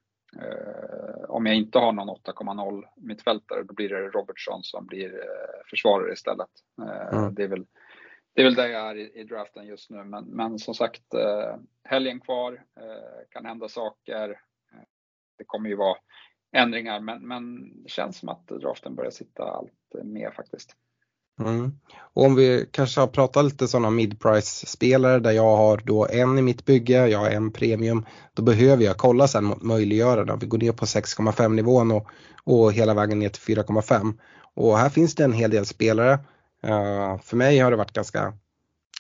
om 1.29 1.47
jag 1.47 1.57
inte 1.57 1.79
har 1.79 1.93
någon 1.93 2.17
8,0 2.17 2.85
mittfältare 2.97 3.63
då 3.63 3.75
blir 3.75 3.89
det 3.89 4.09
Robertson 4.09 4.63
som 4.63 4.87
blir 4.87 5.15
eh, 5.15 5.69
försvarare 5.71 6.13
istället. 6.13 6.51
Eh, 6.83 7.19
mm. 7.19 7.35
Det 7.35 7.43
är 7.43 7.49
väl 7.49 7.67
det 8.35 8.41
är 8.41 8.45
väl 8.45 8.55
där 8.55 8.69
jag 8.69 8.91
är 8.91 8.95
i, 8.95 9.21
i 9.21 9.25
draften 9.25 9.67
just 9.67 9.91
nu, 9.91 10.05
men, 10.05 10.25
men 10.25 10.59
som 10.59 10.75
sagt, 10.75 11.15
eh, 11.15 11.57
helgen 11.85 12.21
kvar, 12.21 12.65
kan 13.31 13.45
hända 13.45 13.69
saker. 13.69 14.41
Det 15.39 15.45
kommer 15.47 15.69
ju 15.69 15.77
vara 15.77 15.97
ändringar, 16.53 17.01
men, 17.01 17.29
men 17.29 17.73
det 17.83 17.91
känns 17.91 18.19
som 18.19 18.29
att 18.29 18.47
draften 18.47 18.95
börjar 18.95 19.11
sitta 19.11 19.45
allt 19.45 20.05
mer 20.05 20.31
faktiskt. 20.31 20.77
Mm. 21.41 21.73
Och 22.15 22.25
om 22.25 22.35
vi 22.35 22.67
kanske 22.71 23.01
har 23.01 23.07
pratat 23.07 23.45
lite 23.45 23.69
sådana 23.69 23.91
mid-price-spelare 23.91 25.19
där 25.19 25.31
jag 25.31 25.57
har 25.57 25.83
då 25.85 26.07
en 26.07 26.39
i 26.39 26.43
mitt 26.43 26.65
bygge, 26.65 27.07
jag 27.09 27.19
har 27.19 27.31
en 27.31 27.53
premium, 27.53 28.07
då 28.35 28.43
behöver 28.43 28.85
jag 28.85 28.97
kolla 28.97 29.29
sen 29.29 29.45
mot 29.45 29.63
möjliggörarna. 29.63 30.37
Vi 30.37 30.47
går 30.47 30.59
ner 30.59 30.73
på 30.73 30.85
6,5 30.85 31.49
nivån 31.49 31.91
och, 31.91 32.07
och 32.45 32.73
hela 32.73 32.95
vägen 32.95 33.19
ner 33.19 33.29
till 33.29 33.57
4,5. 33.57 34.15
Och 34.55 34.79
här 34.79 34.89
finns 34.89 35.15
det 35.15 35.25
en 35.25 35.33
hel 35.33 35.51
del 35.51 35.67
spelare. 35.67 36.13
Uh, 36.67 37.21
för 37.23 37.37
mig 37.37 37.59
har 37.59 37.71
det 37.71 37.77
varit 37.77 37.93
ganska, 37.93 38.33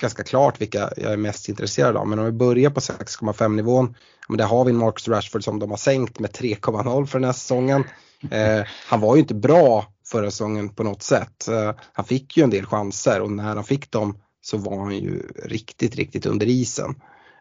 ganska 0.01 0.23
klart 0.23 0.61
vilka 0.61 0.91
jag 0.97 1.13
är 1.13 1.17
mest 1.17 1.49
intresserad 1.49 1.97
av. 1.97 2.09
Men 2.09 2.19
om 2.19 2.25
vi 2.25 2.33
börjar 2.33 2.71
på 2.71 2.81
6,5 2.81 3.49
nivån, 3.49 3.95
Men 4.29 4.39
där 4.39 4.47
har 4.47 4.65
vi 4.65 4.71
en 4.71 4.77
Marcus 4.77 5.09
Rashford 5.09 5.45
som 5.45 5.59
de 5.59 5.71
har 5.71 5.77
sänkt 5.77 6.19
med 6.19 6.31
3,0 6.31 7.07
för 7.07 7.19
den 7.19 7.27
här 7.27 7.33
säsongen. 7.33 7.85
Uh, 8.25 8.67
han 8.87 9.01
var 9.01 9.15
ju 9.17 9.21
inte 9.21 9.35
bra 9.35 9.87
förra 10.11 10.31
säsongen 10.31 10.69
på 10.69 10.83
något 10.83 11.03
sätt. 11.03 11.49
Eh, 11.49 11.73
han 11.93 12.05
fick 12.05 12.37
ju 12.37 12.43
en 12.43 12.51
del 12.51 12.67
chanser 12.67 13.21
och 13.21 13.31
när 13.31 13.55
han 13.55 13.65
fick 13.65 13.91
dem 13.91 14.19
så 14.43 14.57
var 14.57 14.79
han 14.79 14.97
ju 14.97 15.23
riktigt, 15.45 15.97
riktigt 15.97 16.27
under 16.27 16.47
isen. 16.47 16.95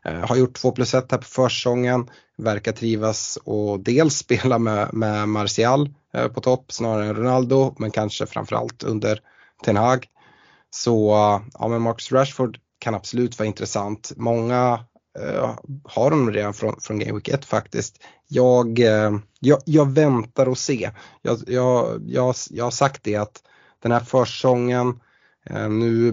Eh, 0.06 0.28
har 0.28 0.36
gjort 0.36 0.54
2 0.54 0.72
plus 0.72 0.94
1 0.94 1.12
här 1.12 1.18
på 1.18 1.26
försäsongen, 1.26 2.10
verkar 2.38 2.72
trivas 2.72 3.38
och 3.44 3.80
dels 3.80 4.18
spela 4.18 4.60
med, 4.60 4.94
med 4.94 5.30
Martial 5.30 5.90
eh, 6.14 6.28
på 6.28 6.42
topp 6.42 6.72
snarare 6.72 7.06
än 7.06 7.16
Ronaldo 7.16 7.76
men 7.78 7.92
kanske 7.92 8.26
framförallt 8.26 8.84
under 8.84 9.22
Ten 9.66 9.78
Hag. 9.78 10.08
Så 10.72 11.10
ja 11.54 11.68
men 11.68 11.82
Marcus 11.82 12.12
Rashford 12.12 12.58
kan 12.80 12.96
absolut 12.96 13.40
vara 13.40 13.48
intressant. 13.48 14.12
Många 14.16 14.86
Eh, 15.20 15.56
har 15.84 16.10
de 16.10 16.32
redan 16.32 16.54
från, 16.54 16.80
från 16.82 17.00
Game 17.00 17.14
Week 17.14 17.28
1 17.28 17.46
faktiskt. 17.46 18.04
Jag, 18.28 18.80
eh, 18.80 19.18
jag, 19.40 19.60
jag, 19.66 19.92
väntar 19.92 20.46
och 20.46 20.58
se. 20.58 20.92
Jag, 21.22 21.38
jag, 21.48 22.02
jag, 22.06 22.36
jag 22.50 22.64
har 22.64 22.72
sagt 22.72 23.04
det 23.04 23.16
att 23.16 23.44
den 23.84 23.92
här 23.92 24.00
försäsongen 24.00 25.00
eh, 25.50 25.70
nu, 25.70 26.12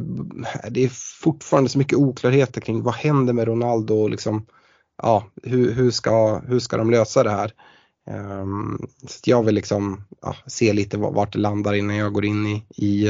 det 0.70 0.84
är 0.84 0.90
fortfarande 1.22 1.70
så 1.70 1.78
mycket 1.78 1.98
oklarheter 1.98 2.60
kring 2.60 2.82
vad 2.82 2.94
händer 2.94 3.32
med 3.32 3.48
Ronaldo 3.48 3.94
och 3.94 4.10
liksom, 4.10 4.46
ja, 5.02 5.24
hur, 5.42 5.72
hur, 5.72 5.90
ska, 5.90 6.38
hur 6.38 6.58
ska 6.58 6.76
de 6.76 6.90
lösa 6.90 7.22
det 7.22 7.30
här? 7.30 7.52
Ehm, 8.10 8.78
så 9.08 9.30
jag 9.30 9.42
vill 9.42 9.54
liksom 9.54 10.04
ja, 10.22 10.36
se 10.46 10.72
lite 10.72 10.96
vart 10.96 11.32
det 11.32 11.38
landar 11.38 11.74
innan 11.74 11.96
jag 11.96 12.12
går 12.12 12.24
in 12.24 12.46
i, 12.46 12.64
i 12.76 13.08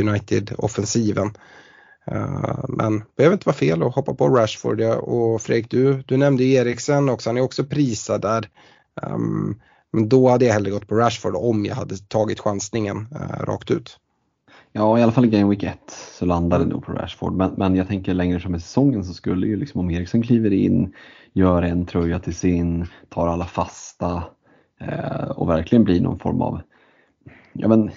United-offensiven. 0.00 1.30
Eh, 2.10 2.64
men 2.68 2.98
det 2.98 3.16
behöver 3.16 3.34
inte 3.34 3.48
vara 3.48 3.56
fel 3.56 3.82
att 3.82 3.94
hoppa 3.94 4.14
på 4.14 4.28
Rashford. 4.28 4.80
Och 4.80 5.42
Fredrik, 5.42 5.70
du, 5.70 6.02
du 6.06 6.16
nämnde 6.16 6.44
Eriksen 6.44 7.08
också, 7.08 7.28
han 7.28 7.36
är 7.36 7.42
också 7.42 7.64
prisad 7.64 8.20
där. 8.22 8.48
Um, 9.02 9.60
men 9.92 10.08
då 10.08 10.28
hade 10.28 10.44
jag 10.44 10.52
hellre 10.52 10.70
gått 10.70 10.88
på 10.88 10.94
Rashford 10.94 11.36
om 11.36 11.64
jag 11.64 11.74
hade 11.74 11.96
tagit 11.96 12.40
chansningen 12.40 12.96
uh, 12.96 13.44
rakt 13.44 13.70
ut. 13.70 13.98
Ja, 14.72 14.98
i 14.98 15.02
alla 15.02 15.12
fall 15.12 15.24
i 15.24 15.28
Game 15.28 15.50
Week 15.50 15.62
1 15.62 15.78
så 16.18 16.26
landade 16.26 16.64
det 16.64 16.70
nog 16.70 16.84
på 16.84 16.92
Rashford. 16.92 17.32
Men, 17.32 17.52
men 17.56 17.76
jag 17.76 17.88
tänker 17.88 18.14
längre 18.14 18.40
fram 18.40 18.54
i 18.54 18.60
säsongen 18.60 19.04
så 19.04 19.14
skulle 19.14 19.46
ju 19.46 19.56
liksom 19.56 19.80
om 19.80 19.90
Eriksen 19.90 20.22
kliver 20.22 20.52
in, 20.52 20.94
gör 21.32 21.62
en 21.62 21.86
tröja 21.86 22.18
till 22.18 22.34
sin, 22.34 22.86
tar 23.08 23.28
alla 23.28 23.44
fasta 23.44 24.22
eh, 24.80 25.30
och 25.30 25.48
verkligen 25.48 25.84
blir 25.84 26.00
någon 26.00 26.18
form 26.18 26.42
av, 26.42 26.60
ja 27.52 27.68
men 27.68 27.90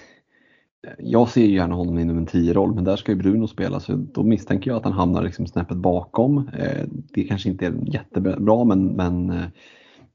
jag 0.98 1.28
ser 1.28 1.44
ju 1.44 1.54
gärna 1.54 1.74
honom 1.74 1.98
inom 1.98 2.18
en 2.18 2.26
10-roll 2.26 2.74
men 2.74 2.84
där 2.84 2.96
ska 2.96 3.12
ju 3.12 3.18
Bruno 3.18 3.48
spela 3.48 3.80
så 3.80 3.92
då 3.96 4.22
misstänker 4.22 4.70
jag 4.70 4.76
att 4.76 4.84
han 4.84 4.92
hamnar 4.92 5.22
liksom 5.22 5.46
snäppet 5.46 5.76
bakom. 5.76 6.48
Eh, 6.58 6.84
det 6.90 7.24
kanske 7.24 7.48
inte 7.48 7.66
är 7.66 7.74
jättebra 7.86 8.64
men, 8.64 8.86
men 8.86 9.30
eh, 9.30 9.44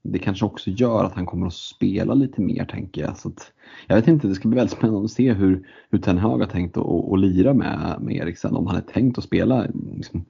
det 0.02 0.18
kanske 0.18 0.44
också 0.44 0.70
gör 0.70 1.04
att 1.04 1.14
han 1.14 1.26
kommer 1.26 1.46
att 1.46 1.54
spela 1.54 2.14
lite 2.14 2.40
mer 2.40 2.64
tänker 2.64 3.02
jag. 3.02 3.16
Så 3.16 3.28
att, 3.28 3.52
jag 3.86 3.96
vet 3.96 4.08
inte, 4.08 4.28
det 4.28 4.34
ska 4.34 4.48
bli 4.48 4.56
väldigt 4.56 4.76
spännande 4.76 5.04
att 5.04 5.10
se 5.10 5.32
hur, 5.32 5.66
hur 5.90 5.98
Ten 5.98 6.18
Hag 6.18 6.38
har 6.38 6.46
tänkt 6.46 6.76
att, 6.76 6.86
att, 6.86 7.12
att 7.12 7.20
lira 7.20 7.54
med, 7.54 7.96
med 8.00 8.16
Eriksen. 8.16 8.56
Om 8.56 8.66
han 8.66 8.76
är 8.76 8.80
tänkt 8.80 9.18
att 9.18 9.24
spela 9.24 9.66
liksom, 9.96 10.24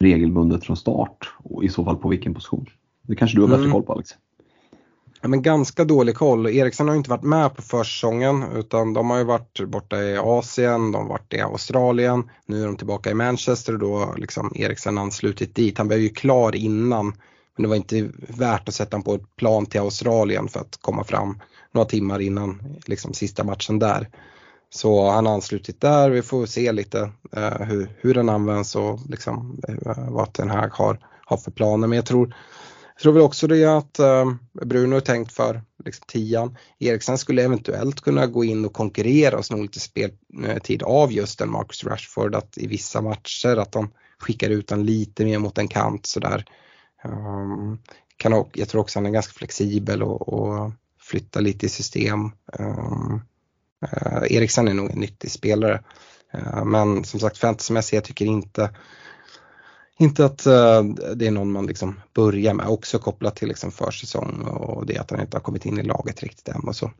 regelbundet 0.00 0.64
från 0.64 0.76
start 0.76 1.32
och 1.38 1.64
i 1.64 1.68
så 1.68 1.84
fall 1.84 1.96
på 1.96 2.08
vilken 2.08 2.34
position. 2.34 2.66
Det 3.02 3.16
kanske 3.16 3.36
du 3.36 3.40
har 3.40 3.48
bättre 3.48 3.62
mm. 3.62 3.72
koll 3.72 3.82
på 3.82 3.92
Alex? 3.92 4.10
Ja, 5.20 5.28
men 5.28 5.42
ganska 5.42 5.84
dålig 5.84 6.14
koll. 6.14 6.46
Eriksson 6.46 6.88
har 6.88 6.94
inte 6.94 7.10
varit 7.10 7.22
med 7.22 7.56
på 7.56 7.62
försäsongen 7.62 8.44
utan 8.56 8.92
de 8.92 9.10
har 9.10 9.18
ju 9.18 9.24
varit 9.24 9.60
borta 9.66 10.02
i 10.02 10.16
Asien, 10.16 10.92
de 10.92 11.02
har 11.02 11.08
varit 11.08 11.34
i 11.34 11.40
Australien, 11.40 12.30
nu 12.46 12.62
är 12.62 12.66
de 12.66 12.76
tillbaka 12.76 13.10
i 13.10 13.14
Manchester 13.14 13.72
och 13.72 13.78
då 13.78 13.98
har 13.98 14.16
liksom 14.16 14.52
Eriksson 14.54 14.98
anslutit 14.98 15.54
dit. 15.54 15.78
Han 15.78 15.88
blev 15.88 16.00
ju 16.00 16.08
klar 16.08 16.56
innan 16.56 17.12
men 17.56 17.62
det 17.62 17.68
var 17.68 17.76
inte 17.76 18.10
värt 18.28 18.68
att 18.68 18.74
sätta 18.74 18.96
honom 18.96 19.04
på 19.04 19.14
ett 19.14 19.36
plan 19.36 19.66
till 19.66 19.80
Australien 19.80 20.48
för 20.48 20.60
att 20.60 20.78
komma 20.80 21.04
fram 21.04 21.38
några 21.72 21.88
timmar 21.88 22.20
innan 22.20 22.76
liksom, 22.86 23.12
sista 23.12 23.44
matchen 23.44 23.78
där. 23.78 24.08
Så 24.70 25.10
han 25.10 25.26
har 25.26 25.34
anslutit 25.34 25.80
där, 25.80 26.10
vi 26.10 26.22
får 26.22 26.46
se 26.46 26.72
lite 26.72 27.10
eh, 27.32 27.60
hur, 27.60 27.96
hur 28.00 28.14
den 28.14 28.28
används 28.28 28.76
och 28.76 29.00
liksom, 29.08 29.60
eh, 29.68 30.08
vad 30.08 30.28
den 30.32 30.50
här 30.50 30.70
har, 30.72 30.98
har 31.24 31.36
för 31.36 31.50
planer. 31.50 31.88
Men 31.88 31.96
jag 31.96 32.06
tror 32.06 32.34
jag 32.96 33.02
tror 33.02 33.12
väl 33.12 33.22
också 33.22 33.46
det 33.46 33.64
att 33.64 33.98
ehm, 33.98 34.38
Bruno 34.52 34.96
är 34.96 35.00
tänkt 35.00 35.32
för 35.32 35.62
liksom, 35.84 36.04
tian. 36.08 36.56
Eriksen 36.78 37.18
skulle 37.18 37.42
eventuellt 37.42 38.00
kunna 38.00 38.26
gå 38.26 38.44
in 38.44 38.64
och 38.64 38.72
konkurrera 38.72 39.38
och 39.38 39.44
sno 39.44 39.62
lite 39.62 39.80
speltid 39.80 40.82
eh, 40.82 40.88
av 40.88 41.12
just 41.12 41.40
en 41.40 41.50
Marcus 41.50 41.84
Rashford 41.84 42.34
att 42.34 42.58
i 42.58 42.66
vissa 42.66 43.00
matcher 43.00 43.56
att 43.56 43.72
de 43.72 43.90
skickar 44.18 44.50
ut 44.50 44.68
den 44.68 44.86
lite 44.86 45.24
mer 45.24 45.38
mot 45.38 45.58
en 45.58 45.68
kant 45.68 46.06
sådär. 46.06 46.44
Um, 47.04 47.78
kan, 48.16 48.44
jag 48.52 48.68
tror 48.68 48.80
också 48.80 48.98
han 48.98 49.06
är 49.06 49.10
ganska 49.10 49.32
flexibel 49.32 50.02
och, 50.02 50.28
och 50.28 50.72
flyttar 51.00 51.40
lite 51.40 51.66
i 51.66 51.68
system. 51.68 52.30
Um, 52.58 53.22
uh, 53.84 54.32
Eriksen 54.32 54.68
är 54.68 54.74
nog 54.74 54.90
en 54.90 55.00
nyttig 55.00 55.30
spelare. 55.30 55.82
Uh, 56.34 56.64
men 56.64 57.04
som 57.04 57.20
sagt 57.20 57.38
fantasymässigt, 57.38 57.94
jag 57.94 58.04
tycker 58.04 58.26
inte 58.26 58.70
inte 59.98 60.24
att 60.24 60.46
uh, 60.46 60.84
det 61.16 61.26
är 61.26 61.30
någon 61.30 61.52
man 61.52 61.66
liksom 61.66 62.00
börjar 62.14 62.54
med, 62.54 62.68
också 62.68 62.98
kopplat 62.98 63.36
till 63.36 63.48
liksom 63.48 63.70
försäsong 63.70 64.42
och 64.42 64.86
det 64.86 64.98
att 64.98 65.10
han 65.10 65.20
inte 65.20 65.36
har 65.36 65.42
kommit 65.42 65.66
in 65.66 65.78
i 65.78 65.82
laget 65.82 66.22
riktigt 66.22 66.48
än 66.48 66.60
och 66.68 66.76
så. 66.76 66.90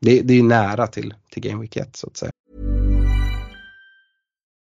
Det, 0.00 0.22
det 0.22 0.34
är 0.34 0.36
ju 0.36 0.42
nära 0.42 0.86
till, 0.86 1.14
till 1.30 1.42
Game 1.42 1.60
Week 1.60 1.76
1 1.76 1.96
så 1.96 2.06
att 2.06 2.16
säga. 2.16 2.32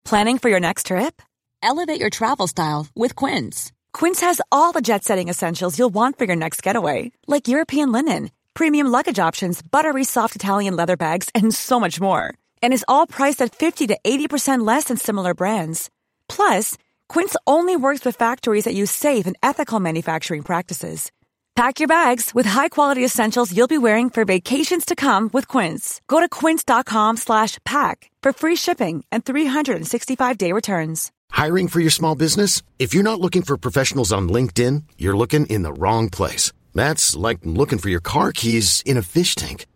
Planning 0.09 0.39
for 0.39 0.49
your 0.49 0.59
next 0.59 0.87
trip? 0.87 1.21
Elevate 1.61 1.99
your 1.99 2.09
travel 2.09 2.47
style 2.47 2.87
with 2.93 3.15
Quince. 3.15 3.71
Quince 3.93 4.25
has 4.25 4.41
all 4.51 4.73
the 4.73 4.81
jet 4.81 5.03
setting 5.03 5.29
essentials 5.29 5.79
you'll 5.79 5.93
want 5.93 6.17
for 6.17 6.25
your 6.25 6.35
next 6.35 6.61
getaway, 6.65 7.11
like 7.27 7.47
European 7.47 7.91
linen, 7.91 8.29
premium 8.53 8.87
luggage 8.87 9.19
options, 9.19 9.61
buttery 9.61 10.03
soft 10.03 10.35
Italian 10.35 10.75
leather 10.75 10.97
bags 10.97 11.29
and 11.33 11.55
so 11.55 11.79
much 11.79 12.01
more. 12.01 12.33
And 12.61 12.73
is 12.73 12.85
all 12.87 13.07
priced 13.07 13.41
at 13.41 13.55
50 13.55 13.87
to 13.87 13.97
80% 14.03 14.67
less 14.67 14.85
than 14.85 14.97
similar 14.97 15.33
brands. 15.33 15.89
Plus, 16.27 16.77
Quince 17.09 17.35
only 17.45 17.75
works 17.75 18.03
with 18.03 18.17
factories 18.17 18.65
that 18.65 18.75
use 18.75 18.91
safe 18.91 19.25
and 19.25 19.37
ethical 19.41 19.79
manufacturing 19.79 20.41
practices. 20.41 21.11
Pack 21.55 21.79
your 21.79 21.87
bags 21.87 22.33
with 22.33 22.47
high-quality 22.47 23.05
essentials 23.05 23.55
you'll 23.55 23.67
be 23.67 23.77
wearing 23.77 24.09
for 24.09 24.25
vacations 24.25 24.85
to 24.85 24.95
come 24.95 25.29
with 25.33 25.47
Quince. 25.47 26.01
Go 26.07 26.19
to 26.19 26.27
quince.com 26.27 27.17
slash 27.17 27.59
pack 27.63 28.09
for 28.23 28.33
free 28.33 28.55
shipping 28.55 29.05
and 29.11 29.23
365-day 29.23 30.51
returns. 30.51 31.11
Hiring 31.29 31.67
for 31.67 31.79
your 31.79 31.91
small 31.91 32.15
business? 32.15 32.63
If 32.79 32.95
you're 32.95 33.03
not 33.03 33.19
looking 33.19 33.43
for 33.43 33.55
professionals 33.57 34.11
on 34.11 34.29
LinkedIn, 34.29 34.83
you're 34.97 35.17
looking 35.17 35.45
in 35.45 35.61
the 35.61 35.73
wrong 35.73 36.09
place. 36.09 36.51
That's 36.73 37.15
like 37.15 37.39
looking 37.43 37.77
for 37.77 37.89
your 37.89 38.01
car 38.01 38.31
keys 38.31 38.81
in 38.83 38.97
a 38.97 39.03
fish 39.03 39.35
tank. 39.35 39.67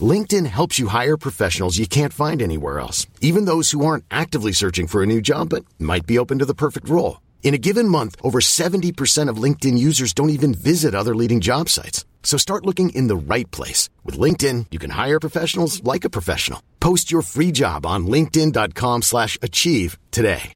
LinkedIn 0.00 0.46
helps 0.46 0.78
you 0.78 0.88
hire 0.88 1.16
professionals 1.16 1.78
you 1.78 1.86
can't 1.86 2.12
find 2.12 2.42
anywhere 2.42 2.80
else, 2.80 3.06
even 3.22 3.46
those 3.46 3.70
who 3.70 3.86
aren't 3.86 4.04
actively 4.10 4.52
searching 4.52 4.86
for 4.86 5.02
a 5.02 5.06
new 5.06 5.20
job 5.20 5.48
but 5.48 5.64
might 5.78 6.06
be 6.06 6.18
open 6.18 6.40
to 6.40 6.44
the 6.44 6.54
perfect 6.54 6.88
role. 6.88 7.22
In 7.42 7.54
a 7.54 7.58
given 7.58 7.88
month, 7.88 8.16
over 8.22 8.40
70% 8.40 9.30
of 9.30 9.42
LinkedIn 9.42 9.78
users 9.78 10.12
don't 10.12 10.30
even 10.30 10.52
visit 10.52 10.94
other 10.94 11.14
leading 11.14 11.40
job 11.40 11.68
sites. 11.68 12.04
So 12.24 12.36
start 12.36 12.66
looking 12.66 12.90
in 12.90 13.06
the 13.06 13.16
right 13.16 13.48
place. 13.52 13.88
With 14.04 14.18
LinkedIn, 14.18 14.66
you 14.72 14.80
can 14.80 14.90
hire 14.90 15.20
professionals 15.20 15.82
like 15.84 16.04
a 16.04 16.10
professional. 16.10 16.60
Post 16.80 17.10
your 17.10 17.22
free 17.22 17.52
job 17.52 17.86
on 17.86 18.08
linkedin.com 18.08 19.02
slash 19.02 19.38
achieve 19.40 19.96
today. 20.10 20.52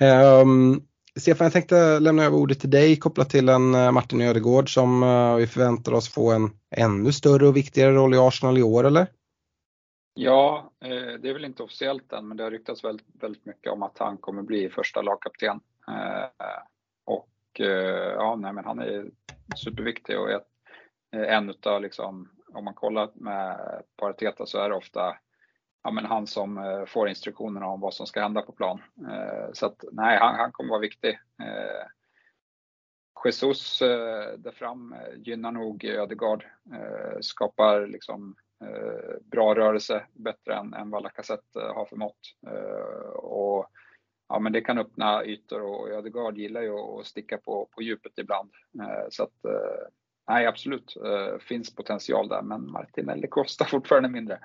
Um, 0.00 0.87
Stefan, 1.18 1.44
jag 1.44 1.52
tänkte 1.52 2.00
lämna 2.00 2.24
över 2.24 2.36
ordet 2.36 2.60
till 2.60 2.70
dig 2.70 2.96
kopplat 2.96 3.30
till 3.30 3.48
en 3.48 3.74
eh, 3.74 3.92
Martin 3.92 4.20
Ödegård 4.20 4.74
som 4.74 5.02
eh, 5.02 5.36
vi 5.36 5.46
förväntar 5.46 5.92
oss 5.92 6.14
få 6.14 6.32
en 6.32 6.50
ännu 6.76 7.12
större 7.12 7.48
och 7.48 7.56
viktigare 7.56 7.92
roll 7.92 8.14
i 8.14 8.18
Arsenal 8.18 8.58
i 8.58 8.62
år, 8.62 8.84
eller? 8.84 9.06
Ja, 10.14 10.72
eh, 10.84 11.20
det 11.20 11.28
är 11.28 11.32
väl 11.32 11.44
inte 11.44 11.62
officiellt 11.62 12.12
än, 12.12 12.28
men 12.28 12.36
det 12.36 12.42
har 12.42 12.50
ryktats 12.50 12.84
väldigt, 12.84 13.06
väldigt 13.20 13.46
mycket 13.46 13.72
om 13.72 13.82
att 13.82 13.98
han 13.98 14.16
kommer 14.16 14.42
bli 14.42 14.68
första 14.68 15.02
lagkapten. 15.02 15.60
Och 17.06 17.60
ja, 18.14 18.36
nej, 18.36 18.52
men 18.52 18.64
han 18.64 18.78
är 18.78 19.10
superviktig 19.56 20.18
och 20.18 20.30
är 20.30 20.40
en 21.12 21.50
utav, 21.50 21.82
liksom, 21.82 22.28
om 22.54 22.64
man 22.64 22.74
kollar 22.74 23.10
med 23.14 23.58
Pariteta 23.96 24.46
så 24.46 24.58
är 24.58 24.68
det 24.68 24.76
ofta 24.76 25.16
ja, 25.88 25.92
men 25.92 26.04
han 26.04 26.26
som 26.26 26.58
eh, 26.58 26.84
får 26.84 27.08
instruktionerna 27.08 27.66
om 27.66 27.80
vad 27.80 27.94
som 27.94 28.06
ska 28.06 28.22
hända 28.22 28.42
på 28.42 28.52
plan. 28.52 28.82
Eh, 29.10 29.52
så 29.52 29.66
att 29.66 29.84
nej, 29.92 30.18
han, 30.18 30.34
han 30.34 30.52
kommer 30.52 30.70
vara 30.70 30.80
viktig. 30.80 31.18
Eh, 31.42 31.86
Jesus 33.24 33.78
där 34.38 34.52
fram 34.52 34.94
gynnar 35.16 35.52
nog 35.52 35.84
Ödegaard, 35.84 36.44
skapar 37.20 37.86
liksom 37.86 38.36
Eh, 38.64 39.16
bra 39.20 39.54
rörelse, 39.54 40.06
bättre 40.12 40.54
än, 40.54 40.74
än 40.74 40.90
vad 40.90 41.02
Lacazette 41.02 41.60
har 41.60 41.84
förmått. 41.84 42.18
Eh, 42.46 43.10
och, 43.10 43.66
ja, 44.28 44.38
men 44.38 44.52
det 44.52 44.60
kan 44.60 44.78
öppna 44.78 45.24
ytor 45.24 45.62
och 45.62 45.90
Ödegaard 45.90 46.38
gillar 46.38 46.62
ju 46.62 46.72
att 46.72 47.06
sticka 47.06 47.38
på, 47.38 47.68
på 47.70 47.82
djupet 47.82 48.12
ibland. 48.16 48.50
Så 49.10 49.22
att, 49.22 49.34
nej 50.28 50.46
absolut, 50.46 50.94
finns 51.40 51.74
potential 51.74 52.28
där 52.28 52.42
men 52.42 52.70
Martinelli 52.70 53.28
kostar 53.28 53.64
fortfarande 53.70 54.08
mindre. 54.08 54.38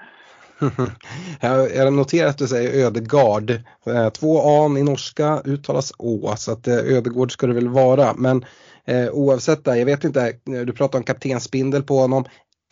Jag 1.73 1.93
noterar 1.93 2.29
att 2.29 2.37
du 2.37 2.47
säger 2.47 2.85
Ödegard. 2.85 3.51
Eh, 3.85 4.09
två 4.09 4.41
A 4.43 4.77
i 4.77 4.83
norska 4.83 5.41
uttalas 5.45 5.93
Å 5.97 6.35
så 6.37 6.51
att 6.51 6.67
eh, 6.67 6.77
Ödegård 6.77 7.31
ska 7.31 7.47
det 7.47 7.53
väl 7.53 7.67
vara. 7.67 8.13
Men 8.13 8.45
eh, 8.85 9.09
oavsett 9.09 9.65
det, 9.65 9.77
jag 9.77 9.85
vet 9.85 10.03
inte, 10.03 10.27
eh, 10.27 10.61
du 10.61 10.73
pratar 10.73 10.99
om 10.99 11.03
kaptensbindel 11.03 11.83
på 11.83 11.97
honom. 11.97 12.25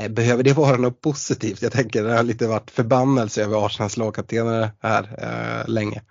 Behöver 0.09 0.43
det 0.43 0.53
vara 0.53 0.77
något 0.77 1.01
positivt? 1.01 1.61
Jag 1.61 1.71
tänker 1.71 2.03
det 2.03 2.13
har 2.13 2.23
lite 2.23 2.47
varit 2.47 2.71
förbannelse 2.71 3.43
över 3.43 3.65
Arsenals 3.65 3.97
lagkaptener 3.97 4.69
här 4.82 5.03
eh, 5.17 5.69
länge. 5.69 6.01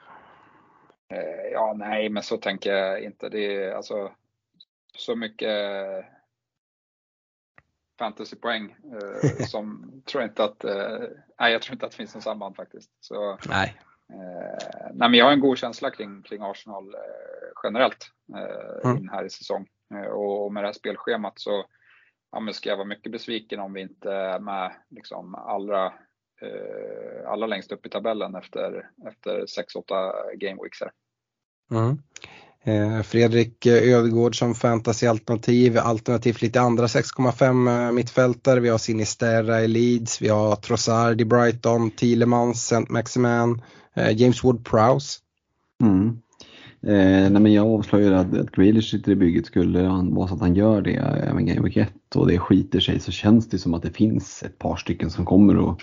Ja, 1.52 1.74
nej, 1.78 2.08
men 2.08 2.22
så 2.22 2.36
tänker 2.36 2.72
jag 2.72 3.02
inte. 3.02 3.28
Det 3.28 3.54
är 3.54 3.74
alltså 3.74 4.10
så 4.96 5.16
mycket 5.16 5.48
fantasypoäng 8.00 8.76
eh, 8.92 9.46
som 9.46 9.92
tror 10.10 10.24
inte 10.24 10.44
att, 10.44 10.64
eh, 10.64 10.98
nej 11.40 11.52
jag 11.52 11.62
tror 11.62 11.74
inte 11.74 11.86
att 11.86 11.92
det 11.92 11.96
finns 11.96 12.14
någon 12.14 12.22
samband 12.22 12.56
faktiskt. 12.56 12.90
Så, 13.00 13.38
nej. 13.48 13.80
Eh, 14.12 14.88
nej 14.94 15.10
men 15.10 15.14
jag 15.14 15.24
har 15.24 15.32
en 15.32 15.40
god 15.40 15.58
känsla 15.58 15.90
kring, 15.90 16.22
kring 16.22 16.42
Arsenal 16.42 16.94
generellt 17.62 18.10
mm. 18.84 18.96
in 18.96 19.08
här 19.08 19.24
i 19.24 19.30
säsong. 19.30 19.66
och, 20.12 20.44
och 20.44 20.52
med 20.52 20.62
det 20.62 20.68
här 20.68 20.72
spelschemat 20.72 21.38
så 21.38 21.66
ja, 22.32 22.40
men 22.40 22.54
ska 22.54 22.68
jag 22.68 22.76
vara 22.76 22.86
mycket 22.86 23.12
besviken 23.12 23.60
om 23.60 23.72
vi 23.72 23.80
inte 23.80 24.12
är 24.12 24.38
med 24.38 24.72
liksom 24.88 25.34
allra, 25.34 25.86
eh, 26.40 27.30
allra 27.30 27.46
längst 27.46 27.72
upp 27.72 27.86
i 27.86 27.88
tabellen 27.88 28.34
efter, 28.34 28.90
efter 29.08 29.40
6-8 29.40 30.34
gameweeks. 30.34 30.78
Mm. 31.70 31.98
Eh, 32.64 33.02
Fredrik 33.02 33.66
eh, 33.66 33.94
Ödegård 33.94 34.38
som 34.38 34.54
fantasyalternativ, 34.54 35.78
alternativt 35.78 36.42
lite 36.42 36.60
andra 36.60 36.86
6,5 36.86 37.86
eh, 37.86 37.92
mittfältare. 37.92 38.60
Vi 38.60 38.68
har 38.68 38.78
Sinisterra 38.78 39.60
i 39.60 39.68
Leeds, 39.68 40.22
vi 40.22 40.28
har 40.28 40.56
Trossard 40.56 41.20
i 41.20 41.24
Brighton, 41.24 41.90
Thielemans, 41.90 42.72
St. 42.72 42.92
Maximan, 42.92 43.62
James 44.14 44.42
Wood-Prowse. 44.42 45.18
Mm. 45.82 46.18
Eh, 46.82 47.30
nej 47.30 47.42
men 47.42 47.52
jag 47.52 47.66
avslöjar 47.66 48.12
att, 48.12 48.34
att 48.34 48.50
Grealish 48.50 48.90
sitter 48.90 49.12
i 49.12 49.16
bygget. 49.16 49.46
Skulle 49.46 49.80
han 49.80 50.14
vara 50.14 50.28
så 50.28 50.34
att 50.34 50.40
han 50.40 50.54
gör 50.54 50.82
det 50.82 50.94
även 51.28 51.46
Game 51.46 51.60
Week 51.60 51.76
1 51.76 51.92
och 52.14 52.26
det 52.26 52.38
skiter 52.38 52.80
sig 52.80 53.00
så 53.00 53.12
känns 53.12 53.48
det 53.48 53.58
som 53.58 53.74
att 53.74 53.82
det 53.82 53.90
finns 53.90 54.42
ett 54.42 54.58
par 54.58 54.76
stycken 54.76 55.10
som 55.10 55.24
kommer 55.24 55.70
att 55.70 55.78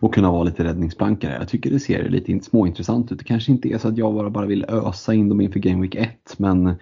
och 0.00 0.14
kunna 0.14 0.32
vara 0.32 0.44
lite 0.44 0.64
räddningsplankare. 0.64 1.36
Jag 1.38 1.48
tycker 1.48 1.70
det 1.70 1.80
ser 1.80 2.08
lite 2.08 2.40
småintressant 2.40 3.12
ut. 3.12 3.18
Det 3.18 3.24
kanske 3.24 3.52
inte 3.52 3.68
är 3.68 3.78
så 3.78 3.88
att 3.88 3.98
jag 3.98 4.14
bara, 4.14 4.30
bara 4.30 4.46
vill 4.46 4.64
ösa 4.68 5.14
in 5.14 5.28
dem 5.28 5.40
inför 5.40 5.60
Game 5.60 5.82
Week 5.82 5.94
1 5.94 6.34
men 6.38 6.74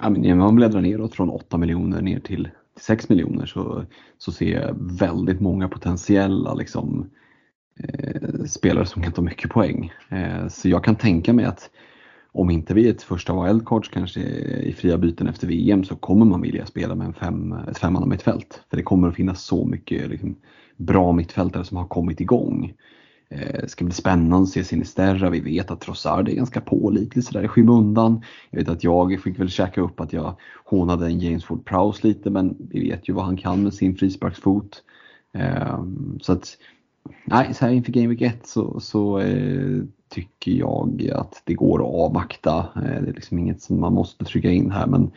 när 0.00 0.34
man 0.34 0.56
bläddrar 0.56 0.80
neråt 0.80 1.14
från 1.14 1.30
8 1.30 1.58
miljoner 1.58 2.02
ner 2.02 2.20
till 2.20 2.48
6 2.80 3.08
miljoner 3.08 3.46
så, 3.46 3.84
så 4.18 4.32
ser 4.32 4.62
jag 4.62 4.76
väldigt 4.98 5.40
många 5.40 5.68
potentiella 5.68 6.54
liksom, 6.54 7.10
eh, 7.78 8.44
spelare 8.44 8.86
som 8.86 9.02
kan 9.02 9.12
ta 9.12 9.22
mycket 9.22 9.50
poäng. 9.50 9.92
Eh, 10.08 10.48
så 10.48 10.68
jag 10.68 10.84
kan 10.84 10.96
tänka 10.96 11.32
mig 11.32 11.44
att 11.44 11.70
om 12.32 12.50
inte 12.50 12.74
vi 12.74 12.86
är 12.86 12.90
ett 12.90 13.02
första 13.02 13.44
wildcards 13.44 13.88
kanske 13.88 14.20
i 14.20 14.72
fria 14.72 14.98
byten 14.98 15.28
efter 15.28 15.46
VM 15.46 15.84
så 15.84 15.96
kommer 15.96 16.24
man 16.24 16.40
vilja 16.40 16.66
spela 16.66 16.94
med 16.94 17.06
en 17.06 17.14
fem, 17.14 17.52
ett 17.52 17.78
femmanna 17.78 18.06
mittfält. 18.06 18.62
För 18.70 18.76
det 18.76 18.82
kommer 18.82 19.08
att 19.08 19.14
finnas 19.14 19.44
så 19.44 19.64
mycket 19.64 20.08
liksom, 20.08 20.36
bra 20.78 21.12
mittfältare 21.12 21.64
som 21.64 21.76
har 21.76 21.86
kommit 21.86 22.20
igång. 22.20 22.74
Eh, 23.30 23.60
det 23.60 23.68
ska 23.68 23.84
bli 23.84 23.94
spännande 23.94 24.42
att 24.42 24.48
se 24.48 24.64
Sinisterra. 24.64 25.30
Vi 25.30 25.40
vet 25.40 25.70
att 25.70 25.80
Trossard 25.80 26.28
är 26.28 26.32
ganska 26.32 26.60
pålitlig 26.60 27.24
sådär 27.24 27.44
i 27.44 27.48
skymundan. 27.48 28.22
Jag 28.50 28.58
vet 28.58 28.68
att 28.68 28.84
jag 28.84 29.20
fick 29.22 29.38
väl 29.38 29.50
käka 29.50 29.80
upp 29.80 30.00
att 30.00 30.12
jag 30.12 30.36
hånade 30.64 31.06
en 31.06 31.20
James 31.20 31.44
Ford 31.44 31.64
Prowse 31.64 32.06
lite 32.06 32.30
men 32.30 32.56
vi 32.58 32.90
vet 32.90 33.08
ju 33.08 33.12
vad 33.12 33.24
han 33.24 33.36
kan 33.36 33.62
med 33.62 33.74
sin 33.74 33.96
frisparksfot. 33.96 34.82
Eh, 35.34 35.84
så 36.20 36.32
att 36.32 36.56
nej, 37.24 37.54
så 37.54 37.64
här 37.64 37.72
inför 37.72 37.92
Game 37.92 38.08
Week 38.08 38.22
1 38.22 38.46
så, 38.46 38.80
så 38.80 39.18
eh, 39.18 39.82
tycker 40.08 40.52
jag 40.52 41.10
att 41.14 41.42
det 41.44 41.54
går 41.54 41.78
att 41.78 41.94
avvakta. 41.94 42.68
Eh, 42.76 43.02
det 43.02 43.08
är 43.08 43.12
liksom 43.14 43.38
inget 43.38 43.62
som 43.62 43.80
man 43.80 43.92
måste 43.92 44.24
trycka 44.24 44.50
in 44.50 44.70
här 44.70 44.86
men 44.86 45.10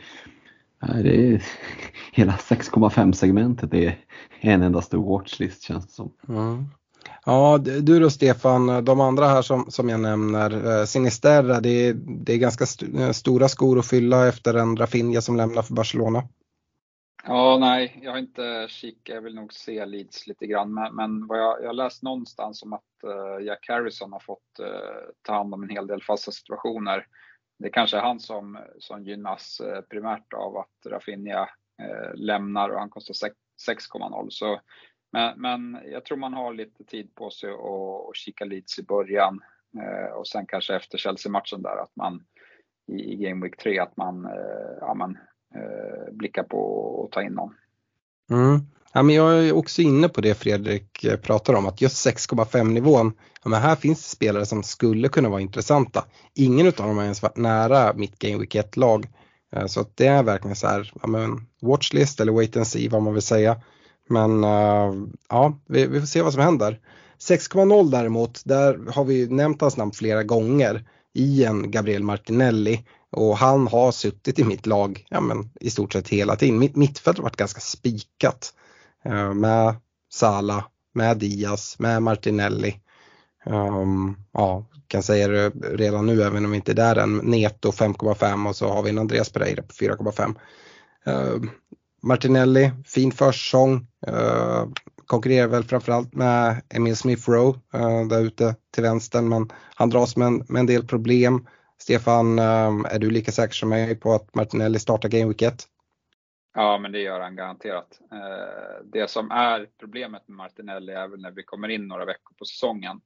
det 0.86 1.16
är, 1.16 1.42
hela 2.12 2.32
6,5 2.32 3.12
segmentet 3.12 3.74
är 3.74 3.98
en 4.40 4.62
enda 4.62 4.82
stor 4.82 5.04
watchlist 5.04 5.62
känns 5.62 5.86
det 5.86 5.92
som. 5.92 6.12
Mm. 6.28 6.66
Ja, 7.24 7.58
du 7.58 8.00
då 8.00 8.10
Stefan, 8.10 8.84
de 8.84 9.00
andra 9.00 9.26
här 9.26 9.42
som, 9.42 9.70
som 9.70 9.88
jag 9.88 10.00
nämner, 10.00 10.80
eh, 10.80 10.84
Sinisterra, 10.84 11.60
det 11.60 11.88
är, 11.88 11.94
det 11.94 12.32
är 12.32 12.38
ganska 12.38 12.64
st 12.64 12.86
eh, 12.98 13.10
stora 13.10 13.48
skor 13.48 13.78
att 13.78 13.88
fylla 13.88 14.28
efter 14.28 14.54
en 14.54 14.76
Rafinha 14.76 15.20
som 15.20 15.36
lämnar 15.36 15.62
för 15.62 15.74
Barcelona. 15.74 16.22
Ja, 17.24 17.58
nej, 17.60 18.00
jag 18.02 18.10
har 18.10 18.18
inte 18.18 18.66
kikat. 18.68 19.14
Jag 19.14 19.22
vill 19.22 19.34
nog 19.34 19.52
se 19.52 19.86
Leeds 19.86 20.26
lite 20.26 20.46
grann. 20.46 20.74
Men, 20.74 20.94
men 20.94 21.26
vad 21.26 21.38
jag, 21.38 21.62
jag 21.62 21.66
har 21.66 21.74
läst 21.74 22.02
någonstans 22.02 22.62
om 22.62 22.72
att 22.72 22.80
uh, 23.04 23.46
Jack 23.46 23.68
Harrison 23.68 24.12
har 24.12 24.20
fått 24.20 24.60
uh, 24.60 24.66
ta 25.22 25.34
hand 25.34 25.54
om 25.54 25.62
en 25.62 25.68
hel 25.68 25.86
del 25.86 26.02
fasta 26.02 26.30
situationer. 26.30 27.06
Det 27.58 27.70
kanske 27.70 27.96
är 27.96 28.00
han 28.00 28.20
som, 28.20 28.58
som 28.78 29.04
gynnas 29.04 29.60
eh, 29.60 29.80
primärt 29.80 30.32
av 30.32 30.56
att 30.56 30.86
Rafinha 30.86 31.48
eh, 31.82 32.14
lämnar 32.14 32.68
och 32.68 32.78
han 32.78 32.90
kostar 32.90 33.14
6,0. 33.68 34.26
Så 34.30 34.60
men, 35.12 35.40
men 35.40 35.82
jag 35.92 36.04
tror 36.04 36.18
man 36.18 36.34
har 36.34 36.54
lite 36.54 36.84
tid 36.84 37.14
på 37.14 37.30
sig 37.30 37.50
att, 37.50 38.08
att 38.08 38.16
kika 38.16 38.44
Leeds 38.44 38.78
i 38.78 38.82
början 38.82 39.40
eh, 39.82 40.12
och 40.14 40.28
sen 40.28 40.46
kanske 40.46 40.76
efter 40.76 40.98
Chelsea-matchen 40.98 41.62
där 41.62 41.82
att 41.82 41.96
man 41.96 42.24
i, 42.92 43.12
i 43.12 43.16
Game 43.16 43.46
Week 43.46 43.56
3 43.56 43.78
att 43.78 43.96
man, 43.96 44.28
ja, 44.80 44.94
man 44.94 45.18
blickar 46.12 46.42
på 46.42 47.04
att 47.04 47.12
ta 47.12 47.22
in 47.22 47.32
någon. 47.32 47.54
Mm. 48.30 48.60
Ja, 48.94 49.02
men 49.02 49.14
jag 49.14 49.48
är 49.48 49.52
också 49.52 49.82
inne 49.82 50.08
på 50.08 50.20
det 50.20 50.34
Fredrik 50.34 51.04
eh, 51.04 51.16
pratar 51.16 51.54
om 51.54 51.66
att 51.66 51.80
just 51.80 52.06
6,5 52.06 52.64
nivån, 52.64 53.12
ja, 53.42 53.50
men 53.50 53.62
här 53.62 53.76
finns 53.76 54.02
det 54.02 54.08
spelare 54.08 54.46
som 54.46 54.62
skulle 54.62 55.08
kunna 55.08 55.28
vara 55.28 55.40
intressanta. 55.40 56.04
Ingen 56.34 56.66
av 56.66 56.72
dem 56.72 56.96
har 56.96 57.04
ens 57.04 57.22
varit 57.22 57.36
nära 57.36 57.92
mitt 57.94 58.18
Game 58.18 58.38
Week 58.38 58.54
1-lag. 58.54 59.08
Eh, 59.56 59.66
så 59.66 59.80
att 59.80 59.96
det 59.96 60.06
är 60.06 60.22
verkligen 60.22 60.56
så 60.56 60.66
här, 60.66 60.92
ja, 61.02 61.08
men 61.08 61.46
watchlist 61.62 62.20
eller 62.20 62.32
wait 62.32 62.56
and 62.56 62.66
see 62.66 62.88
vad 62.88 63.02
man 63.02 63.14
vill 63.14 63.22
säga. 63.22 63.60
Men 64.08 64.44
eh, 64.44 64.92
ja, 65.28 65.58
vi, 65.68 65.86
vi, 65.86 66.00
får 66.00 66.06
se 66.06 66.22
vad 66.22 66.32
som 66.32 66.42
händer. 66.42 66.80
6,0 67.28 67.90
däremot, 67.90 68.42
där 68.44 68.92
har 68.92 69.04
vi 69.04 69.26
nämnt 69.28 69.60
hans 69.60 69.76
namn 69.76 69.92
flera 69.92 70.22
gånger. 70.22 70.84
i 71.14 71.44
en 71.44 71.70
Gabriel 71.70 72.02
Martinelli 72.02 72.84
och 73.10 73.36
han 73.36 73.66
har 73.66 73.92
suttit 73.92 74.38
i 74.38 74.44
mitt 74.44 74.66
lag 74.66 75.06
ja, 75.08 75.20
men, 75.20 75.50
i 75.60 75.70
stort 75.70 75.92
sett 75.92 76.08
hela 76.08 76.36
tiden. 76.36 76.58
Mitt 76.58 76.76
mittfält 76.76 77.16
har 77.16 77.22
varit 77.22 77.36
ganska 77.36 77.60
spikat 77.60 78.54
Eh, 79.04 79.34
med 79.34 79.74
Sala, 80.12 80.64
med 80.94 81.18
Diaz, 81.18 81.78
med 81.78 82.02
Martinelli. 82.02 82.80
Um, 83.46 84.16
ja, 84.32 84.66
kan 84.88 85.02
säga 85.02 85.28
det 85.28 85.50
redan 85.50 86.06
nu 86.06 86.22
även 86.22 86.44
om 86.44 86.50
vi 86.50 86.56
inte 86.56 86.72
är 86.72 86.76
där 86.76 86.96
än. 86.96 87.16
Neto 87.16 87.70
5,5 87.70 88.48
och 88.48 88.56
så 88.56 88.68
har 88.68 88.82
vi 88.82 88.90
en 88.90 88.98
Andreas 88.98 89.32
Pereira 89.32 89.62
på 89.62 89.72
4,5. 89.72 90.28
Uh, 90.28 90.34
ehm, 91.14 91.50
Martinelli, 92.02 92.70
fin 92.86 93.12
försäsong. 93.12 93.86
Uh, 94.08 94.66
konkurrerar 95.06 95.48
väl 95.48 95.64
framförallt 95.64 96.14
med 96.14 96.62
Emil 96.68 96.96
Smith 96.96 97.30
Rowe 97.30 97.58
uh, 97.74 97.82
eh, 97.82 98.06
där 98.06 98.20
ute 98.20 98.54
till 98.74 98.82
vänster 98.82 99.22
men 99.22 99.50
han 99.74 99.90
dras 99.90 100.16
med 100.16 100.26
en, 100.26 100.44
med 100.48 100.60
en 100.60 100.66
del 100.66 100.86
problem. 100.86 101.46
Stefan, 101.78 102.38
är 102.38 102.98
du 102.98 103.10
lika 103.10 103.32
säker 103.32 103.54
som 103.54 103.68
mig 103.68 103.94
på 103.94 104.14
att 104.14 104.34
Martinelli 104.34 104.78
startar 104.78 105.08
Game 105.08 105.26
Week 105.26 105.42
1? 105.42 105.66
Ja, 106.54 106.78
men 106.78 106.92
det 106.92 106.98
gör 106.98 107.20
han 107.20 107.36
garanterat. 107.36 108.00
Eh, 108.12 108.84
det 108.84 109.10
som 109.10 109.30
är 109.30 109.68
problemet 109.78 110.28
med 110.28 110.36
Martinelli 110.36 110.92
är 110.92 111.08
väl 111.08 111.20
när 111.20 111.30
vi 111.30 111.42
kommer 111.42 111.68
in 111.68 111.88
några 111.88 112.04
veckor 112.04 112.34
på 112.38 112.44
säsongen. 112.44 113.00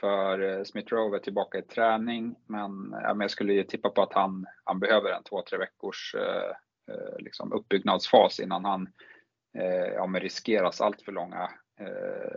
För 0.00 0.40
eh, 0.40 0.64
Smith 0.64 0.94
Rowe 0.94 1.16
är 1.16 1.20
tillbaka 1.20 1.58
i 1.58 1.62
träning, 1.62 2.36
men, 2.46 2.94
jag 3.02 3.30
skulle 3.30 3.52
ju 3.52 3.62
tippa 3.62 3.90
på 3.90 4.02
att 4.02 4.12
han, 4.12 4.46
han 4.64 4.80
behöver 4.80 5.10
en 5.10 5.22
två, 5.22 5.42
tre 5.42 5.58
veckors 5.58 6.14
eh, 6.14 6.52
liksom 7.18 7.52
uppbyggnadsfas 7.52 8.40
innan 8.40 8.64
han 8.64 8.88
ja, 9.94 10.06
men 10.06 10.20
riskeras 10.20 10.80
allt 10.80 11.02
för 11.02 11.12
långa, 11.12 11.50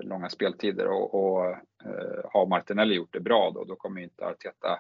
långa 0.02 0.30
speltider 0.30 0.88
och, 0.88 1.14
och 1.14 1.58
har 2.34 2.46
Martinelli 2.46 2.96
gjort 2.96 3.14
det 3.14 3.20
bra 3.20 3.52
då, 3.52 3.64
då 3.64 3.76
kommer 3.76 4.02
inte 4.02 4.26
Arteta 4.26 4.80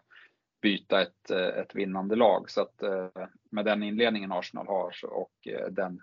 byta 0.62 1.02
ett, 1.02 1.32
eh, 1.32 1.48
ett 1.48 1.76
vinnande 1.76 2.16
lag. 2.16 2.50
Så 2.50 2.62
att 2.62 2.84
eh, 2.84 3.08
med 3.50 3.66
den 3.66 3.84
inledningen 3.84 4.32
Arsenal 4.32 4.68
har 4.68 4.94
och 5.06 5.48
eh, 5.48 5.68
den 5.72 6.02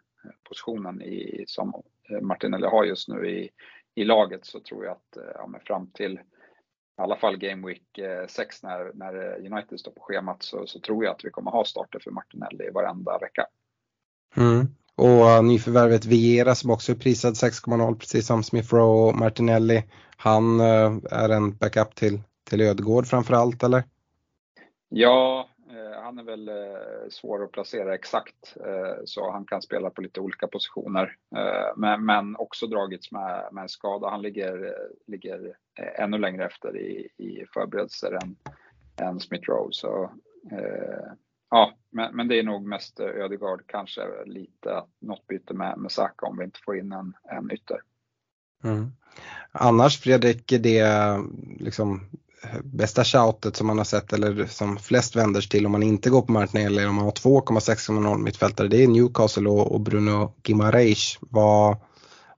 positionen 0.48 1.02
i, 1.02 1.44
som 1.46 1.82
Martinelli 2.22 2.66
har 2.66 2.84
just 2.84 3.08
nu 3.08 3.30
i, 3.30 3.50
i 3.94 4.04
laget 4.04 4.46
så 4.46 4.60
tror 4.60 4.84
jag 4.84 4.92
att 4.92 5.18
ja, 5.34 5.60
fram 5.66 5.90
till 5.90 6.12
i 6.98 7.00
alla 7.00 7.16
fall 7.16 7.36
Game 7.36 7.66
Week 7.66 7.98
6 8.28 8.62
när, 8.62 8.90
när 8.94 9.36
United 9.52 9.80
står 9.80 9.92
på 9.92 10.00
schemat 10.00 10.42
så, 10.42 10.66
så 10.66 10.80
tror 10.80 11.04
jag 11.04 11.14
att 11.14 11.24
vi 11.24 11.30
kommer 11.30 11.50
ha 11.50 11.64
starter 11.64 11.98
för 11.98 12.10
Martinelli 12.10 12.70
varenda 12.70 13.18
vecka. 13.18 13.46
Mm. 14.36 14.66
Och 14.94 15.44
nyförvärvet 15.44 16.04
Viera 16.04 16.54
som 16.54 16.70
också 16.70 16.92
är 16.92 16.96
prisad 16.96 17.34
6,0 17.34 17.98
precis 17.98 18.26
som 18.26 18.42
Smith 18.42 18.74
Rowe 18.74 19.08
och 19.08 19.16
Martinelli. 19.16 19.84
Han 20.16 20.60
är 20.60 21.28
en 21.28 21.56
backup 21.56 21.94
till, 21.94 22.20
till 22.50 22.60
Ödegård 22.60 23.06
framförallt 23.06 23.62
eller? 23.62 23.82
Ja, 24.88 25.48
eh, 25.70 26.02
han 26.02 26.18
är 26.18 26.22
väl 26.22 26.48
eh, 26.48 27.08
svår 27.10 27.44
att 27.44 27.52
placera 27.52 27.94
exakt 27.94 28.56
eh, 28.66 29.04
så 29.04 29.30
han 29.30 29.44
kan 29.44 29.62
spela 29.62 29.90
på 29.90 30.02
lite 30.02 30.20
olika 30.20 30.46
positioner. 30.46 31.16
Eh, 31.36 31.76
men, 31.76 32.06
men 32.06 32.36
också 32.36 32.66
dragits 32.66 33.12
med, 33.12 33.48
med 33.52 33.70
skada. 33.70 34.10
Han 34.10 34.22
ligger, 34.22 34.64
eh, 34.66 35.12
ligger 35.12 35.56
ännu 35.98 36.18
längre 36.18 36.46
efter 36.46 36.76
i, 36.76 37.08
i 37.16 37.46
förberedelser 37.54 38.18
än, 38.22 38.36
än 39.06 39.20
Smith 39.20 39.50
Rowe. 39.50 39.72
Så 39.72 40.10
Ja, 41.50 41.72
men, 41.90 42.16
men 42.16 42.28
det 42.28 42.38
är 42.38 42.42
nog 42.42 42.66
mest 42.66 43.00
Ödegaard, 43.00 43.62
kanske 43.66 44.00
lite 44.24 44.82
något 44.98 45.26
byte 45.26 45.54
med, 45.54 45.78
med 45.78 45.92
Saka 45.92 46.26
om 46.26 46.38
vi 46.38 46.44
inte 46.44 46.60
får 46.64 46.78
in 46.78 46.92
en, 46.92 47.14
en 47.22 47.50
ytter. 47.50 47.80
Mm. 48.64 48.92
Annars 49.52 50.00
Fredrik, 50.00 50.48
det 50.48 50.82
liksom 51.58 52.00
bästa 52.64 53.04
shoutet 53.04 53.56
som 53.56 53.66
man 53.66 53.78
har 53.78 53.84
sett 53.84 54.12
eller 54.12 54.46
som 54.46 54.76
flest 54.76 55.16
vänder 55.16 55.40
sig 55.40 55.50
till 55.50 55.66
om 55.66 55.72
man 55.72 55.82
inte 55.82 56.10
går 56.10 56.22
på 56.22 56.32
marknaden 56.32 56.66
eller 56.66 56.88
om 56.88 56.94
man 56.94 57.04
har 57.04 57.12
2,6,0 57.12 58.18
mittfältare 58.18 58.68
det 58.68 58.82
är 58.82 58.88
Newcastle 58.88 59.48
och, 59.48 59.72
och 59.72 59.80
Bruno 59.80 60.32
Gimareis. 60.44 61.18
Vad, 61.20 61.76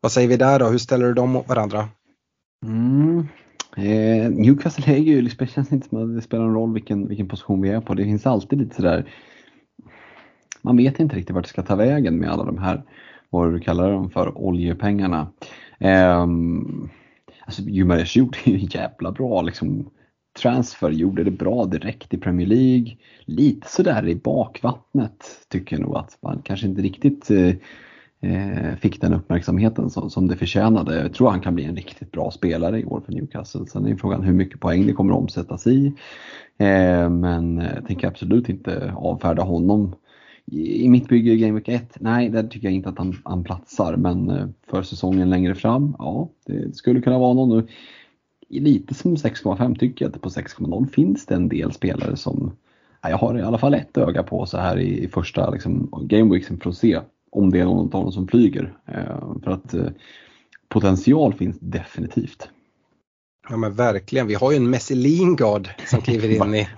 vad 0.00 0.12
säger 0.12 0.28
vi 0.28 0.36
där 0.36 0.58
då? 0.58 0.66
Hur 0.66 0.78
ställer 0.78 1.06
du 1.06 1.14
dem 1.14 1.30
mot 1.30 1.48
varandra? 1.48 1.88
Mm. 2.66 3.28
Eh, 3.76 4.30
Newcastle 4.30 4.94
är 4.94 4.98
ju, 4.98 5.22
det 5.22 5.46
känns 5.46 5.72
inte 5.72 5.88
som 5.88 6.02
att 6.02 6.16
det 6.16 6.22
spelar 6.22 6.44
någon 6.44 6.54
roll 6.54 6.74
vilken, 6.74 7.08
vilken 7.08 7.28
position 7.28 7.62
vi 7.62 7.70
är 7.70 7.80
på. 7.80 7.94
Det 7.94 8.04
finns 8.04 8.26
alltid 8.26 8.58
lite 8.58 8.76
sådär, 8.76 9.12
man 10.62 10.76
vet 10.76 11.00
inte 11.00 11.16
riktigt 11.16 11.34
vart 11.34 11.44
det 11.44 11.50
ska 11.50 11.62
ta 11.62 11.74
vägen 11.74 12.18
med 12.18 12.30
alla 12.30 12.44
de 12.44 12.58
här, 12.58 12.82
vad 13.30 13.52
du 13.52 13.60
kallar 13.60 13.92
dem 13.92 14.10
för, 14.10 14.38
oljepengarna. 14.38 15.32
Eh, 15.78 16.26
alltså 17.50 17.62
gjorde 18.14 18.38
ju 18.44 18.54
en 18.54 18.66
jävla 18.66 19.12
bra 19.12 19.42
liksom, 19.42 19.90
transfer, 20.38 20.90
gjorde 20.90 21.24
det 21.24 21.30
bra 21.30 21.64
direkt 21.64 22.14
i 22.14 22.18
Premier 22.18 22.46
League. 22.46 22.96
Lite 23.24 23.68
sådär 23.68 24.08
i 24.08 24.14
bakvattnet 24.14 25.24
tycker 25.48 25.76
jag 25.76 25.82
nog 25.82 25.96
att 25.96 26.18
man 26.22 26.42
kanske 26.44 26.66
inte 26.66 26.82
riktigt 26.82 27.30
eh, 27.30 27.54
eh 28.22 28.76
fick 28.80 29.00
den 29.00 29.14
uppmärksamheten 29.14 29.90
som, 29.90 30.10
som 30.10 30.28
det 30.28 30.36
förtjänade. 30.36 31.02
Jag 31.02 31.14
tror 31.14 31.30
han 31.30 31.40
kan 31.40 31.54
bli 31.54 31.64
en 31.64 31.76
riktigt 31.76 32.12
bra 32.12 32.30
spelare 32.30 32.80
i 32.80 32.84
år 32.84 33.02
för 33.06 33.12
Newcastle. 33.12 33.66
Sen 33.66 33.86
är 33.86 33.96
frågan 33.96 34.22
hur 34.22 34.32
mycket 34.32 34.60
poäng 34.60 34.86
det 34.86 34.92
kommer 34.92 35.14
omsättas 35.14 35.66
i. 35.66 35.86
Eh, 36.58 37.10
men 37.10 37.58
jag 37.74 37.86
tänker 37.86 38.08
absolut 38.08 38.48
inte 38.48 38.92
avfärda 38.96 39.42
honom. 39.42 39.94
I 40.46 40.88
mitt 40.88 41.08
bygge 41.08 41.32
i 41.32 41.38
Game 41.38 41.52
Week 41.52 41.68
1, 41.68 41.96
nej 42.00 42.28
där 42.28 42.42
tycker 42.42 42.66
jag 42.66 42.74
inte 42.74 42.88
att 42.88 42.98
han, 42.98 43.16
han 43.24 43.44
platsar. 43.44 43.96
Men 43.96 44.30
eh, 44.30 44.48
för 44.66 44.82
säsongen 44.82 45.30
längre 45.30 45.54
fram, 45.54 45.96
ja 45.98 46.28
det 46.46 46.76
skulle 46.76 47.00
kunna 47.00 47.18
vara 47.18 47.34
någon. 47.34 47.68
Lite 48.48 48.94
som 48.94 49.16
6,5 49.16 49.78
tycker 49.78 50.04
jag 50.04 50.14
att 50.14 50.22
på 50.22 50.28
6,0 50.28 50.88
finns 50.88 51.26
det 51.26 51.34
en 51.34 51.48
del 51.48 51.72
spelare 51.72 52.16
som 52.16 52.52
jag 53.02 53.18
har 53.18 53.38
i 53.38 53.42
alla 53.42 53.58
fall 53.58 53.74
ett 53.74 53.96
öga 53.96 54.22
på 54.22 54.46
så 54.46 54.58
här 54.58 54.78
i, 54.78 55.08
första 55.08 55.50
liksom, 55.50 55.88
Game 56.02 56.40
för 56.40 56.70
att 56.70 56.76
se 56.76 57.00
om 57.30 57.50
det 57.50 57.60
är 57.60 57.64
någon 57.64 57.84
av 57.84 58.02
dem 58.02 58.12
som 58.12 58.28
flyger. 58.28 58.72
Eh, 58.86 59.40
för 59.44 59.50
att 59.50 59.74
eh, 59.74 59.86
potential 60.68 61.34
finns 61.34 61.58
definitivt. 61.60 62.48
Ja 63.50 63.56
men 63.56 63.74
verkligen, 63.74 64.26
vi 64.26 64.34
har 64.34 64.50
ju 64.50 64.56
en 64.56 64.70
Messi 64.70 64.94
Lingard 64.94 65.68
som 65.86 66.02
kliver 66.02 66.28
in 66.28 66.54
i, 66.54 66.68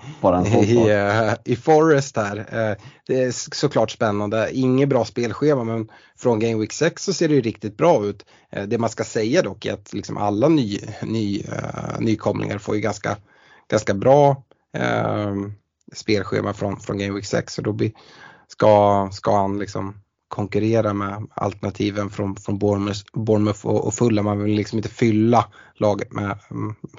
i, 0.56 0.76
uh, 0.76 1.34
i 1.44 1.56
Forest 1.56 2.16
här. 2.16 2.36
Uh, 2.36 2.76
det 3.06 3.22
är 3.22 3.54
såklart 3.54 3.90
spännande, 3.90 4.50
inget 4.52 4.88
bra 4.88 5.04
spelschema 5.04 5.64
men 5.64 5.88
från 6.16 6.40
Game 6.40 6.60
Week 6.60 6.72
6 6.72 7.04
så 7.04 7.12
ser 7.12 7.28
det 7.28 7.34
ju 7.34 7.40
riktigt 7.40 7.76
bra 7.76 8.04
ut. 8.04 8.26
Uh, 8.56 8.62
det 8.62 8.78
man 8.78 8.90
ska 8.90 9.04
säga 9.04 9.42
dock 9.42 9.66
är 9.66 9.72
att 9.72 9.92
liksom 9.92 10.16
alla 10.16 10.48
ny, 10.48 10.78
ny, 11.02 11.44
nykomlingar 11.98 12.58
får 12.58 12.74
ju 12.74 12.80
ganska, 12.80 13.16
ganska 13.70 13.94
bra 13.94 14.42
spelschema 15.92 16.52
från, 16.52 16.80
från 16.80 16.98
Game 16.98 17.14
Week 17.14 17.26
6 17.26 17.58
och 17.58 17.64
då 17.64 17.72
blir, 17.72 17.92
ska, 18.48 19.08
ska 19.12 19.36
han 19.36 19.58
liksom 19.58 20.01
konkurrera 20.32 20.92
med 20.92 21.26
alternativen 21.34 22.10
från, 22.10 22.36
från 22.36 22.58
Bournemouth, 22.58 23.00
Bournemouth 23.12 23.66
och, 23.66 23.86
och 23.86 23.94
Fulham. 23.94 24.24
Man 24.24 24.42
vill 24.42 24.54
liksom 24.54 24.78
inte 24.78 24.88
fylla 24.88 25.44
laget 25.74 26.12
med, 26.12 26.38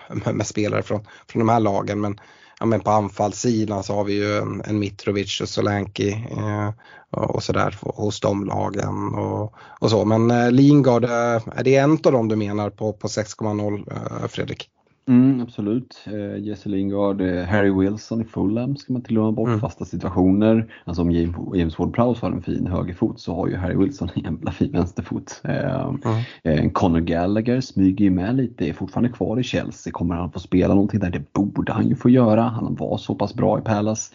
med, 0.09 0.35
med, 0.35 0.47
spelare 0.47 0.83
från, 0.83 0.99
från 1.27 1.39
de 1.39 1.49
här 1.49 1.59
lagen. 1.59 2.01
Men, 2.01 2.19
ja, 2.59 2.65
men 2.65 2.79
på 2.79 2.91
anfallssidan 2.91 3.83
så 3.83 3.95
har 3.95 4.03
vi 4.03 4.13
ju 4.13 4.37
en, 4.37 4.61
en 4.65 4.79
Mitrovic 4.79 5.41
och 5.41 5.49
Solanki 5.49 6.11
eh, 6.11 6.69
och, 7.11 7.35
och 7.35 7.43
sådär 7.43 7.77
hos 7.81 8.19
de 8.19 8.45
lagen 8.45 9.15
och, 9.15 9.53
och 9.79 9.89
så. 9.89 10.05
Men 10.05 10.31
eh, 10.31 10.51
Lingard, 10.51 11.03
eh, 11.03 11.41
är 11.55 11.63
det 11.63 11.75
en 11.75 11.91
av 11.91 12.11
dem 12.11 12.27
du 12.27 12.35
menar 12.35 12.69
på, 12.69 12.93
på 12.93 13.07
6,0 13.07 13.91
eh, 13.91 14.27
Fredrik? 14.27 14.69
Mm, 15.07 15.41
absolut. 15.41 16.05
Eh, 16.05 16.43
Jesse 16.43 16.69
Lingard, 16.69 17.21
eh, 17.21 17.43
Harry 17.43 17.71
Wilson 17.71 18.21
i 18.21 18.25
Fulham 18.25 18.75
ska 18.75 18.93
man 18.93 18.99
inte 18.99 19.09
glömma 19.09 19.31
bort. 19.31 19.47
Mm. 19.47 19.59
Fasta 19.59 19.85
situationer. 19.85 20.73
Alltså 20.85 21.01
om 21.01 21.11
James 21.11 21.77
Ward-Prowse 21.77 22.21
har 22.21 22.31
en 22.31 22.41
fin 22.41 22.67
högerfot 22.67 23.19
så 23.19 23.35
har 23.35 23.47
ju 23.47 23.55
Harry 23.55 23.75
Wilson 23.75 24.09
en 24.15 24.23
jävla 24.23 24.51
fin 24.51 24.71
vänsterfot. 24.71 25.41
Eh, 25.43 25.85
mm. 25.85 25.99
eh, 26.43 26.71
Conor 26.71 26.99
Gallagher 26.99 27.61
smyger 27.61 28.05
ju 28.05 28.11
med 28.11 28.35
lite, 28.35 28.69
är 28.69 28.73
fortfarande 28.73 29.09
kvar 29.09 29.39
i 29.39 29.43
Chelsea. 29.43 29.93
Kommer 29.93 30.15
han 30.15 30.31
få 30.31 30.39
spela 30.39 30.73
någonting 30.73 30.99
där? 30.99 31.09
Det 31.09 31.33
borde 31.33 31.73
han 31.73 31.87
ju 31.87 31.95
få 31.95 32.09
göra. 32.09 32.41
Han 32.41 32.75
var 32.75 32.97
så 32.97 33.15
pass 33.15 33.33
bra 33.33 33.59
i 33.59 33.61
Palace. 33.61 34.13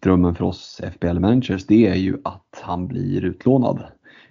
Drömmen 0.00 0.34
för 0.34 0.44
oss 0.44 0.80
FBL 0.94 1.18
managers 1.18 1.66
det 1.66 1.86
är 1.86 1.94
ju 1.94 2.18
att 2.24 2.62
han 2.62 2.86
blir 2.86 3.24
utlånad. 3.24 3.82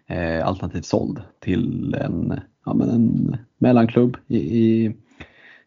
Eh, 0.08 0.48
alternativt 0.48 0.86
såld 0.86 1.22
till 1.40 1.96
en, 1.96 2.40
ja, 2.66 2.74
men 2.74 2.90
en 2.90 3.38
mellanklubb 3.58 4.18
i, 4.28 4.38
i 4.38 4.96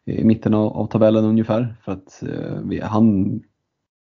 i 0.07 0.23
mitten 0.23 0.53
av, 0.53 0.77
av 0.77 0.87
tabellen 0.87 1.25
ungefär. 1.25 1.75
För 1.81 1.91
att 1.91 2.23
eh, 2.23 2.61
vi, 2.63 2.79
han, 2.81 3.39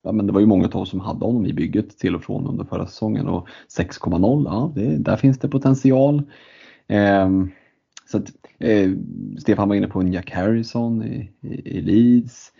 ja, 0.03 0.11
men 0.11 0.27
det 0.27 0.33
var 0.33 0.39
ju 0.39 0.45
många 0.45 0.67
av 0.67 0.81
oss 0.81 0.89
som 0.89 0.99
hade 0.99 1.25
honom 1.25 1.45
i 1.45 1.53
bygget 1.53 1.97
till 1.97 2.15
och 2.15 2.23
från 2.23 2.47
under 2.47 2.65
förra 2.65 2.87
säsongen 2.87 3.27
och 3.27 3.47
6,0, 3.77 4.45
ja 4.45 4.71
det, 4.75 4.97
där 4.97 5.15
finns 5.15 5.39
det 5.39 5.49
potential. 5.49 6.23
Eh, 6.87 7.29
så 8.11 8.17
att, 8.17 8.31
eh, 8.59 8.91
Stefan 9.39 9.69
var 9.69 9.75
inne 9.75 9.87
på 9.87 9.99
en 9.99 10.13
Jack 10.13 10.31
Harrison 10.31 11.03
i, 11.03 11.31
i, 11.41 11.77
i 11.77 11.81
Leeds. 11.81 12.51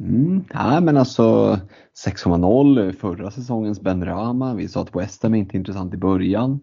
Mm, 0.00 0.44
nej 0.54 0.80
men 0.80 0.96
alltså 0.96 1.58
6,0 2.06 2.92
förra 2.92 3.30
säsongens 3.30 3.80
Ben 3.80 4.04
Rama. 4.04 4.54
Vi 4.54 4.68
sa 4.68 4.82
att 4.82 4.96
West 4.96 5.22
Ham 5.22 5.34
är 5.34 5.38
inte 5.38 5.56
intressant 5.56 5.94
i 5.94 5.96
början 5.96 6.60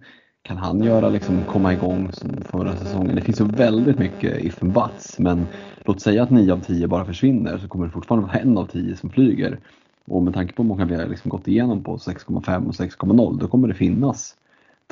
kan 0.50 0.58
han 0.58 0.84
göra 0.84 1.10
liksom 1.10 1.44
komma 1.44 1.74
igång 1.74 2.12
som 2.12 2.42
förra 2.42 2.76
säsongen? 2.76 3.16
Det 3.16 3.22
finns 3.22 3.38
så 3.38 3.46
väldigt 3.46 4.00
mycket 4.00 4.38
if 4.46 4.64
and 4.64 4.74
buts 4.74 5.20
men 5.20 5.48
låt 5.86 6.02
säga 6.02 6.24
att 6.24 6.30
9 6.30 6.54
av 6.54 6.60
10 6.60 6.88
bara 6.88 7.06
försvinner 7.06 7.58
så 7.58 7.68
kommer 7.68 7.86
det 7.86 7.92
fortfarande 7.92 8.28
vara 8.28 8.38
en 8.38 8.58
av 8.58 8.66
10 8.66 8.96
som 8.96 9.10
flyger. 9.10 9.60
Och 10.06 10.24
med 10.24 10.34
tanke 10.34 10.54
på 10.54 10.64
hur 10.64 10.68
många 10.68 10.86
vi 10.86 10.96
har 10.96 11.08
liksom 11.08 11.30
gått 11.30 11.48
igenom 11.48 11.84
på 11.84 11.98
6,5 11.98 12.68
och 12.68 12.74
6,0 12.74 13.40
då 13.40 13.48
kommer 13.48 13.68
det 13.68 13.74
finnas 13.74 14.36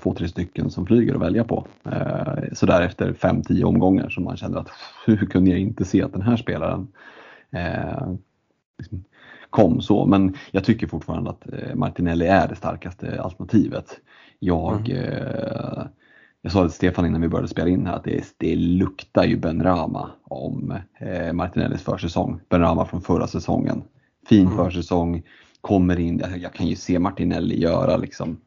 två, 0.01 0.13
tre 0.13 0.27
stycken 0.27 0.69
som 0.69 0.85
flyger 0.85 1.15
att 1.15 1.21
välja 1.21 1.43
på. 1.43 1.67
Eh, 1.85 2.53
så 2.53 2.65
där 2.65 2.81
efter 2.81 3.13
5-10 3.13 3.63
omgångar 3.63 4.09
som 4.09 4.23
man 4.23 4.37
känner 4.37 4.57
att 4.57 4.69
hur 5.05 5.25
kunde 5.25 5.51
jag 5.51 5.59
inte 5.59 5.85
se 5.85 6.03
att 6.03 6.13
den 6.13 6.21
här 6.21 6.37
spelaren 6.37 6.87
eh, 7.51 8.11
liksom 8.77 9.03
kom 9.49 9.81
så. 9.81 10.05
Men 10.05 10.35
jag 10.51 10.63
tycker 10.63 10.87
fortfarande 10.87 11.29
att 11.29 11.53
eh, 11.53 11.75
Martinelli 11.75 12.25
är 12.25 12.47
det 12.47 12.55
starkaste 12.55 13.21
alternativet. 13.21 13.99
Jag, 14.39 14.89
mm. 14.89 15.03
eh, 15.03 15.83
jag 16.41 16.51
sa 16.51 16.61
till 16.61 16.71
Stefan 16.71 17.05
innan 17.05 17.21
vi 17.21 17.27
började 17.27 17.47
spela 17.47 17.69
in 17.69 17.85
här 17.85 17.93
att 17.93 18.03
det, 18.03 18.33
det 18.37 18.55
luktar 18.55 19.23
ju 19.23 19.37
Ben 19.37 19.63
Rama 19.63 20.09
om 20.23 20.73
eh, 20.99 21.33
Martinellis 21.33 21.81
försäsong. 21.81 22.39
Ben 22.49 22.61
Rama 22.61 22.85
från 22.85 23.01
förra 23.01 23.27
säsongen. 23.27 23.83
Fin 24.29 24.45
mm. 24.45 24.57
försäsong, 24.57 25.23
kommer 25.61 25.99
in, 25.99 26.19
jag, 26.19 26.37
jag 26.37 26.53
kan 26.53 26.67
ju 26.67 26.75
se 26.75 26.99
Martinelli 26.99 27.61
göra 27.61 27.97
liksom 27.97 28.37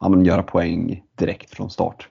ja, 0.00 0.08
men 0.08 0.24
göra 0.24 0.42
poäng 0.42 1.02
direkt 1.14 1.50
från 1.50 1.70
start. 1.70 2.08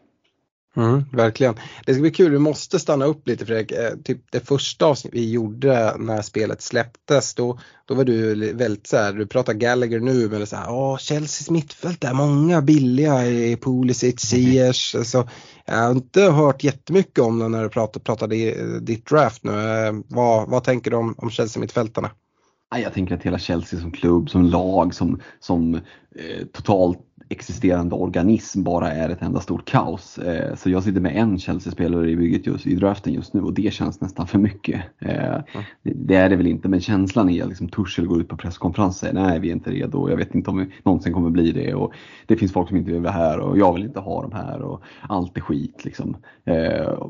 Mm, 0.78 1.04
verkligen. 1.12 1.56
Det 1.86 1.94
ska 1.94 2.02
bli 2.02 2.12
kul, 2.12 2.32
vi 2.32 2.40
måste 2.40 2.80
stanna 2.80 3.06
upp 3.06 3.28
lite 3.28 3.46
Fredrik. 3.46 3.72
Eh, 3.72 3.94
typ 4.04 4.32
det 4.32 4.40
första 4.40 4.86
avsnitt 4.86 5.14
vi 5.14 5.32
gjorde 5.32 5.96
när 5.98 6.22
spelet 6.22 6.62
släpptes 6.62 7.36
då, 7.36 7.60
då 7.86 7.94
var 7.94 8.04
du 8.04 8.54
väldigt 8.54 8.88
så 8.88 8.98
här, 8.98 9.14
du 9.14 9.28
pratar 9.28 9.54
Gallagher 9.54 10.00
nu 10.00 10.30
men 10.30 10.40
det 10.40 10.46
så 10.46 10.56
här, 10.56 10.72
åh 10.72 10.98
Chelseas 10.98 11.50
mittfält 11.50 12.04
är 12.04 12.14
många 12.14 12.62
billiga 12.62 13.26
i 13.26 13.58
Pulisic, 13.58 14.20
Ziyech. 14.20 14.96
Mm. 14.96 15.06
Så 15.06 15.30
jag 15.66 15.76
har 15.76 15.92
inte 15.92 16.22
hört 16.22 16.64
jättemycket 16.64 17.20
om 17.20 17.40
det 17.40 17.48
när 17.48 17.64
du 17.64 17.70
pratade, 17.70 18.04
pratade 18.04 18.80
ditt 18.80 19.06
draft 19.06 19.44
nu. 19.44 19.52
Eh, 19.52 19.94
vad, 20.08 20.50
vad 20.50 20.64
tänker 20.64 20.92
du 20.92 20.98
om, 20.98 21.16
om 21.18 21.30
Chelsea 21.30 21.62
mittfältarna? 21.62 22.12
Jag 22.80 22.94
tänker 22.94 23.16
att 23.16 23.24
hela 23.24 23.40
Chelsea 23.40 23.80
som 23.80 23.92
klubb, 23.92 24.30
som 24.30 24.46
lag, 24.46 24.94
som, 24.94 25.20
som 25.40 25.76
eh, 25.76 26.46
totalt 26.52 27.00
existerande 27.30 27.96
organism 27.96 28.64
bara 28.64 28.92
är 28.92 29.10
ett 29.10 29.22
enda 29.22 29.40
stort 29.40 29.66
kaos. 29.66 30.18
Eh, 30.18 30.56
så 30.56 30.70
jag 30.70 30.84
sitter 30.84 31.02
med 31.02 31.16
en 31.16 31.40
Chelsea-spelare 31.40 32.10
i 32.10 32.16
bygget 32.16 32.46
just 32.48 32.68
i 32.68 32.76
draften 32.76 33.14
just 33.14 33.34
nu 33.34 33.42
och 33.42 33.54
det 33.54 33.74
känns 33.74 34.02
nästan 34.02 34.28
för 34.28 34.40
mycket. 34.40 34.82
Eh, 35.00 35.38
det 35.84 36.16
är 36.16 36.30
det 36.30 36.36
väl 36.36 36.48
inte 36.48 36.70
men 36.70 36.82
känslan 36.82 37.30
är 37.30 37.44
att 37.44 37.50
liksom 37.50 37.70
Tuchel 37.70 38.08
går 38.08 38.22
ut 38.22 38.28
på 38.28 38.38
presskonferens 38.38 38.96
och 38.96 39.00
säger 39.00 39.14
nej 39.14 39.40
vi 39.40 39.50
är 39.50 39.54
inte 39.54 39.72
redo 39.72 39.98
och 39.98 40.12
jag 40.12 40.18
vet 40.18 40.36
inte 40.36 40.50
om 40.50 40.58
vi 40.58 40.70
någonsin 40.84 41.14
kommer 41.14 41.30
bli 41.30 41.52
det 41.52 41.74
och 41.74 41.94
det 42.26 42.38
finns 42.38 42.54
folk 42.54 42.68
som 42.68 42.78
inte 42.78 42.92
vill 42.92 43.02
vara 43.02 43.14
här 43.14 43.40
och 43.40 43.58
jag 43.58 43.74
vill 43.74 43.84
inte 43.84 44.00
ha 44.00 44.22
dem 44.22 44.32
här 44.32 44.62
och 44.62 44.82
allt 45.02 45.38
är 45.38 45.42
skit 45.42 45.86
liksom. 45.86 46.18
Eh, 46.46 47.08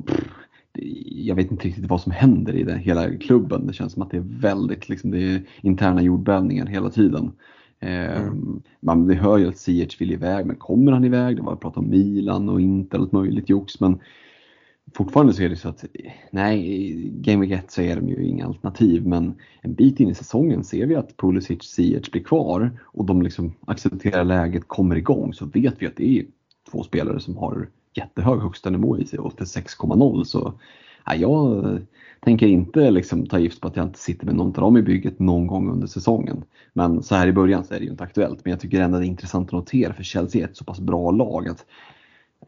jag 1.06 1.36
vet 1.36 1.52
inte 1.52 1.68
riktigt 1.68 1.90
vad 1.90 2.02
som 2.02 2.12
händer 2.12 2.56
i 2.56 2.64
den, 2.64 2.80
hela 2.80 3.18
klubben. 3.18 3.68
Det 3.68 3.74
känns 3.74 3.94
som 3.94 4.02
att 4.02 4.12
det 4.12 4.18
är 4.18 4.26
väldigt 4.40 4.90
liksom, 4.90 5.12
det 5.12 5.20
är 5.20 5.42
interna 5.62 6.02
jordbävningar 6.02 6.66
hela 6.66 6.90
tiden. 6.90 7.32
Mm. 7.80 8.28
Ehm, 8.28 8.62
man 8.80 9.08
vi 9.08 9.16
hör 9.16 9.38
ju 9.38 9.48
att 9.48 9.58
Ziyech 9.58 10.02
vill 10.02 10.12
iväg, 10.12 10.46
men 10.46 10.56
kommer 10.56 10.92
han 10.92 11.04
iväg? 11.04 11.36
Det 11.36 11.42
var 11.42 11.56
prat 11.56 11.78
om 11.78 11.90
Milan 11.90 12.50
och 12.50 12.62
inte 12.62 12.98
allt 12.98 13.12
möjligt 13.12 13.50
jox. 13.50 13.80
Men 13.80 14.00
fortfarande 14.94 15.34
så 15.34 15.44
är 15.44 15.50
det 15.50 15.56
så 15.56 15.70
att 15.70 15.86
nej, 16.32 16.94
Game 17.12 17.46
Week 17.46 17.60
1 17.60 17.72
så 17.72 17.82
är 17.82 17.96
de 17.96 18.10
ju 18.10 18.26
inga 18.26 18.46
alternativ. 18.46 19.08
Men 19.08 19.34
en 19.62 19.74
bit 19.74 20.00
in 20.00 20.10
i 20.10 20.16
säsongen 20.16 20.64
ser 20.64 20.86
vi 20.86 20.96
att 20.96 21.18
Pulisic 21.18 21.64
Ziyech 21.64 22.12
blir 22.12 22.24
kvar 22.24 22.80
och 22.84 23.06
de 23.06 23.22
liksom 23.22 23.54
accepterar 23.66 24.24
läget, 24.24 24.68
kommer 24.68 24.96
igång. 24.96 25.34
Så 25.34 25.46
vet 25.46 25.82
vi 25.82 25.88
att 25.88 25.96
det 25.96 26.20
är 26.20 26.26
två 26.72 26.84
spelare 26.84 27.20
som 27.20 27.38
har 27.38 27.68
jättehög 27.94 28.40
högsta 28.40 28.70
nivå 28.70 28.98
i 28.98 29.06
sig 29.06 29.20
och 29.20 29.34
6,0 29.34 30.24
så 30.24 30.54
ja, 31.06 31.16
jag 31.16 31.66
eh, 31.66 31.80
tänker 32.20 32.48
inte 32.48 32.92
liksom 32.92 33.26
ta 33.26 33.40
gift 33.40 33.62
på 33.62 33.68
att 33.68 33.76
jag 33.76 33.86
inte 33.86 34.00
sitter 34.00 34.26
med 34.26 34.36
någon 34.36 34.48
av 34.48 34.54
dem 34.54 34.78
i 34.78 34.82
bygget 34.82 35.20
någon 35.20 35.48
gång 35.48 35.70
under 35.70 35.88
säsongen. 35.88 36.44
Men 36.74 37.04
så 37.04 37.16
här 37.16 37.28
i 37.28 37.34
början 37.34 37.64
så 37.64 37.74
är 37.74 37.80
det 37.80 37.86
ju 37.86 37.92
inte 37.92 38.04
aktuellt. 38.04 38.40
Men 38.44 38.52
jag 38.52 38.60
tycker 38.60 38.82
ändå 38.82 39.00
det 39.00 39.06
är 39.06 39.08
intressant 39.08 39.48
att 39.48 39.54
notera 39.54 39.94
för 39.94 40.04
Chelsea 40.04 40.44
är 40.44 40.50
ett 40.50 40.58
så 40.58 40.64
pass 40.64 40.80
bra 40.80 41.12
lag 41.12 41.48
att 41.48 41.66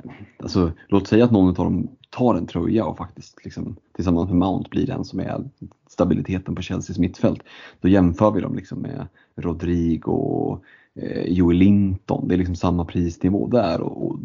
eh, 0.04 0.12
Alltså, 0.40 0.72
låt 0.88 1.08
säga 1.08 1.26
att 1.26 1.32
någon 1.32 1.48
av 1.48 1.56
dem 1.56 1.88
tar 2.10 2.36
en 2.36 2.48
tröja 2.48 2.86
och 2.86 2.98
faktiskt 2.98 3.46
liksom, 3.46 3.76
tillsammans 3.96 4.30
med 4.30 4.38
Mount 4.38 4.70
blir 4.70 4.88
den 4.88 5.06
som 5.06 5.20
är 5.20 5.44
stabiliteten 5.90 6.56
på 6.56 6.62
Chelseas 6.62 6.98
mittfält. 6.98 7.44
Då 7.82 7.88
jämför 7.88 8.32
vi 8.32 8.42
dem 8.42 8.56
liksom 8.56 8.80
med 8.80 9.08
Rodrigo 9.36 10.12
och 10.12 10.64
eh, 10.96 11.34
Joel 11.34 11.58
Linton. 11.58 12.28
Det 12.28 12.36
är 12.36 12.38
liksom 12.38 12.56
samma 12.56 12.86
prisnivå 12.86 13.48
där 13.48 13.82
och, 13.82 14.08
och 14.08 14.20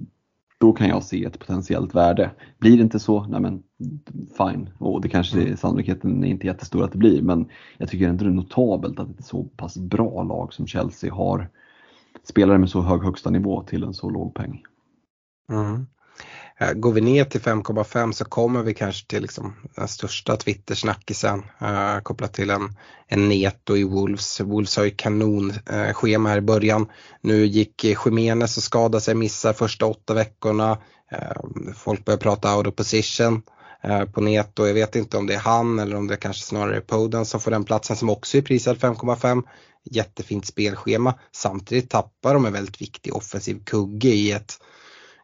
då 0.61 0.73
kan 0.73 0.89
jag 0.89 1.03
se 1.03 1.25
ett 1.25 1.39
potentiellt 1.39 1.95
värde. 1.95 2.31
Blir 2.59 2.77
det 2.77 2.83
inte 2.83 2.99
så, 2.99 3.25
nej 3.25 3.41
men 3.41 3.63
fine. 4.39 4.71
Och 4.79 5.01
det 5.01 5.09
kanske 5.09 5.43
är, 5.43 5.57
sannolikheten 5.57 6.25
är 6.25 6.29
inte 6.29 6.47
jättestor 6.47 6.85
att 6.85 6.93
det 6.93 6.99
blir, 6.99 7.23
men 7.23 7.49
jag 7.79 7.89
tycker 7.89 8.09
ändå 8.09 8.25
det 8.25 8.31
är 8.31 8.35
notabelt 8.35 8.99
att 9.01 9.19
ett 9.19 9.25
så 9.25 9.45
pass 9.45 9.79
bra 9.79 10.23
lag 10.23 10.53
som 10.53 10.67
Chelsea 10.67 11.15
har 11.15 11.49
spelare 12.23 12.59
med 12.59 12.71
så 12.71 12.81
hög 12.81 13.03
högsta 13.03 13.31
nivå 13.31 13.63
till 13.63 13.83
en 13.83 13.95
så 13.95 14.11
låg 14.11 14.35
peng. 14.35 14.63
Mm. 15.53 15.87
Eh, 16.61 16.73
går 16.73 16.93
vi 16.93 17.01
ner 17.01 17.25
till 17.25 17.41
5,5 17.41 18.13
så 18.13 18.25
kommer 18.25 18.63
vi 18.63 18.75
kanske 18.75 19.07
till 19.07 19.23
liksom 19.23 19.57
den 19.75 19.89
största 19.89 20.37
Twitter-snackisen 20.37 21.43
eh, 21.61 22.01
kopplat 22.03 22.33
till 22.33 22.51
en, 22.51 22.77
en 23.09 23.29
Neto 23.29 23.77
i 23.77 23.85
Wolves. 23.85 24.41
Wolves 24.41 24.77
har 24.77 24.85
ju 24.85 24.91
kanonschema 24.91 26.29
eh, 26.29 26.33
här 26.33 26.39
i 26.39 26.41
början. 26.41 26.87
Nu 27.21 27.47
gick 27.47 27.85
Jiménez 27.85 28.57
och 28.57 28.63
skadade 28.63 29.01
sig, 29.01 29.15
missar 29.15 29.53
första 29.53 29.87
åtta 29.87 30.15
veckorna. 30.15 30.79
Eh, 31.13 31.73
folk 31.77 32.05
börjar 32.05 32.19
prata 32.19 32.57
out 32.57 32.67
of 32.67 32.77
position 32.77 33.43
eh, 33.83 34.05
på 34.05 34.21
Neto. 34.21 34.67
Jag 34.67 34.75
vet 34.75 34.97
inte 34.97 35.17
om 35.17 35.27
det 35.27 35.35
är 35.35 35.39
han 35.39 35.79
eller 35.79 35.97
om 35.97 36.07
det 36.07 36.17
kanske 36.17 36.43
snarare 36.43 36.77
är 36.77 36.81
Poden 36.81 37.27
som 37.27 37.41
får 37.41 37.51
den 37.51 37.65
platsen 37.65 37.97
som 37.97 38.11
också 38.11 38.39
är 38.39 38.43
prisad 38.43 38.77
5,5. 38.77 39.43
Jättefint 39.91 40.47
spelschema. 40.47 41.15
Samtidigt 41.33 41.91
tappar 41.91 42.35
de 42.35 42.47
en 42.47 42.53
väldigt 42.53 42.81
viktig 42.81 43.17
offensiv 43.17 43.65
kugge 43.65 44.09
i 44.09 44.33
ett 44.33 44.59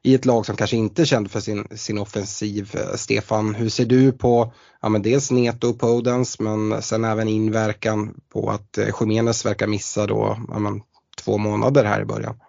i 0.07 0.15
ett 0.15 0.25
lag 0.25 0.47
som 0.47 0.57
kanske 0.57 0.77
inte 0.77 1.03
är 1.03 1.07
känd 1.07 1.31
för 1.31 1.41
sin, 1.41 1.69
sin 1.71 1.99
offensiv. 1.99 2.71
Eh, 2.75 2.97
Stefan, 2.97 3.55
hur 3.55 3.69
ser 3.69 3.85
du 3.85 4.13
på 4.13 4.53
ja, 4.81 4.89
men 4.89 5.03
dels 5.03 5.31
Neto 5.31 5.69
och 5.69 5.79
Podens 5.79 6.41
men 6.41 6.83
sen 6.83 7.05
även 7.05 7.29
inverkan 7.29 8.21
på 8.33 8.51
att 8.51 8.79
eh, 8.79 8.89
Jiménez 9.01 9.47
verkar 9.47 9.67
missa 9.67 10.07
då 10.07 10.37
ja, 10.49 10.59
men, 10.59 10.83
två 11.25 11.39
månader 11.39 11.85
här 11.85 12.03
i 12.03 12.05
början? 12.05 12.41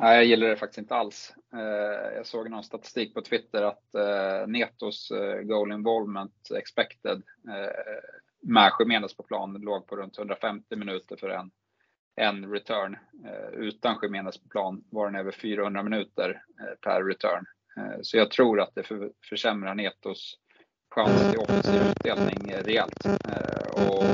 Nej, 0.00 0.16
jag 0.16 0.24
gillar 0.24 0.48
det 0.48 0.56
faktiskt 0.56 0.78
inte 0.78 0.94
alls. 0.94 1.34
Eh, 1.54 2.16
jag 2.16 2.26
såg 2.26 2.50
någon 2.50 2.64
statistik 2.64 3.14
på 3.14 3.22
Twitter 3.22 3.62
att 3.62 3.84
Netos 4.48 5.12
goal 5.42 5.72
involvement 5.72 6.50
expected 6.58 7.22
med 8.42 8.72
Jiménez 8.78 9.16
på 9.16 9.22
plan 9.22 9.52
låg 9.52 9.86
på 9.86 9.96
runt 9.96 10.18
150 10.18 10.76
minuter 10.76 11.16
för 11.16 11.28
en 11.28 11.50
en 12.16 12.52
return. 12.52 12.96
Eh, 13.24 13.60
utan 13.60 13.98
Jiménez 14.02 14.38
på 14.38 14.48
plan 14.48 14.84
var 14.90 15.06
den 15.06 15.20
över 15.20 15.32
400 15.32 15.82
minuter 15.82 16.42
eh, 16.60 16.74
per 16.80 17.04
return. 17.04 17.46
Eh, 17.76 17.98
så 18.02 18.16
jag 18.16 18.30
tror 18.30 18.60
att 18.60 18.74
det 18.74 18.82
försämrar 19.28 19.74
Netos 19.74 20.36
chans 20.94 21.30
till 21.30 21.38
offensiv 21.38 21.82
utdelning 21.82 22.50
eh, 22.50 22.64
rejält. 22.64 23.06
Eh, 23.06 23.86
och, 23.86 24.04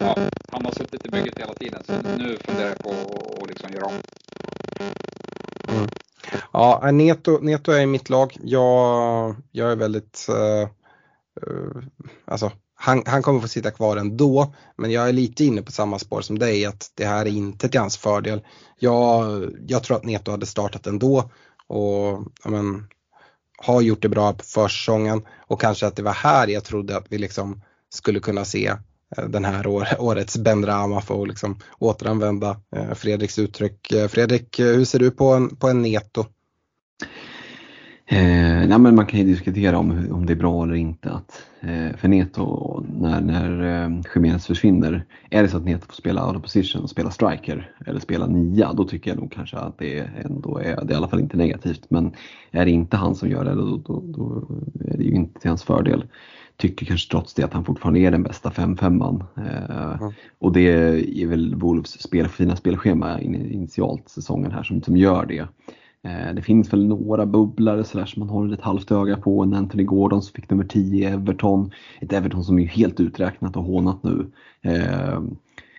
ja, 0.00 0.16
han 0.52 0.64
har 0.64 0.72
suttit 0.72 1.06
i 1.06 1.10
bygget 1.10 1.38
hela 1.38 1.54
tiden 1.54 1.84
så 1.84 1.92
nu 1.92 2.36
funderar 2.36 2.68
jag 2.68 2.78
på 2.78 2.90
att 3.42 3.48
liksom 3.48 3.70
göra 3.72 3.86
om. 3.86 3.94
Mm. 5.68 5.88
Ja, 6.52 6.88
eh, 6.88 6.92
Neto, 6.92 7.38
Neto 7.40 7.72
är 7.72 7.80
i 7.80 7.86
mitt 7.86 8.10
lag. 8.10 8.36
Jag, 8.42 9.36
jag 9.52 9.72
är 9.72 9.76
väldigt, 9.76 10.26
eh, 10.28 10.68
alltså 12.24 12.52
han, 12.84 13.02
han 13.06 13.22
kommer 13.22 13.40
få 13.40 13.48
sitta 13.48 13.70
kvar 13.70 13.96
ändå, 13.96 14.54
men 14.76 14.90
jag 14.90 15.08
är 15.08 15.12
lite 15.12 15.44
inne 15.44 15.62
på 15.62 15.72
samma 15.72 15.98
spår 15.98 16.20
som 16.20 16.38
dig 16.38 16.64
att 16.64 16.90
det 16.94 17.04
här 17.04 17.26
är 17.26 17.30
inte 17.30 17.68
till 17.68 17.80
hans 17.80 17.96
fördel. 17.96 18.42
Jag, 18.78 19.44
jag 19.66 19.82
tror 19.82 19.96
att 19.96 20.04
Neto 20.04 20.30
hade 20.30 20.46
startat 20.46 20.86
ändå 20.86 21.30
och 21.66 22.22
men, 22.44 22.86
har 23.58 23.80
gjort 23.80 24.02
det 24.02 24.08
bra 24.08 24.32
på 24.32 24.44
försäsongen 24.44 25.22
och 25.46 25.60
kanske 25.60 25.86
att 25.86 25.96
det 25.96 26.02
var 26.02 26.12
här 26.12 26.48
jag 26.48 26.64
trodde 26.64 26.96
att 26.96 27.06
vi 27.08 27.18
liksom 27.18 27.62
skulle 27.94 28.20
kunna 28.20 28.44
se 28.44 28.66
eh, 29.16 29.24
den 29.24 29.44
här 29.44 29.66
år, 29.66 29.86
årets 29.98 30.38
Benrama 30.38 31.00
för 31.00 31.22
att 31.22 31.28
liksom 31.28 31.60
återanvända 31.78 32.60
eh, 32.76 32.94
Fredriks 32.94 33.38
uttryck. 33.38 33.92
Eh, 33.92 34.08
Fredrik, 34.08 34.60
hur 34.60 34.84
ser 34.84 34.98
du 34.98 35.10
på 35.10 35.32
en, 35.32 35.56
på 35.56 35.68
en 35.68 35.82
Neto? 35.82 36.24
Eh, 38.06 38.68
nej, 38.68 38.78
men 38.78 38.94
man 38.94 39.06
kan 39.06 39.20
ju 39.20 39.26
diskutera 39.26 39.78
om, 39.78 40.08
om 40.12 40.26
det 40.26 40.32
är 40.32 40.36
bra 40.36 40.62
eller 40.62 40.74
inte 40.74 41.10
att 41.10 41.46
eh, 41.60 41.96
för 41.96 42.08
Neto 42.08 42.84
när, 43.00 43.20
när 43.20 43.84
eh, 43.84 44.00
Jiménez 44.14 44.46
försvinner. 44.46 45.04
Är 45.30 45.42
det 45.42 45.48
så 45.48 45.56
att 45.56 45.64
Neto 45.64 45.86
får 45.86 45.94
spela 45.94 46.26
out 46.26 46.36
of 46.36 46.42
position 46.42 46.82
och 46.82 46.90
spela 46.90 47.10
striker 47.10 47.70
eller 47.86 48.00
spela 48.00 48.26
nia 48.26 48.72
då 48.72 48.84
tycker 48.84 49.10
jag 49.10 49.18
nog 49.18 49.32
kanske 49.32 49.56
att 49.56 49.78
det 49.78 50.10
ändå 50.24 50.58
är, 50.58 50.76
det 50.84 50.92
är 50.92 50.92
i 50.92 50.94
alla 50.94 51.08
fall 51.08 51.20
inte 51.20 51.36
negativt. 51.36 51.86
Men 51.88 52.12
är 52.50 52.64
det 52.64 52.70
inte 52.70 52.96
han 52.96 53.14
som 53.14 53.28
gör 53.28 53.44
det 53.44 53.54
då, 53.54 53.76
då, 53.76 54.02
då 54.06 54.48
är 54.84 54.96
det 54.96 55.04
ju 55.04 55.14
inte 55.14 55.40
till 55.40 55.50
hans 55.50 55.62
fördel. 55.62 56.04
Tycker 56.56 56.86
kanske 56.86 57.10
trots 57.10 57.34
det 57.34 57.42
att 57.42 57.52
han 57.52 57.64
fortfarande 57.64 58.00
är 58.00 58.10
den 58.10 58.22
bästa 58.22 58.50
5-5an. 58.50 59.24
Eh, 59.36 60.00
mm. 60.02 60.12
Och 60.38 60.52
det 60.52 60.68
är 61.22 61.26
väl 61.26 61.54
Wolves 61.54 62.02
spel, 62.02 62.28
fina 62.28 62.56
spelschema 62.56 63.20
initialt 63.20 64.08
säsongen 64.08 64.52
här 64.52 64.62
som, 64.62 64.82
som 64.82 64.96
gör 64.96 65.26
det. 65.26 65.46
Eh, 66.04 66.34
det 66.34 66.42
finns 66.42 66.72
väl 66.72 66.86
några 66.86 67.26
bubblare 67.26 67.84
sådär 67.84 68.06
som 68.06 68.20
man 68.20 68.28
håller 68.28 68.54
ett 68.54 68.60
halvt 68.60 68.92
öga 68.92 69.16
på. 69.16 69.42
En 69.42 69.54
Anthony 69.54 69.84
Gordon 69.84 70.22
som 70.22 70.34
fick 70.34 70.50
nummer 70.50 70.64
10 70.64 71.08
i 71.08 71.12
Everton. 71.12 71.70
Ett 72.00 72.12
Everton 72.12 72.44
som 72.44 72.58
är 72.58 72.66
helt 72.66 73.00
uträknat 73.00 73.56
och 73.56 73.64
hånat 73.64 74.02
nu. 74.02 74.26
Eh, 74.62 75.22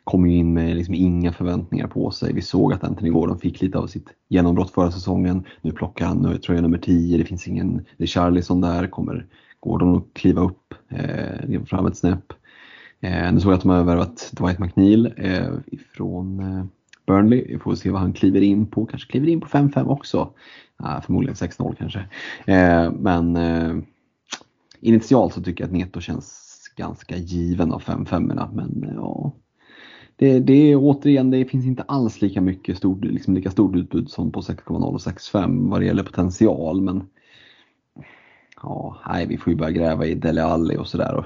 kom 0.04 0.28
ju 0.28 0.38
in 0.38 0.54
med 0.54 0.76
liksom 0.76 0.94
inga 0.94 1.34
förväntningar 1.34 1.88
på 1.88 2.12
sig. 2.12 2.34
Vi 2.34 2.42
såg 2.42 2.74
att 2.74 2.84
Anthony 2.84 3.10
Gordon 3.10 3.40
fick 3.40 3.62
lite 3.62 3.78
av 3.78 3.88
sitt 3.88 4.08
genombrott 4.30 4.72
förra 4.72 4.92
säsongen. 4.92 5.44
Nu 5.62 5.72
plockar 5.72 6.06
han 6.06 6.18
nu 6.18 6.38
tröja 6.38 6.62
nummer 6.62 6.78
10. 6.78 7.18
Det 7.18 7.24
finns 7.24 7.48
ingen, 7.48 7.86
det 7.98 8.04
är 8.04 8.08
Charlison 8.08 8.62
där. 8.62 8.88
Kommer 8.88 9.26
Gordon 9.60 9.98
att 9.98 10.14
kliva 10.14 10.42
upp, 10.42 10.74
eh, 10.90 11.64
fram 11.66 11.86
ett 11.86 11.98
snäpp. 11.98 12.34
Eh, 13.00 13.34
nu 13.34 13.40
såg 13.40 13.52
jag 13.52 13.58
att 13.58 13.62
de 13.62 13.70
har 13.70 13.84
värvat 13.84 14.32
Dwight 14.32 14.60
McNeil 14.60 15.14
eh, 15.18 15.54
från 15.96 16.40
eh, 16.40 16.66
Burnley. 17.06 17.46
Vi 17.48 17.60
får 17.60 17.76
se 17.76 17.92
vad 17.92 18.02
han 18.02 18.14
kliver 18.14 18.42
in 18.42 18.68
på. 18.68 18.86
Kanske 18.86 19.12
kliver 19.12 19.28
in 19.28 19.42
på 19.42 19.48
5-5 19.48 19.88
också. 19.88 20.34
Ja, 20.78 21.02
förmodligen 21.06 21.36
6-0 21.36 21.76
kanske. 21.76 22.00
Eh, 22.46 22.92
men 22.92 23.36
eh, 23.36 23.76
initialt 24.80 25.34
så 25.34 25.42
tycker 25.42 25.64
jag 25.64 25.68
att 25.68 25.74
Neto 25.74 26.02
känns 26.02 26.52
ganska 26.76 27.18
given 27.18 27.72
av 27.72 27.82
5-5 27.82 28.50
men 28.54 28.84
eh, 28.84 28.96
ja. 28.96 29.34
Det, 30.18 30.40
det 30.40 30.54
är 30.54 30.76
återigen, 30.76 31.32
det 31.32 31.46
finns 31.46 31.66
inte 31.66 31.84
alls 31.84 32.22
lika 32.22 32.42
mycket 32.42 32.78
stort, 32.78 33.06
liksom 33.06 33.34
lika 33.34 33.52
stort 33.52 33.76
utbud 33.76 34.10
som 34.10 34.32
på 34.32 34.42
6,0 34.42 34.84
och 34.84 34.98
6,5 34.98 35.70
vad 35.70 35.82
det 35.82 35.86
gäller 35.86 36.04
potential 36.04 36.82
men 36.82 37.08
ja, 38.62 38.98
nej, 39.08 39.26
vi 39.28 39.38
får 39.38 39.54
ju 39.54 39.58
börja 39.58 39.72
gräva 39.72 40.06
i 40.06 40.16
Dele 40.16 40.44
Alli 40.44 40.78
och 40.78 40.88
sådär 40.88 41.26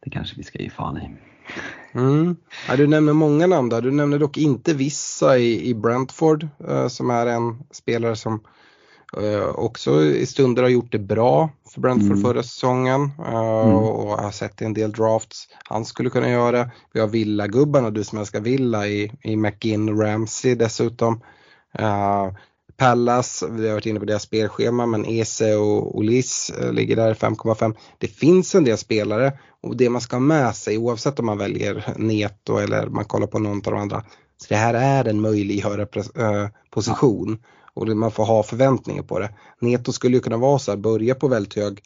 det 0.00 0.10
kanske 0.10 0.36
vi 0.36 0.42
ska 0.42 0.58
ge 0.58 0.70
fan 0.70 0.96
i. 0.96 1.10
Mm. 1.92 2.36
Ja, 2.68 2.76
du 2.76 2.86
nämner 2.86 3.12
många 3.12 3.46
namn 3.46 3.68
där. 3.68 3.80
Du 3.80 3.90
nämner 3.90 4.18
dock 4.18 4.38
inte 4.38 4.74
vissa 4.74 5.38
i, 5.38 5.68
i 5.68 5.74
Brentford 5.74 6.48
eh, 6.68 6.88
som 6.88 7.10
är 7.10 7.26
en 7.26 7.58
spelare 7.70 8.16
som 8.16 8.40
eh, 9.16 9.48
också 9.48 10.02
i 10.02 10.26
stunder 10.26 10.62
har 10.62 10.70
gjort 10.70 10.92
det 10.92 10.98
bra 10.98 11.50
för 11.74 11.80
Brentford 11.80 12.10
mm. 12.10 12.22
förra 12.22 12.42
säsongen 12.42 13.10
eh, 13.18 13.62
mm. 13.64 13.74
och 13.74 14.18
har 14.18 14.30
sett 14.30 14.62
en 14.62 14.74
del 14.74 14.92
drafts. 14.92 15.48
Han 15.64 15.84
skulle 15.84 16.10
kunna 16.10 16.30
göra. 16.30 16.70
Vi 16.92 17.00
har 17.00 17.08
Villa-gubbarna, 17.08 17.90
du 17.90 18.04
som 18.04 18.18
älskar 18.18 18.40
Villa 18.40 18.86
i, 18.86 19.12
i 19.22 19.36
McGinn 19.36 20.00
Ramsey 20.00 20.54
dessutom. 20.54 21.20
Uh, 21.80 22.32
Pallas, 22.80 23.44
vi 23.50 23.66
har 23.66 23.74
varit 23.74 23.86
inne 23.86 24.00
på 24.00 24.06
deras 24.06 24.22
spelschema 24.22 24.86
men 24.86 25.04
Ese 25.04 25.56
och 25.56 25.98
Olis 25.98 26.50
eh, 26.50 26.72
ligger 26.72 26.96
där 26.96 27.14
5,5. 27.14 27.76
Det 27.98 28.06
finns 28.06 28.54
en 28.54 28.64
del 28.64 28.78
spelare 28.78 29.32
och 29.62 29.76
det 29.76 29.90
man 29.90 30.00
ska 30.00 30.16
ha 30.16 30.20
med 30.20 30.56
sig 30.56 30.78
oavsett 30.78 31.18
om 31.18 31.26
man 31.26 31.38
väljer 31.38 31.94
Neto 31.96 32.58
eller 32.58 32.86
man 32.86 33.04
kollar 33.04 33.26
på 33.26 33.38
någon 33.38 33.56
av 33.56 33.72
de 33.72 33.74
andra. 33.74 34.04
Så 34.36 34.46
det 34.48 34.56
här 34.56 34.74
är 34.74 35.10
en 35.10 35.20
möjliggöra 35.20 35.82
eh, 35.82 36.48
position 36.70 37.38
och 37.74 37.88
man 37.88 38.10
får 38.10 38.24
ha 38.24 38.42
förväntningar 38.42 39.02
på 39.02 39.18
det. 39.18 39.30
Neto 39.60 39.92
skulle 39.92 40.16
ju 40.16 40.20
kunna 40.20 40.36
vara 40.36 40.58
så 40.58 40.70
här, 40.70 40.78
börja 40.78 41.14
på 41.14 41.28
väldigt 41.28 41.56
hög, 41.56 41.80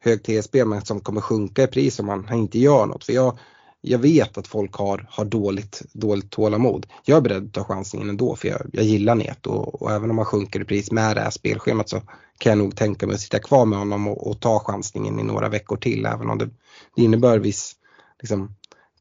hög 0.00 0.22
TSB 0.22 0.64
men 0.64 0.84
som 0.84 1.00
kommer 1.00 1.20
sjunka 1.20 1.62
i 1.62 1.66
pris 1.66 1.98
om 1.98 2.06
man 2.06 2.32
inte 2.32 2.58
gör 2.58 2.86
något. 2.86 3.04
För 3.04 3.12
jag, 3.12 3.38
jag 3.86 3.98
vet 3.98 4.38
att 4.38 4.46
folk 4.46 4.74
har, 4.74 5.06
har 5.10 5.24
dåligt, 5.24 5.82
dåligt 5.92 6.30
tålamod. 6.30 6.86
Jag 7.04 7.16
är 7.16 7.20
beredd 7.20 7.46
att 7.46 7.52
ta 7.52 7.64
chansningen 7.64 8.08
ändå 8.08 8.36
för 8.36 8.48
jag, 8.48 8.60
jag 8.72 8.84
gillar 8.84 9.14
Neto 9.14 9.50
och, 9.50 9.82
och, 9.82 9.92
även 9.92 10.10
om 10.10 10.18
han 10.18 10.26
sjunker 10.26 10.60
i 10.60 10.64
pris 10.64 10.90
med 10.90 11.16
det 11.16 11.20
här 11.20 11.30
spelschemat 11.30 11.88
så 11.88 12.02
kan 12.38 12.50
jag 12.50 12.58
nog 12.58 12.76
tänka 12.76 13.06
mig 13.06 13.14
att 13.14 13.20
sitta 13.20 13.38
kvar 13.38 13.66
med 13.66 13.78
honom 13.78 14.08
och, 14.08 14.26
och 14.26 14.40
ta 14.40 14.58
chansningen 14.58 15.20
i 15.20 15.22
några 15.22 15.48
veckor 15.48 15.76
till 15.76 16.06
även 16.06 16.30
om 16.30 16.38
det, 16.38 16.48
det 16.96 17.02
innebär 17.02 17.38
viss 17.38 17.76
liksom, 18.20 18.54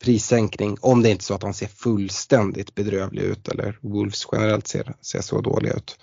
prissänkning 0.03 0.77
om 0.81 1.03
det 1.03 1.09
inte 1.09 1.21
är 1.21 1.23
så 1.23 1.33
att 1.33 1.43
han 1.43 1.53
ser 1.53 1.67
fullständigt 1.67 2.75
bedrövlig 2.75 3.21
ut 3.21 3.47
eller 3.47 3.79
Wolves 3.81 4.27
generellt 4.31 4.67
ser, 4.67 4.93
ser 5.01 5.21
så 5.21 5.41
dåliga 5.41 5.73
ut. 5.73 5.97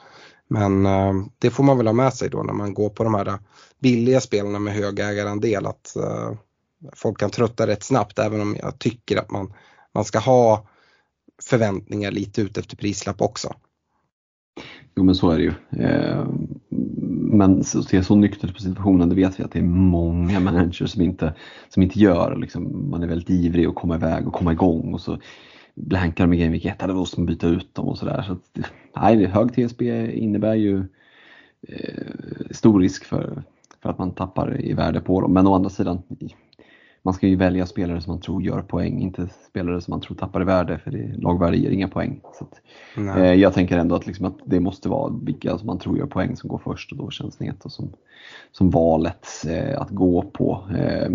Men 0.49 0.87
äh, 0.87 1.15
det 1.39 1.51
får 1.51 1.65
man 1.65 1.77
väl 1.77 1.87
ha 1.87 1.93
med 1.93 2.15
sig 2.15 2.31
då 2.31 2.43
när 2.43 2.53
man 2.53 2.75
går 2.75 2.89
på 2.89 3.05
de 3.05 3.15
här 3.15 3.39
billiga 3.81 4.21
spelarna 4.21 4.59
med 4.59 4.75
hög 4.75 4.99
ägarandel 4.99 5.67
att 5.67 5.97
äh, 5.97 6.33
folk 6.93 7.19
kan 7.19 7.31
trötta 7.31 7.67
rätt 7.67 7.83
snabbt 7.83 8.19
även 8.19 8.41
om 8.41 8.57
jag 8.63 8.79
tycker 8.79 9.17
att 9.17 9.31
man, 9.31 9.53
man 9.95 10.05
ska 10.05 10.19
ha 10.19 10.69
förväntningar 11.43 12.11
lite 12.11 12.43
ut 12.43 12.59
efter 12.59 12.77
prislapp 12.77 13.21
också. 13.21 13.55
Jo 14.97 15.05
men 15.05 15.15
så 15.15 15.31
är 15.31 15.39
det 15.39 15.43
ju. 15.43 15.53
Eh, 15.85 16.27
men 16.69 17.41
men 17.41 17.65
se 17.65 18.03
så 18.03 18.17
nyktert 18.17 18.55
på 18.55 18.61
situationen, 18.61 19.09
det 19.09 19.15
vet 19.15 19.41
vi 19.41 19.45
att 19.45 19.53
det 19.53 19.59
är 19.59 19.63
många 19.63 20.41
managers 20.41 20.91
som 20.91 21.03
inte, 21.03 21.35
som 21.69 21.83
inte 21.83 21.99
gör. 21.99 22.37
Liksom, 22.37 22.91
man 22.91 23.03
är 23.03 23.07
väldigt 23.07 23.31
ivrig 23.31 23.67
att 23.67 23.75
komma 23.75 23.97
iväg 23.97 24.27
och 24.27 24.35
komma 24.35 24.53
igång 24.53 24.95
och 24.95 25.01
så 25.01 25.19
blankar 25.75 26.27
de 26.27 26.33
i 26.33 26.37
Game 26.37 26.53
Week 26.53 26.65
1, 26.65 26.79
det 26.79 26.95
måste 26.95 27.21
man 27.21 27.27
byta 27.27 27.47
ut 27.47 27.75
dem 27.75 27.89
och 27.89 27.99
sådär. 27.99 28.23
Så, 28.23 28.35
så 28.35 28.69
nej, 28.97 29.27
hög 29.27 29.53
TSB 29.55 30.13
innebär 30.13 30.55
ju 30.55 30.85
eh, 31.69 32.05
stor 32.51 32.81
risk 32.81 33.05
för, 33.05 33.43
för 33.83 33.91
att 33.91 33.99
man 33.99 34.15
tappar 34.15 34.61
i 34.61 34.73
värde 34.73 35.01
på 35.01 35.21
dem. 35.21 35.33
Men 35.33 35.47
å 35.47 35.55
andra 35.55 35.71
sidan, 35.71 36.03
man 37.03 37.15
ska 37.15 37.29
ju 37.29 37.37
välja 37.37 37.67
spelare 37.67 38.01
som 38.01 38.13
man 38.13 38.21
tror 38.21 38.43
gör 38.43 38.63
poäng, 38.63 39.01
inte 39.01 39.29
spelare 39.49 39.81
som 39.81 39.93
man 39.93 40.01
tror 40.01 40.17
tappar 40.17 40.43
i 40.43 40.45
värde 40.45 40.79
för 40.79 40.91
det, 40.91 41.17
lagvärde 41.17 41.57
ger 41.57 41.71
inga 41.71 41.89
poäng. 41.89 42.21
Så 42.39 42.45
att, 42.45 42.61
eh, 43.17 43.35
jag 43.35 43.55
tänker 43.55 43.79
ändå 43.79 43.95
att, 43.95 44.07
liksom 44.07 44.27
att 44.27 44.39
det 44.45 44.61
måste 44.61 44.89
vara 44.89 45.13
vilka 45.23 45.59
som 45.59 45.67
man 45.67 45.79
tror 45.79 45.99
gör 45.99 46.07
poäng 46.07 46.37
som 46.37 46.49
går 46.49 46.61
först 46.65 46.93
och 46.93 46.99
då 46.99 47.11
känns 47.11 47.41
Neto 47.41 47.69
som, 47.69 47.93
som 48.53 48.71
valet 48.71 49.27
eh, 49.49 49.81
att 49.81 49.91
gå 49.91 50.23
på. 50.23 50.65
Eh, 50.77 51.11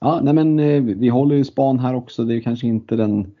ja, 0.00 0.20
nej 0.22 0.34
men, 0.34 0.60
eh, 0.60 0.82
vi 0.82 1.08
håller 1.08 1.36
ju 1.36 1.44
span 1.44 1.78
här 1.78 1.94
också, 1.94 2.24
det 2.24 2.34
är 2.34 2.40
kanske 2.40 2.66
inte 2.66 2.96
den 2.96 3.34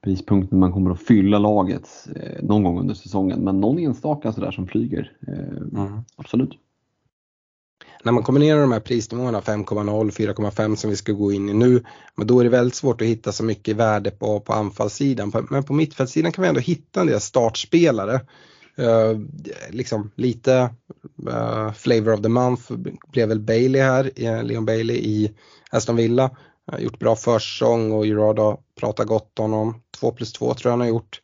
prispunkten 0.00 0.58
man 0.58 0.72
kommer 0.72 0.90
att 0.90 1.02
fylla 1.02 1.38
laget 1.38 1.88
eh, 2.16 2.42
någon 2.42 2.62
gång 2.62 2.80
under 2.80 2.94
säsongen 2.94 3.40
men 3.40 3.60
någon 3.60 3.78
enstaka 3.78 4.32
sådär 4.32 4.50
som 4.50 4.66
flyger. 4.66 5.12
Eh, 5.26 5.80
mm. 5.80 6.00
Absolut 6.16 6.58
när 8.04 8.12
man 8.12 8.22
kombinerar 8.22 8.60
de 8.60 8.72
här 8.72 8.80
prisnivåerna 8.80 9.40
5,0, 9.40 10.10
4,5 10.10 10.76
som 10.76 10.90
vi 10.90 10.96
ska 10.96 11.12
gå 11.12 11.32
in 11.32 11.48
i 11.48 11.54
nu, 11.54 11.84
men 12.14 12.26
då 12.26 12.40
är 12.40 12.44
det 12.44 12.50
väldigt 12.50 12.74
svårt 12.74 13.00
att 13.00 13.06
hitta 13.06 13.32
så 13.32 13.44
mycket 13.44 13.76
värde 13.76 14.10
på, 14.10 14.40
på 14.40 14.52
anfallssidan. 14.52 15.32
Men 15.50 15.64
på 15.64 15.72
mittfältssidan 15.72 16.32
kan 16.32 16.42
vi 16.42 16.48
ändå 16.48 16.60
hitta 16.60 17.00
en 17.00 17.06
del 17.06 17.20
startspelare. 17.20 18.20
Uh, 18.78 19.20
liksom 19.70 20.10
lite 20.14 20.74
uh, 21.28 21.72
flavor 21.72 22.12
of 22.12 22.22
the 22.22 22.28
month 22.28 22.72
blev 23.12 23.28
väl 23.28 23.40
Bailey 23.40 23.82
här, 23.82 24.10
eh, 24.16 24.42
Leon 24.42 24.66
Bailey 24.66 24.96
i 24.96 25.32
Aston 25.70 25.96
Villa. 25.96 26.30
Uh, 26.72 26.80
gjort 26.80 26.98
bra 26.98 27.16
försäsong 27.16 27.92
och 27.92 28.06
Gerard 28.06 28.38
har 28.38 28.58
pratat 28.80 29.06
gott 29.06 29.38
om 29.38 29.52
honom. 29.52 29.82
2 30.00 30.12
plus 30.12 30.32
2 30.32 30.54
tror 30.54 30.70
jag 30.70 30.72
han 30.72 30.80
har 30.80 30.88
gjort. 30.88 31.20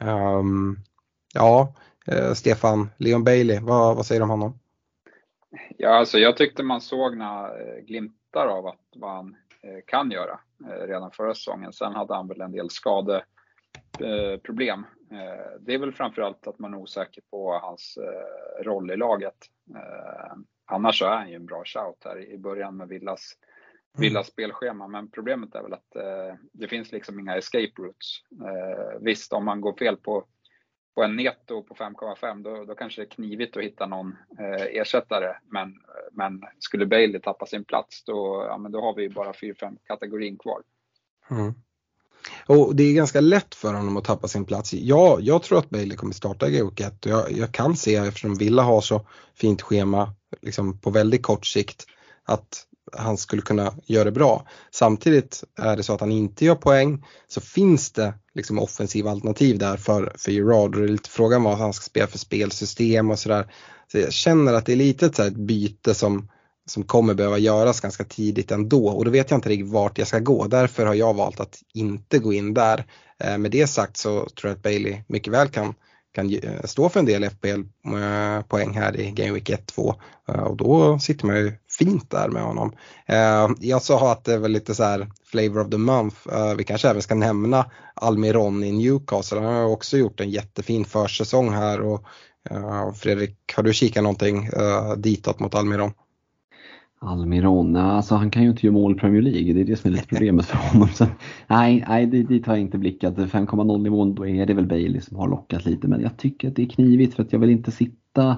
Um, 0.00 0.78
ja, 1.34 1.74
Stefan, 2.34 2.90
Leon 2.96 3.24
Bailey, 3.24 3.60
vad, 3.60 3.96
vad 3.96 4.06
säger 4.06 4.20
du 4.20 4.22
om 4.22 4.30
honom? 4.30 4.59
Ja, 5.76 5.88
alltså 5.88 6.18
jag 6.18 6.36
tyckte 6.36 6.62
man 6.62 6.80
såg 6.80 7.16
några 7.16 7.60
eh, 7.60 7.78
glimtar 7.78 8.46
av 8.46 8.66
att, 8.66 8.80
vad 8.96 9.10
han 9.10 9.36
eh, 9.62 9.78
kan 9.86 10.10
göra 10.10 10.40
eh, 10.66 10.86
redan 10.86 11.10
förra 11.10 11.34
säsongen. 11.34 11.72
Sen 11.72 11.92
hade 11.92 12.14
han 12.14 12.28
väl 12.28 12.40
en 12.40 12.52
del 12.52 12.70
skadeproblem. 12.70 14.86
Det 15.60 15.74
är 15.74 15.78
väl 15.78 15.92
framförallt 15.92 16.46
att 16.46 16.58
man 16.58 16.74
är 16.74 16.78
osäker 16.78 17.22
på 17.30 17.52
hans 17.52 17.98
roll 18.60 18.90
i 18.90 18.96
laget. 18.96 19.36
Annars 20.66 20.98
så 20.98 21.04
är 21.04 21.16
han 21.16 21.30
ju 21.30 21.34
en 21.34 21.46
bra 21.46 21.62
shout 21.64 22.04
här 22.04 22.30
i 22.30 22.38
början 22.38 22.76
med 22.76 22.88
Villas, 22.88 23.32
mm. 23.94 24.02
Villas 24.02 24.26
spelschema. 24.26 24.88
Men 24.88 25.10
problemet 25.10 25.54
är 25.54 25.62
väl 25.62 25.72
att 25.72 25.96
det 26.52 26.68
finns 26.68 26.92
liksom 26.92 27.20
inga 27.20 27.36
escape 27.36 27.72
routes. 27.78 28.06
Visst, 29.00 29.32
om 29.32 29.44
man 29.44 29.60
går 29.60 29.72
fel 29.72 29.96
på 29.96 30.24
på 30.94 31.02
en 31.02 31.16
netto 31.16 31.62
på 31.62 31.74
5,5 31.74 32.42
då, 32.42 32.64
då 32.64 32.74
kanske 32.74 33.00
det 33.00 33.06
är 33.06 33.10
knivigt 33.10 33.56
att 33.56 33.62
hitta 33.62 33.86
någon 33.86 34.16
eh, 34.38 34.80
ersättare. 34.80 35.36
Men, 35.48 35.74
men 36.12 36.42
skulle 36.58 36.86
Bailey 36.86 37.20
tappa 37.20 37.46
sin 37.46 37.64
plats 37.64 38.04
då, 38.04 38.46
ja, 38.48 38.58
men 38.58 38.72
då 38.72 38.80
har 38.80 38.94
vi 38.94 39.08
bara 39.08 39.32
4-5 39.32 39.78
kategorin 39.86 40.38
kvar. 40.38 40.62
Mm. 41.30 41.54
Och 42.46 42.76
det 42.76 42.82
är 42.82 42.94
ganska 42.94 43.20
lätt 43.20 43.54
för 43.54 43.74
honom 43.74 43.96
att 43.96 44.04
tappa 44.04 44.28
sin 44.28 44.44
plats. 44.44 44.72
Ja, 44.72 45.18
jag 45.20 45.42
tror 45.42 45.58
att 45.58 45.70
Bailey 45.70 45.96
kommer 45.96 46.12
starta 46.12 46.48
i 46.48 46.58
GOK 46.58 46.80
1 46.80 47.06
jag, 47.06 47.32
jag 47.32 47.52
kan 47.52 47.76
se 47.76 47.96
eftersom 47.96 48.34
Villa 48.34 48.62
har 48.62 48.80
så 48.80 49.06
fint 49.34 49.62
schema 49.62 50.14
liksom 50.40 50.80
på 50.80 50.90
väldigt 50.90 51.22
kort 51.22 51.46
sikt 51.46 51.86
att 52.24 52.66
han 52.92 53.16
skulle 53.16 53.42
kunna 53.42 53.74
göra 53.86 54.04
det 54.04 54.12
bra. 54.12 54.46
Samtidigt 54.70 55.44
är 55.58 55.76
det 55.76 55.82
så 55.82 55.94
att 55.94 56.00
han 56.00 56.12
inte 56.12 56.44
gör 56.44 56.54
poäng 56.54 57.04
så 57.28 57.40
finns 57.40 57.92
det 57.92 58.14
liksom 58.34 58.58
offensiva 58.58 59.10
alternativ 59.10 59.58
där 59.58 59.76
för, 59.76 60.12
för 60.18 60.32
Gerard 60.32 60.74
och 60.74 60.80
det 60.80 60.86
är 60.86 60.92
lite 60.92 61.10
frågan 61.10 61.42
vad 61.42 61.58
han 61.58 61.72
ska 61.72 61.82
spela 61.82 62.06
för 62.06 62.18
spelsystem 62.18 63.10
och 63.10 63.18
sådär. 63.18 63.52
Så 63.92 63.98
jag 63.98 64.12
känner 64.12 64.52
att 64.52 64.66
det 64.66 64.72
är 64.72 64.76
lite 64.76 65.06
ett, 65.06 65.16
så 65.16 65.22
ett 65.22 65.36
byte 65.36 65.94
som, 65.94 66.28
som 66.66 66.82
kommer 66.82 67.14
behöva 67.14 67.38
göras 67.38 67.80
ganska 67.80 68.04
tidigt 68.04 68.50
ändå 68.50 68.88
och 68.88 69.04
då 69.04 69.10
vet 69.10 69.30
jag 69.30 69.38
inte 69.38 69.48
riktigt 69.48 69.72
vart 69.72 69.98
jag 69.98 70.08
ska 70.08 70.18
gå. 70.18 70.46
Därför 70.46 70.86
har 70.86 70.94
jag 70.94 71.14
valt 71.14 71.40
att 71.40 71.58
inte 71.74 72.18
gå 72.18 72.32
in 72.32 72.54
där. 72.54 72.86
Eh, 73.18 73.38
med 73.38 73.50
det 73.50 73.66
sagt 73.66 73.96
så 73.96 74.10
tror 74.10 74.50
jag 74.50 74.52
att 74.52 74.62
Bailey 74.62 75.02
mycket 75.08 75.32
väl 75.32 75.48
kan 75.48 75.74
kan 76.12 76.40
stå 76.64 76.88
för 76.88 77.00
en 77.00 77.06
del 77.06 77.24
FPL-poäng 77.24 78.76
eh, 78.76 78.82
här 78.82 79.00
i 79.00 79.10
Game 79.10 79.32
Week 79.32 79.50
1-2 79.50 79.94
eh, 80.28 80.34
och 80.34 80.56
då 80.56 80.98
sitter 80.98 81.26
man 81.26 81.36
ju 81.36 81.52
fint 81.84 82.10
där 82.10 82.28
med 82.28 82.42
honom. 82.42 82.72
Eh, 83.06 83.48
jag 83.60 83.82
sa 83.82 84.12
att 84.12 84.24
det 84.24 84.38
var 84.38 84.48
lite 84.48 84.74
så 84.74 84.84
här 84.84 85.06
flavor 85.24 85.60
of 85.60 85.70
the 85.70 85.78
month. 85.78 86.16
Eh, 86.32 86.54
vi 86.56 86.64
kanske 86.64 86.88
även 86.88 87.02
ska 87.02 87.14
nämna 87.14 87.64
Almiron 87.94 88.64
i 88.64 88.72
Newcastle. 88.72 89.40
Han 89.40 89.54
har 89.54 89.72
också 89.72 89.96
gjort 89.96 90.20
en 90.20 90.30
jättefin 90.30 90.84
försäsong 90.84 91.50
här 91.50 91.80
och 91.80 92.04
eh, 92.50 92.92
Fredrik, 92.92 93.36
har 93.56 93.62
du 93.62 93.72
kikat 93.72 94.02
någonting 94.02 94.36
uh, 94.36 94.96
ditåt 94.96 95.40
mot 95.40 95.54
Almiron? 95.54 95.92
Almiron, 97.02 97.76
alltså 97.76 98.14
han 98.14 98.30
kan 98.30 98.42
ju 98.42 98.50
inte 98.50 98.66
göra 98.66 98.74
mål 98.74 98.92
i 98.92 98.98
Premier 98.98 99.22
League, 99.22 99.52
det 99.52 99.60
är 99.60 99.64
det 99.64 99.76
som 99.76 99.90
är 99.90 99.94
lite 99.94 100.06
problemet 100.06 100.46
för 100.46 100.56
honom. 100.56 100.88
Så, 100.88 101.06
nej, 101.46 101.84
nej 101.88 102.06
dit 102.06 102.46
har 102.46 102.54
jag 102.54 102.60
inte 102.60 102.78
blickat. 102.78 103.16
5,0 103.16 103.82
nivån, 103.82 104.14
då 104.14 104.26
är 104.26 104.46
det 104.46 104.54
väl 104.54 104.66
Bailey 104.66 105.00
som 105.00 105.16
har 105.16 105.28
lockat 105.28 105.64
lite, 105.64 105.88
men 105.88 106.00
jag 106.00 106.16
tycker 106.16 106.48
att 106.48 106.56
det 106.56 106.62
är 106.62 106.68
knivigt 106.68 107.14
för 107.14 107.22
att 107.22 107.32
jag 107.32 107.40
vill 107.40 107.50
inte 107.50 107.70
sitta 107.70 108.36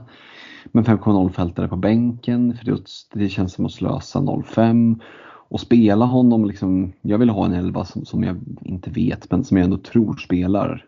med 0.64 0.84
5,0 0.84 1.30
fältare 1.30 1.68
på 1.68 1.76
bänken, 1.76 2.56
för 2.56 2.78
det, 3.18 3.28
känns 3.28 3.52
som 3.52 3.66
att 3.66 3.72
slösa 3.72 4.18
0,5 4.18 5.00
och 5.24 5.60
spela 5.60 6.04
honom, 6.04 6.44
liksom, 6.44 6.92
jag 7.02 7.18
vill 7.18 7.30
ha 7.30 7.46
en 7.46 7.52
elva 7.52 7.84
som, 7.84 8.04
som 8.04 8.24
jag 8.24 8.40
inte 8.62 8.90
vet 8.90 9.30
men 9.30 9.44
som 9.44 9.56
jag 9.56 9.64
ändå 9.64 9.76
tror 9.76 10.16
spelar 10.16 10.86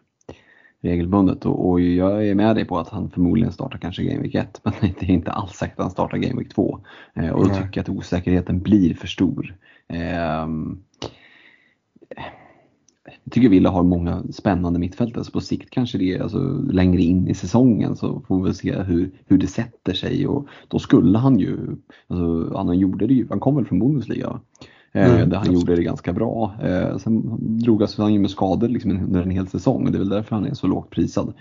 regelbundet 0.81 1.47
och, 1.47 1.71
och, 1.71 1.81
jag 1.81 2.29
är 2.29 2.35
med 2.35 2.57
dig 2.57 2.65
på 2.65 2.79
att 2.79 2.89
han 2.89 3.11
förmodligen 3.11 3.53
startar 3.53 3.79
kanske 3.79 4.03
Game 4.03 4.23
Week 4.23 4.35
1 4.35 4.61
men 4.63 4.73
det 4.81 5.07
är 5.07 5.11
inte 5.11 5.33
alls 5.33 5.53
säkert 5.53 5.79
att 5.79 5.85
han 5.85 5.91
startar 5.91 6.19
Game 6.19 6.39
Week 6.39 6.55
2. 6.55 6.81
Eh, 7.15 7.31
och 7.31 7.49
då 7.49 7.55
tycker 7.55 7.71
jag 7.73 7.83
att 7.83 7.89
osäkerheten 7.89 8.61
blir 8.61 8.95
för 8.95 9.07
stor. 9.07 9.57
Eh, 9.89 10.47
jag 13.25 13.33
tycker 13.33 13.49
Villa 13.49 13.71
har 13.71 13.83
många 13.83 14.23
spännande 14.33 14.79
mittfältare 14.79 15.25
så 15.25 15.31
på 15.31 15.41
sikt 15.41 15.71
kanske 15.71 15.99
det 15.99 16.15
är 16.15 16.23
alltså, 16.23 16.39
längre 16.71 17.03
in 17.03 17.29
i 17.29 17.35
säsongen 17.35 17.97
så 17.97 18.21
får 18.29 18.43
vi 18.43 18.55
se 18.55 18.83
hur, 18.83 19.11
hur 19.27 19.39
det 19.39 19.47
sätter 19.47 19.93
sig 19.93 20.27
och 20.27 20.47
då 20.69 20.79
skulle 20.79 21.19
han 21.19 21.39
ju, 21.39 21.59
alltså, 22.09 22.57
han 22.57 22.79
gjorde 22.79 23.07
det 23.07 23.15
ju, 23.15 23.27
han 23.31 23.41
kom 23.41 23.57
väl 23.57 23.65
från 23.65 23.79
Bundesliga 23.79 24.41
eh, 24.93 25.15
Mm, 25.15 25.29
där 25.29 25.37
han 25.37 25.55
gjorde 25.55 25.77
det 25.77 25.83
ganska 25.83 26.13
bra. 26.13 26.55
Eh, 26.63 26.97
sen 26.97 27.23
drog 27.39 27.83
han 27.99 28.13
ju 28.13 28.19
med 28.19 28.31
skador 28.31 28.69
liksom 28.69 28.91
under 28.91 29.23
en 29.23 29.31
hel 29.31 29.49
säsong 29.49 29.87
och 29.87 29.93
det 29.93 29.99
är 29.99 30.01
väl 30.01 30.09
därför 30.09 30.37
han 30.37 30.47
är 30.47 30.55
så 30.55 30.67
lågt 30.67 30.91
prisad. 30.91 31.33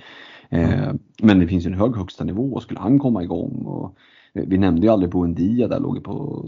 Eh, 0.49 0.83
mm. 0.83 0.99
Men 1.21 1.39
det 1.39 1.47
finns 1.47 1.65
ju 1.65 1.67
en 1.67 1.79
hög 1.79 1.95
högsta 1.95 2.23
nivå 2.23 2.53
och 2.53 2.63
skulle 2.63 2.79
han 2.79 2.99
komma 2.99 3.23
igång 3.23 3.65
och 3.65 3.97
vi 4.33 4.57
nämnde 4.57 4.87
ju 4.87 4.93
aldrig 4.93 5.11
Buendia 5.11 5.67
där 5.67 5.79
låg 5.79 6.03
på 6.03 6.45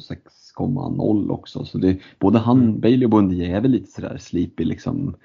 6,0 0.58 1.30
också. 1.30 1.66
Så 1.66 1.78
det, 1.78 1.98
både 2.20 2.40
han, 2.40 2.62
mm. 2.62 2.80
Bailey 2.80 3.06
och 3.06 3.12
Buendia 3.12 3.58
är 3.58 3.62
väl 3.62 3.72
lite 3.72 3.92
sådär 3.92 4.18
sleepy 4.18 4.64
liksom 4.64 5.16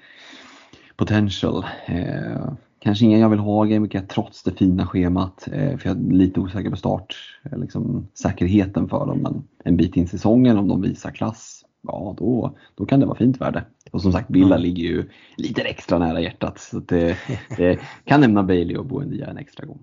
potential. 0.95 1.65
Eh, 1.85 2.53
kanske 2.79 3.05
ingen 3.05 3.19
jag 3.19 3.29
vill 3.29 3.39
ha 3.39 3.65
Week 3.65 4.07
trots 4.07 4.43
det 4.43 4.51
fina 4.51 4.87
schemat. 4.87 5.47
Eh, 5.51 5.77
för 5.77 5.89
jag 5.89 5.97
är 5.97 6.11
lite 6.11 6.39
osäker 6.39 6.69
på 6.69 6.75
start, 6.75 7.15
eh, 7.43 7.57
liksom, 7.57 8.07
säkerheten 8.13 8.89
för 8.89 9.05
dem. 9.05 9.19
Men 9.21 9.43
en 9.63 9.77
bit 9.77 9.97
in 9.97 10.03
i 10.03 10.07
säsongen 10.07 10.57
om 10.57 10.67
de 10.67 10.81
visar 10.81 11.11
klass, 11.11 11.65
ja 11.81 12.15
då, 12.17 12.57
då 12.75 12.85
kan 12.85 12.99
det 12.99 13.05
vara 13.05 13.17
fint 13.17 13.41
värde. 13.41 13.63
Och 13.91 14.01
som 14.01 14.11
sagt, 14.11 14.29
Villa 14.29 14.55
mm. 14.55 14.61
ligger 14.61 14.83
ju 14.83 15.09
lite 15.37 15.61
extra 15.61 15.99
nära 15.99 16.21
hjärtat. 16.21 16.59
Så 16.59 16.79
det, 16.79 17.17
det 17.57 17.79
kan 18.05 18.21
nämna 18.21 18.43
Bailey 18.43 18.77
och 18.77 18.85
Buendia 18.85 19.27
en 19.27 19.37
extra 19.37 19.65
gång. 19.65 19.79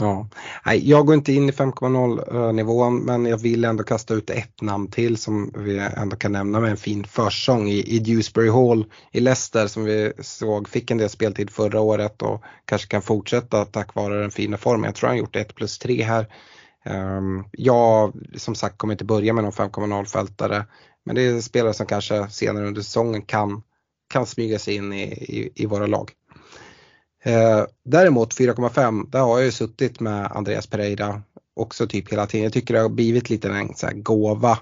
Ja. 0.00 0.28
Nej, 0.66 0.90
jag 0.90 1.06
går 1.06 1.14
inte 1.14 1.32
in 1.32 1.48
i 1.48 1.52
5.0-nivån 1.52 2.98
eh, 2.98 3.04
men 3.04 3.26
jag 3.26 3.38
vill 3.38 3.64
ändå 3.64 3.84
kasta 3.84 4.14
ut 4.14 4.30
ett 4.30 4.62
namn 4.62 4.88
till 4.88 5.16
som 5.16 5.52
vi 5.56 5.78
ändå 5.78 6.16
kan 6.16 6.32
nämna 6.32 6.60
med 6.60 6.70
en 6.70 6.76
fin 6.76 7.04
försång 7.04 7.68
i, 7.68 7.96
i 7.96 7.98
Dewsbury 7.98 8.50
Hall 8.50 8.84
i 9.12 9.20
Leicester 9.20 9.66
som 9.66 9.84
vi 9.84 10.12
såg 10.20 10.68
fick 10.68 10.90
en 10.90 10.98
del 10.98 11.10
speltid 11.10 11.50
förra 11.50 11.80
året 11.80 12.22
och 12.22 12.42
kanske 12.64 12.88
kan 12.88 13.02
fortsätta 13.02 13.64
tack 13.64 13.94
vare 13.94 14.20
den 14.20 14.30
fina 14.30 14.56
formen. 14.56 14.84
Jag 14.84 14.94
tror 14.94 15.08
han 15.08 15.18
gjort 15.18 15.36
1 15.36 15.54
plus 15.54 15.78
3 15.78 16.02
här. 16.02 16.26
Ehm, 16.84 17.16
um, 17.16 17.44
jag 17.52 18.12
som 18.36 18.54
sagt 18.54 18.78
kommer 18.78 18.94
inte 18.94 19.04
börja 19.04 19.32
med 19.32 19.44
någon 19.44 19.52
5.0 19.52 20.04
fältare 20.04 20.66
men 21.04 21.14
det 21.14 21.22
är 21.22 21.40
spelare 21.40 21.74
som 21.74 21.86
kanske 21.86 22.28
senare 22.28 22.66
under 22.66 22.82
säsongen 22.82 23.22
kan, 23.22 23.62
kan 24.12 24.26
smyga 24.26 24.58
sig 24.58 24.74
in 24.74 24.92
i, 24.92 25.02
i, 25.02 25.52
i 25.54 25.66
våra 25.66 25.86
lag. 25.86 26.12
Eh, 27.22 27.64
däremot 27.84 28.34
4,5, 28.34 29.10
där 29.10 29.20
har 29.20 29.38
jag 29.38 29.44
ju 29.44 29.52
suttit 29.52 30.00
med 30.00 30.32
Andreas 30.32 30.66
Pereira 30.66 31.22
också 31.56 31.86
typ 31.86 32.12
hela 32.12 32.26
tiden. 32.26 32.44
Jag 32.44 32.52
tycker 32.52 32.74
det 32.74 32.80
har 32.80 32.88
blivit 32.88 33.30
lite 33.30 33.48
en 33.48 33.74
så 33.74 33.86
här 33.86 33.94
gåva 33.94 34.58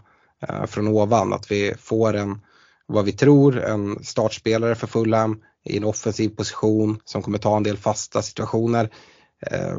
eh, 0.49 0.67
från 0.67 0.89
ovan 0.89 1.33
att 1.33 1.51
vi 1.51 1.75
får 1.79 2.15
en, 2.15 2.41
vad 2.87 3.05
vi 3.05 3.13
tror, 3.13 3.61
en 3.61 4.05
startspelare 4.05 4.75
för 4.75 4.87
Fulham 4.87 5.43
i 5.65 5.77
en 5.77 5.85
offensiv 5.85 6.29
position 6.29 7.01
som 7.05 7.23
kommer 7.23 7.39
ta 7.39 7.57
en 7.57 7.63
del 7.63 7.77
fasta 7.77 8.23
situationer. 8.23 8.91
Eh, 9.47 9.79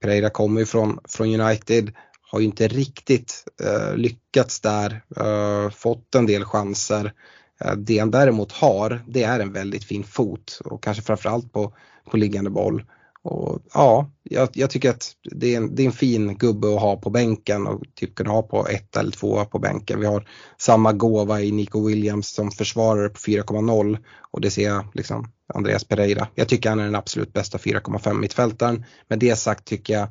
Pereira 0.00 0.30
kommer 0.30 0.60
ju 0.60 0.66
från, 0.66 0.98
från 1.08 1.40
United, 1.40 1.92
har 2.30 2.40
ju 2.40 2.46
inte 2.46 2.68
riktigt 2.68 3.44
eh, 3.62 3.96
lyckats 3.96 4.60
där, 4.60 5.02
eh, 5.16 5.70
fått 5.70 6.14
en 6.14 6.26
del 6.26 6.44
chanser. 6.44 7.12
Eh, 7.60 7.72
det 7.72 7.98
han 7.98 8.10
däremot 8.10 8.52
har, 8.52 9.00
det 9.08 9.22
är 9.22 9.40
en 9.40 9.52
väldigt 9.52 9.84
fin 9.84 10.04
fot 10.04 10.60
och 10.64 10.82
kanske 10.82 11.02
framförallt 11.02 11.52
på 11.52 11.74
på 12.10 12.16
liggande 12.16 12.50
boll. 12.50 12.84
Och 13.24 13.62
ja, 13.74 14.10
jag, 14.22 14.48
jag 14.52 14.70
tycker 14.70 14.90
att 14.90 15.12
det 15.22 15.54
är, 15.54 15.56
en, 15.56 15.74
det 15.74 15.82
är 15.82 15.86
en 15.86 15.92
fin 15.92 16.36
gubbe 16.36 16.74
att 16.74 16.80
ha 16.80 16.96
på 16.96 17.10
bänken 17.10 17.66
och 17.66 17.82
typ 17.94 18.14
kunna 18.14 18.30
ha 18.30 18.42
på 18.42 18.68
ett 18.68 18.96
eller 18.96 19.10
två 19.10 19.44
på 19.44 19.58
bänken. 19.58 20.00
Vi 20.00 20.06
har 20.06 20.28
samma 20.58 20.92
gåva 20.92 21.40
i 21.40 21.52
Nico 21.52 21.86
Williams 21.86 22.28
som 22.28 22.50
försvarare 22.50 23.08
på 23.08 23.18
4,0 23.18 23.98
och 24.30 24.40
det 24.40 24.50
ser 24.50 24.68
jag 24.68 24.84
liksom 24.94 25.32
Andreas 25.54 25.84
Pereira. 25.84 26.28
Jag 26.34 26.48
tycker 26.48 26.68
han 26.68 26.80
är 26.80 26.84
den 26.84 26.94
absolut 26.94 27.32
bästa 27.32 27.58
4,5 27.58 28.14
mittfältaren. 28.14 28.84
Med 29.08 29.18
det 29.18 29.36
sagt 29.36 29.64
tycker 29.64 29.94
jag 29.94 30.08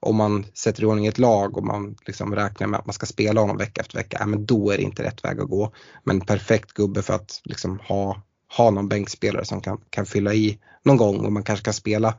om 0.00 0.16
man 0.16 0.46
sätter 0.54 0.82
i 0.82 0.86
ordning 0.86 1.06
ett 1.06 1.18
lag 1.18 1.56
och 1.56 1.64
man 1.64 1.96
liksom 2.06 2.34
räknar 2.34 2.66
med 2.66 2.80
att 2.80 2.86
man 2.86 2.94
ska 2.94 3.06
spela 3.06 3.40
honom 3.40 3.56
vecka 3.56 3.80
efter 3.80 3.98
vecka, 3.98 4.16
ja, 4.20 4.26
men 4.26 4.46
då 4.46 4.70
är 4.70 4.76
det 4.76 4.82
inte 4.82 5.02
rätt 5.02 5.24
väg 5.24 5.40
att 5.40 5.48
gå. 5.48 5.72
Men 6.04 6.20
perfekt 6.20 6.72
gubbe 6.72 7.02
för 7.02 7.14
att 7.14 7.40
liksom 7.44 7.80
ha 7.88 8.22
ha 8.56 8.70
någon 8.70 8.88
bänkspelare 8.88 9.44
som 9.44 9.60
kan, 9.60 9.80
kan 9.90 10.06
fylla 10.06 10.34
i 10.34 10.58
någon 10.82 10.96
gång 10.96 11.24
och 11.24 11.32
man 11.32 11.42
kanske 11.42 11.64
kan 11.64 11.74
spela 11.74 12.14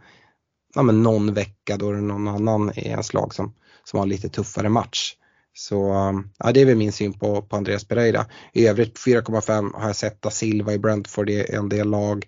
ja, 0.76 0.84
men 0.84 1.04
någon 1.04 1.34
vecka 1.34 1.78
då 1.78 1.90
är 1.90 1.94
det 1.94 2.02
någon 2.02 2.28
annan 2.28 2.72
i 2.76 2.88
ens 2.88 3.14
lag 3.14 3.34
som, 3.34 3.54
som 3.84 4.00
har 4.00 4.06
lite 4.06 4.30
tuffare 4.30 4.70
match. 4.70 5.16
Så 5.54 5.94
um, 5.94 6.30
ja, 6.38 6.52
det 6.52 6.62
är 6.62 6.66
väl 6.66 6.78
min 6.78 6.92
syn 6.92 7.14
på, 7.14 7.42
på 7.42 7.56
Andreas 7.56 7.88
Pereira. 7.88 8.26
I 8.54 8.68
övrigt 8.68 9.00
4,5 9.00 9.72
har 9.74 9.88
jag 9.88 9.96
sett 9.96 10.22
da 10.22 10.30
Silva 10.30 10.74
i 10.74 10.80
Brentford 10.80 11.30
i 11.30 11.56
en 11.56 11.70
del 11.70 11.90
lag. 11.90 12.26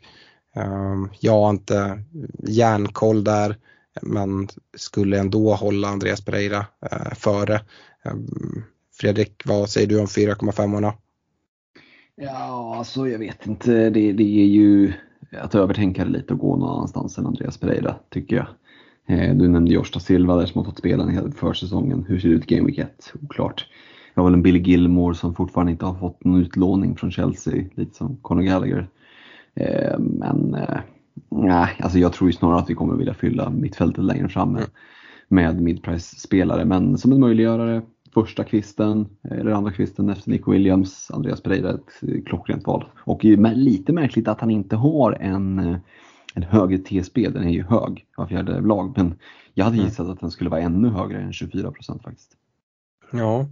Um, 0.55 1.09
jag 1.19 1.33
har 1.33 1.49
inte 1.49 2.03
järnkoll 2.47 3.23
där 3.23 3.57
men 4.01 4.47
skulle 4.77 5.19
ändå 5.19 5.55
hålla 5.55 5.87
Andreas 5.87 6.25
Pereira 6.25 6.65
eh, 6.91 7.13
före. 7.15 7.61
Um, 8.05 8.63
Fredrik, 8.99 9.41
vad 9.45 9.69
säger 9.69 9.87
du 9.87 9.99
om 9.99 10.05
4,5orna? 10.05 10.93
Ja, 12.21 12.75
alltså 12.77 13.07
jag 13.07 13.19
vet 13.19 13.47
inte. 13.47 13.89
Det, 13.89 14.11
det 14.11 14.23
är 14.23 14.45
ju 14.45 14.93
att 15.31 15.55
övertänka 15.55 16.05
det 16.05 16.11
lite 16.11 16.33
och 16.33 16.39
gå 16.39 16.55
någon 16.55 16.69
annanstans 16.69 17.17
än 17.17 17.25
Andreas 17.25 17.57
Pereira, 17.57 17.95
tycker 18.09 18.35
jag. 18.35 18.47
Eh, 19.07 19.35
du 19.35 19.47
nämnde 19.47 19.73
Josh 19.73 19.91
da 19.93 19.99
Silva 19.99 20.35
där 20.35 20.45
som 20.45 20.59
har 20.59 20.65
fått 20.65 20.77
spela 20.77 21.03
en 21.03 21.09
hel 21.09 21.31
försäsongen. 21.31 22.05
Hur 22.07 22.19
ser 22.19 22.29
det 22.29 22.35
ut 22.35 22.45
Game 22.45 22.65
Week 22.67 22.77
1? 22.77 23.13
Oklart. 23.23 23.67
Vi 24.15 24.21
har 24.21 24.25
väl 24.25 24.33
en 24.33 24.41
Billy 24.41 24.59
Gilmore 24.59 25.15
som 25.15 25.35
fortfarande 25.35 25.71
inte 25.71 25.85
har 25.85 25.99
fått 25.99 26.23
någon 26.23 26.41
utlåning 26.41 26.95
från 26.95 27.11
Chelsea, 27.11 27.65
lite 27.75 27.95
som 27.95 28.17
Conor 28.17 28.41
Gallagher. 28.41 28.87
Eh, 29.55 29.99
men 29.99 30.53
eh, 30.53 30.79
nej, 31.29 31.69
alltså 31.79 31.99
jag 31.99 32.13
tror 32.13 32.29
ju 32.29 32.33
snarare 32.33 32.59
att 32.59 32.69
vi 32.69 32.75
kommer 32.75 32.95
vilja 32.95 33.13
fylla 33.13 33.49
mittfältet 33.49 34.03
längre 34.03 34.29
fram 34.29 34.51
med, 34.51 34.65
med 35.27 35.61
midprice-spelare. 35.61 36.65
Men 36.65 36.97
som 36.97 37.11
en 37.11 37.19
möjliggörare, 37.19 37.81
första 38.21 38.43
kvisten, 38.43 39.07
eller 39.23 39.51
andra 39.51 39.71
kvisten 39.71 40.09
efter 40.09 40.29
Nico 40.29 40.51
Williams, 40.51 41.11
Andreas 41.11 41.41
Pereira 41.41 41.69
ett 41.69 42.25
klockrent 42.25 42.67
val. 42.67 42.85
Och 42.95 43.23
lite 43.23 43.93
märkligt 43.93 44.27
att 44.27 44.41
han 44.41 44.51
inte 44.51 44.75
har 44.75 45.11
en, 45.11 45.77
en 46.33 46.43
högre 46.43 46.77
TSB, 46.77 47.29
den 47.29 47.43
är 47.43 47.51
ju 47.51 47.63
hög 47.63 48.05
av 48.17 48.27
fjärde 48.27 48.61
lag, 48.61 48.93
men 48.97 49.15
jag 49.53 49.65
hade 49.65 49.77
mm. 49.77 49.85
gissat 49.85 50.07
att 50.07 50.19
den 50.19 50.31
skulle 50.31 50.49
vara 50.49 50.61
ännu 50.61 50.89
högre 50.89 51.19
än 51.21 51.33
24 51.33 51.71
procent 51.71 52.03
faktiskt. 52.03 52.37
Ja. 53.11 53.45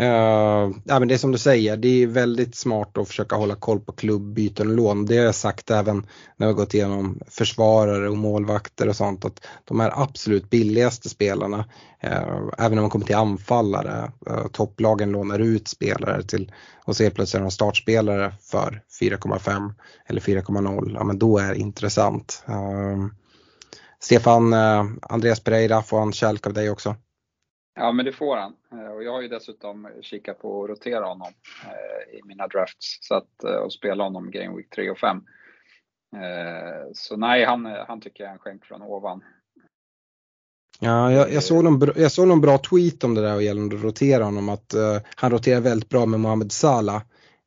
Uh, 0.00 0.76
ja, 0.84 0.98
men 0.98 1.08
det 1.08 1.14
är 1.14 1.18
som 1.18 1.32
du 1.32 1.38
säger, 1.38 1.76
det 1.76 2.02
är 2.02 2.06
väldigt 2.06 2.54
smart 2.54 2.98
att 2.98 3.08
försöka 3.08 3.36
hålla 3.36 3.54
koll 3.54 3.80
på 3.80 3.92
klubbbyten 3.92 4.68
och 4.68 4.74
lån. 4.74 5.06
Det 5.06 5.16
har 5.16 5.24
jag 5.24 5.34
sagt 5.34 5.70
även 5.70 5.96
när 6.36 6.46
vi 6.46 6.52
har 6.52 6.52
gått 6.52 6.74
igenom 6.74 7.20
försvarare 7.28 8.08
och 8.08 8.16
målvakter 8.16 8.88
och 8.88 8.96
sånt 8.96 9.24
att 9.24 9.46
de 9.64 9.80
här 9.80 10.02
absolut 10.02 10.50
billigaste 10.50 11.08
spelarna, 11.08 11.58
uh, 12.04 12.50
även 12.58 12.74
när 12.74 12.80
man 12.80 12.90
kommer 12.90 13.06
till 13.06 13.16
anfallare, 13.16 14.12
uh, 14.30 14.46
topplagen 14.46 15.10
lånar 15.10 15.38
ut 15.38 15.68
spelare 15.68 16.22
till 16.22 16.52
och 16.84 16.96
ser 16.96 17.10
plötsligt 17.10 17.42
en 17.42 17.50
startspelare 17.50 18.32
för 18.40 18.82
4,5 19.00 19.74
eller 20.06 20.20
4,0, 20.20 20.92
ja 20.94 21.04
men 21.04 21.18
då 21.18 21.38
är 21.38 21.48
det 21.48 21.58
intressant. 21.58 22.44
Stefan, 24.00 24.54
Andreas 25.02 25.40
Pereira, 25.40 25.82
får 25.82 25.98
han 25.98 26.12
kärlek 26.12 26.46
av 26.46 26.52
dig 26.52 26.70
också? 26.70 26.96
Ja, 27.78 27.92
men 27.92 28.04
det 28.04 28.12
får 28.12 28.36
han. 28.36 28.54
Eh, 28.72 28.92
och 28.92 29.02
jag 29.04 29.12
har 29.12 29.22
ju 29.22 29.28
dessutom 29.28 29.88
kikat 30.02 30.38
på 30.38 30.64
att 30.64 30.70
rotera 30.70 31.04
honom 31.04 31.32
eh, 31.64 32.18
i 32.18 32.22
mina 32.24 32.46
drafts 32.46 32.98
så 33.00 33.14
att, 33.14 33.44
eh, 33.44 33.50
och 33.50 33.72
spela 33.72 34.04
honom 34.04 34.30
Game 34.30 34.56
Week 34.56 34.70
3 34.70 34.90
och 34.90 34.98
5. 34.98 35.22
Så 36.92 37.16
nej, 37.16 37.44
han, 37.44 37.66
han 37.88 38.00
tycker 38.00 38.24
jag 38.24 38.28
är 38.28 38.34
en 38.34 38.38
skänk 38.38 38.64
från 38.64 38.82
ovan. 38.82 39.22
Ja, 40.80 41.12
jag, 41.12 41.32
jag, 41.32 41.42
såg 41.42 41.64
någon, 41.64 41.90
jag 41.96 42.12
såg 42.12 42.28
någon 42.28 42.40
bra 42.40 42.58
tweet 42.58 43.04
om 43.04 43.14
det 43.14 43.20
där 43.20 43.40
gällande 43.40 43.76
att 43.76 43.82
rotera 43.82 44.24
honom, 44.24 44.48
att 44.48 44.74
uh, 44.74 44.98
han 45.16 45.30
roterar 45.30 45.60
väldigt 45.60 45.88
bra 45.88 46.06
med 46.06 46.20
Mohamed 46.20 46.52
Salah. 46.52 47.02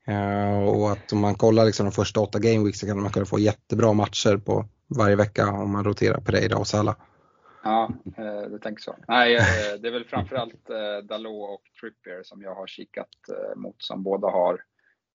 Uh, 0.10 0.64
och 0.64 0.92
att 0.92 1.14
om 1.14 1.20
man 1.20 1.36
kollar 1.36 1.66
liksom 1.66 1.86
de 1.86 1.92
första 1.92 2.20
åtta 2.20 2.40
game 2.40 2.66
weeks 2.66 2.80
så 2.80 2.88
kan 2.88 3.02
man 3.02 3.12
kunna 3.12 3.26
få 3.26 3.40
jättebra 3.40 3.94
matcher 3.94 4.38
på 4.38 4.66
varje 4.88 5.16
vecka 5.16 5.50
om 5.50 5.72
man 5.72 5.84
roterar 5.84 6.22
Pereira 6.22 6.58
och 6.58 6.68
Salah. 6.68 6.96
Ja, 7.64 7.92
eh, 8.18 8.42
det 8.42 8.60
tänker 8.60 8.82
så. 8.82 8.96
Nej, 9.08 9.36
eh, 9.36 9.80
det 9.82 9.88
är 9.88 9.92
väl 9.92 10.06
framförallt 10.06 10.68
Dalot 11.04 11.50
och 11.50 11.64
Trippier 11.82 12.24
som 12.24 12.42
jag 12.42 12.56
har 12.56 12.68
kikat 12.68 13.10
mot 13.56 13.76
som 13.78 14.04
båda 14.04 14.28
har 14.28 14.64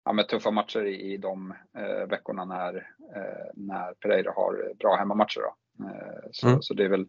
ja, 0.05 0.12
med 0.12 0.28
tuffa 0.28 0.51
matcher 0.51 0.84
i, 0.84 1.12
i 1.12 1.16
de 1.16 1.55
eh, 1.78 2.09
veckorna 2.09 2.44
när, 2.44 2.90
när 3.55 3.94
Pereira 3.94 4.32
har 4.36 4.74
bra 4.78 4.97
hemmamatcher. 4.97 5.40
Då. 5.40 5.55
så, 6.32 6.49
mm. 6.49 6.62
så 6.62 6.74
det, 6.74 6.84
är 6.84 6.88
väl, 6.88 7.07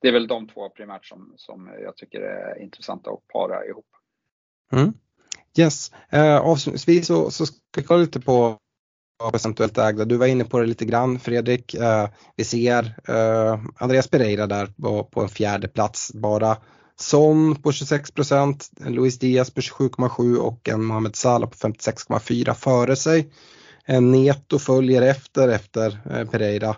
det 0.00 0.08
är 0.08 0.12
väl 0.12 0.26
de 0.26 0.48
två 0.48 0.68
primärt 0.68 1.06
som, 1.06 1.34
som 1.36 1.70
jag 1.82 1.96
tycker 1.96 2.20
är 2.20 2.62
intressanta 2.62 3.10
att 3.10 3.28
para 3.28 3.66
ihop. 3.66 3.86
Mm. 4.72 4.92
Yes, 5.58 5.92
eh, 6.10 6.36
avslutningsvis 6.36 7.06
så, 7.06 7.30
så 7.30 7.46
ska 7.46 7.56
vi 7.76 7.82
kolla 7.82 8.00
lite 8.00 8.20
på 8.20 8.58
procentuellt 9.30 9.78
ägda. 9.78 10.04
Du 10.04 10.16
var 10.16 10.26
inne 10.26 10.44
på 10.44 10.58
det 10.58 10.66
lite 10.66 10.84
grann 10.84 11.18
Fredrik. 11.18 11.74
Eh, 11.74 12.08
vi 12.36 12.44
ser 12.44 12.94
eh, 13.08 13.60
Andreas 13.76 14.08
Pereira 14.08 14.46
där 14.46 14.66
på, 14.66 15.04
på 15.04 15.22
en 15.22 15.28
fjärde 15.28 15.68
plats 15.68 16.12
bara. 16.14 16.56
Son 16.96 17.56
på 17.56 17.72
26 17.72 18.10
procent, 18.10 18.70
Luis 18.86 19.18
Diaz 19.18 19.50
på 19.50 19.60
27,7 19.60 20.36
och 20.36 20.68
en 20.68 20.84
Mohamed 20.84 21.16
Salah 21.16 21.48
på 21.50 21.56
56,4 21.56 22.54
före 22.54 22.96
sig. 22.96 23.32
En 23.84 24.12
Neto 24.12 24.58
följer 24.58 25.02
efter 25.02 25.48
efter 25.48 26.00
eh, 26.10 26.30
Pereira. 26.30 26.76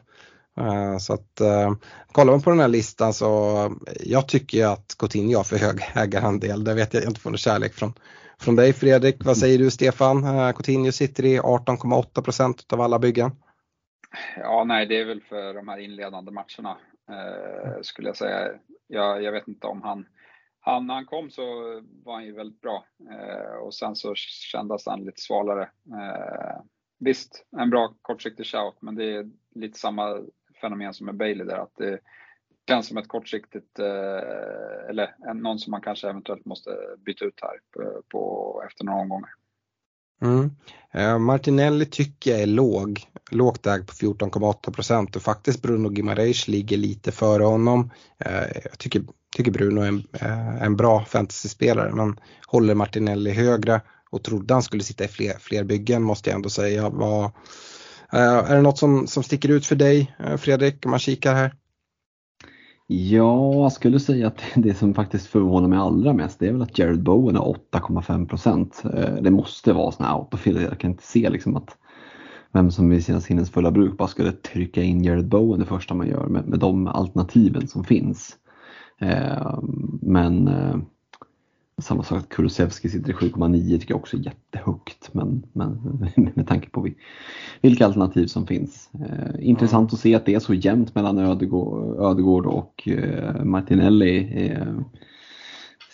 Eh, 0.61 0.99
så 0.99 1.12
att 1.12 1.41
eh, 1.41 1.72
kollar 2.12 2.32
man 2.32 2.43
på 2.43 2.51
den 2.51 2.61
här 2.61 2.68
listan 2.68 3.14
så 3.14 3.57
eh, 3.64 3.93
jag 4.01 4.28
tycker 4.28 4.66
att 4.66 4.95
Coutinho 4.99 5.37
har 5.37 5.45
för 5.45 5.59
hög 5.59 5.80
ägarandel. 5.95 6.64
Det 6.64 6.74
vet 6.74 6.95
jag 6.95 7.05
inte 7.05 7.20
får 7.20 7.30
någon 7.30 7.39
kärlek 7.39 7.74
från 7.74 7.93
från 8.41 8.57
dig 8.57 8.72
Fredrik. 8.72 9.24
Vad 9.24 9.37
säger 9.37 9.59
du 9.59 9.70
Stefan? 9.70 10.24
Eh, 10.24 10.53
Coutinho 10.53 10.93
sitter 10.93 11.24
i 11.24 11.39
18,8 11.39 12.22
procent 12.22 12.72
av 12.72 12.80
alla 12.80 12.99
byggen. 12.99 13.30
Ja, 14.37 14.64
nej, 14.64 14.87
det 14.87 15.01
är 15.01 15.05
väl 15.05 15.22
för 15.22 15.55
de 15.55 15.68
här 15.68 15.78
inledande 15.78 16.32
matcherna 16.32 16.78
eh, 17.11 17.80
skulle 17.82 18.09
jag 18.09 18.16
säga. 18.16 18.49
Jag, 18.87 19.22
jag, 19.22 19.32
vet 19.32 19.49
inte 19.49 19.66
om 19.66 19.82
han, 19.82 20.07
han, 20.61 20.87
när 20.87 20.95
han 20.95 21.07
kom 21.07 21.30
så 21.30 21.43
var 22.05 22.14
han 22.14 22.24
ju 22.24 22.32
väldigt 22.32 22.61
bra 22.61 22.84
eh, 23.11 23.57
och 23.57 23.74
sen 23.74 23.97
så 23.97 24.14
kändes 24.14 24.87
han 24.87 25.05
lite 25.05 25.20
svalare. 25.20 25.62
Eh, 25.93 26.62
visst, 26.99 27.47
en 27.57 27.70
bra 27.70 27.95
kortsiktig 28.03 28.47
shout, 28.47 28.76
men 28.80 28.95
det 28.95 29.05
är 29.05 29.30
lite 29.55 29.78
samma 29.78 30.20
fenomen 30.61 30.95
som 30.95 31.07
med 31.07 31.16
Bailey 31.16 31.47
där, 31.47 31.59
att 31.59 31.76
det, 31.76 31.99
känns 32.68 32.88
som 32.88 32.96
ett 32.96 33.08
kortsiktigt, 33.08 33.78
eh, 33.78 34.88
eller 34.88 35.34
någon 35.34 35.58
som 35.58 35.70
man 35.70 35.80
kanske 35.80 36.08
eventuellt 36.08 36.44
måste 36.44 36.70
byta 37.06 37.24
ut 37.24 37.40
här 37.42 37.58
på, 37.74 38.02
på 38.08 38.62
efter 38.66 38.84
några 38.84 39.00
omgångar. 39.00 39.30
Mm. 40.22 40.50
Eh, 40.92 41.18
Martinelli 41.18 41.86
tycker 41.86 42.30
jag 42.30 42.40
är 42.40 42.46
låg, 42.46 43.06
lågt 43.30 43.66
ägd 43.66 43.86
på 43.86 43.92
14,8 43.92 44.72
procent 44.72 45.16
och 45.16 45.22
faktiskt 45.22 45.62
Bruno 45.62 45.92
Gimareis 45.92 46.48
ligger 46.48 46.76
lite 46.76 47.12
före 47.12 47.42
honom. 47.42 47.90
Eh, 48.18 48.60
jag 48.64 48.78
tycker, 48.78 49.02
tycker 49.36 49.50
Bruno 49.50 49.80
är 49.80 49.88
en, 49.88 50.02
eh, 50.12 50.62
en 50.62 50.76
bra 50.76 51.04
fantasyspelare 51.04 51.92
men 51.92 52.20
håller 52.46 52.74
Martinelli 52.74 53.30
högre 53.30 53.80
och 54.10 54.24
trodde 54.24 54.54
han 54.54 54.62
skulle 54.62 54.82
sitta 54.82 55.04
i 55.04 55.08
fler, 55.08 55.34
fler 55.40 55.64
byggen 55.64 56.02
måste 56.02 56.30
jag 56.30 56.34
ändå 56.34 56.50
säga. 56.50 56.88
Var, 56.88 57.24
eh, 58.12 58.50
är 58.50 58.56
det 58.56 58.62
något 58.62 58.78
som, 58.78 59.06
som 59.06 59.22
sticker 59.22 59.48
ut 59.48 59.66
för 59.66 59.76
dig 59.76 60.16
eh, 60.18 60.36
Fredrik 60.36 60.84
om 60.84 60.90
man 60.90 61.00
kikar 61.00 61.34
här? 61.34 61.54
Ja, 62.89 63.55
jag 63.55 63.72
skulle 63.72 64.01
säga 64.01 64.26
att 64.26 64.43
det 64.57 64.74
som 64.74 64.95
faktiskt 64.95 65.26
förvånar 65.26 65.68
mig 65.68 65.78
allra 65.78 66.12
mest 66.12 66.39
det 66.39 66.49
är 66.49 66.53
väl 66.53 66.62
att 66.62 66.78
Jared 66.78 67.03
Bowen 67.03 67.37
har 67.37 67.57
8,5 67.72 68.28
procent. 68.28 68.82
Eh, 68.95 69.14
det 69.14 69.30
måste 69.30 69.72
vara 69.72 69.93
sån 69.93 70.07
här 70.07 70.12
autofill. 70.12 70.57
Jag 70.57 70.80
kan 70.80 70.91
inte 70.91 71.07
se 71.07 71.30
liksom 71.30 71.57
att 71.57 71.76
vem 72.53 72.70
som 72.70 72.89
vid 72.89 73.05
sina 73.05 73.20
sinnens 73.20 73.51
fulla 73.51 73.70
bruk 73.70 73.97
bara 73.97 74.09
skulle 74.09 74.32
trycka 74.32 74.82
in 74.82 75.05
Jared 75.05 75.28
Bowen 75.28 75.61
det 75.61 75.66
första 75.66 75.95
man 75.95 76.09
gör 76.09 76.26
med, 76.26 76.49
med 76.49 76.59
de 76.59 76.87
alternativen 76.87 77.68
som 77.68 77.84
finns. 77.84 78.37
Eh, 79.01 79.59
men 80.03 80.49
eh, 80.49 80.76
samma 81.82 82.02
sak 82.02 82.18
att 82.18 82.28
Kulusevski 82.28 82.88
sitter 82.88 83.10
i 83.10 83.12
7,9 83.12 83.78
tycker 83.78 83.92
jag 83.92 84.00
också 84.00 84.16
är 84.16 84.20
jättehögt 84.20 85.14
men, 85.14 85.42
men 85.52 86.00
med 86.34 86.48
tanke 86.48 86.70
på 86.70 86.88
vilka 87.60 87.86
alternativ 87.86 88.26
som 88.26 88.46
finns. 88.46 88.90
Eh, 88.94 89.48
intressant 89.48 89.92
att 89.92 89.98
se 89.98 90.14
att 90.14 90.26
det 90.26 90.34
är 90.34 90.40
så 90.40 90.54
jämnt 90.54 90.94
mellan 90.94 91.18
Ödegård, 91.18 92.00
Ödegård 92.00 92.46
och 92.46 92.88
eh, 92.88 93.44
Martinelli. 93.44 94.46
Eh, 94.46 94.76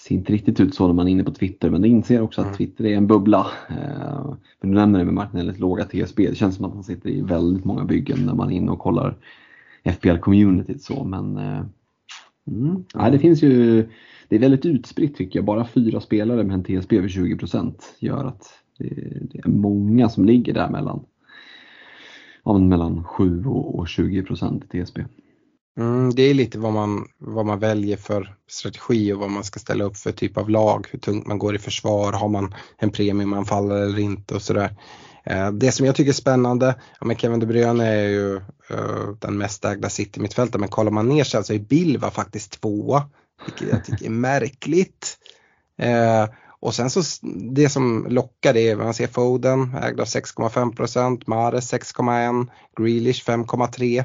ser 0.07 0.15
inte 0.15 0.33
riktigt 0.33 0.61
ut 0.61 0.75
så 0.75 0.87
när 0.87 0.95
man 0.95 1.09
är 1.09 1.13
inne 1.13 1.25
på 1.25 1.31
Twitter 1.31 1.71
men 1.71 1.83
det 1.83 1.89
inser 1.89 2.21
också 2.21 2.41
att 2.41 2.47
mm. 2.47 2.57
Twitter 2.57 2.85
är 2.85 2.97
en 2.97 3.07
bubbla. 3.07 3.47
Eh, 3.69 4.35
du 4.61 4.69
nämner 4.69 4.99
det 4.99 5.05
med 5.05 5.15
Martinellis 5.15 5.59
låga 5.59 5.85
TSB, 5.85 6.29
det 6.29 6.35
känns 6.35 6.57
som 6.57 6.65
att 6.65 6.75
han 6.75 6.85
sitter 6.85 7.11
i 7.11 7.21
väldigt 7.21 7.65
många 7.65 7.85
byggen 7.85 8.27
när 8.27 8.35
man 8.35 8.53
är 8.53 8.57
inne 8.57 8.71
och 8.71 8.79
kollar 8.79 9.17
FPL-communityt 9.85 10.79
så 10.79 11.05
men 11.05 11.37
eh, 11.37 11.65
mm, 12.47 12.85
ja, 12.95 13.11
det 13.11 13.19
finns 13.19 13.43
ju 13.43 13.89
det 14.33 14.37
är 14.37 14.41
väldigt 14.41 14.67
utspritt 14.67 15.17
tycker 15.17 15.39
jag. 15.39 15.45
Bara 15.45 15.67
fyra 15.67 16.01
spelare 16.01 16.45
med 16.45 16.55
en 16.55 16.65
TSB 16.65 16.97
över 16.97 17.09
20% 17.09 17.75
gör 17.99 18.25
att 18.25 18.49
det, 18.79 19.39
är 19.39 19.49
många 19.49 20.09
som 20.09 20.25
ligger 20.25 20.55
där 20.55 20.69
mellan, 20.71 21.05
ja, 22.45 22.59
mellan 22.59 23.05
7 23.05 23.45
och 23.47 23.89
20 23.89 24.23
procent 24.23 24.65
i 24.65 24.85
TSB. 24.85 25.05
Mm, 25.79 26.11
det 26.15 26.23
är 26.23 26.35
lite 26.35 26.59
vad 26.59 26.73
man, 26.73 27.09
vad 27.19 27.47
man 27.47 27.59
väljer 27.59 27.97
för 27.97 28.35
strategi 28.51 29.13
och 29.13 29.19
vad 29.19 29.31
man 29.31 29.45
ska 29.45 29.61
ställa 29.61 29.85
upp 29.85 29.97
för 29.97 30.13
typ 30.13 30.37
av 30.37 30.51
lag, 30.51 30.87
hur 30.91 30.99
tungt 30.99 31.27
man 31.27 31.39
går 31.39 31.55
i 31.55 31.59
försvar, 31.59 32.13
har 32.13 32.29
man 32.29 32.55
en 32.79 32.91
premie 32.91 33.27
man 33.27 33.45
faller 33.45 33.77
eller 33.77 33.99
inte 33.99 34.35
och 34.35 34.43
sådär. 34.43 34.77
Eh, 35.25 35.53
det 35.53 35.73
som 35.73 35.87
jag 35.87 35.95
tycker 35.95 36.11
är 36.11 36.15
spännande, 36.15 36.75
ja, 37.01 37.07
men 37.07 37.17
Kevin 37.17 37.41
De 37.41 37.47
Bruyne 37.47 37.87
är 37.87 38.09
ju 38.09 38.35
uh, 38.71 39.17
den 39.19 39.39
mest 39.39 39.65
ägda 39.65 39.89
City-mittfältaren 39.89 40.61
men 40.61 40.69
kollar 40.69 40.91
man 40.91 41.09
ner 41.09 41.25
sig 41.25 41.45
så 41.45 41.53
är 41.53 41.59
Bilva 41.59 42.11
faktiskt 42.11 42.61
tvåa 42.61 43.03
vilket 43.47 43.69
jag 43.69 43.85
tycker 43.85 44.07
är 44.07 44.11
märkligt. 44.11 45.19
Eh, 45.79 46.27
och 46.63 46.75
sen 46.75 46.91
så 46.91 47.03
det 47.53 47.69
som 47.69 48.07
lockar 48.09 48.53
det 48.53 48.69
är, 48.69 48.77
man 48.77 48.95
ser 48.95 49.07
Foden 49.07 49.75
ägd 49.75 50.01
av 50.01 50.07
6,5 50.07 50.77
procent, 50.77 51.27
Mares 51.27 51.73
6,1, 51.73 52.47
Grealish 52.77 53.25
5,3. 53.25 54.05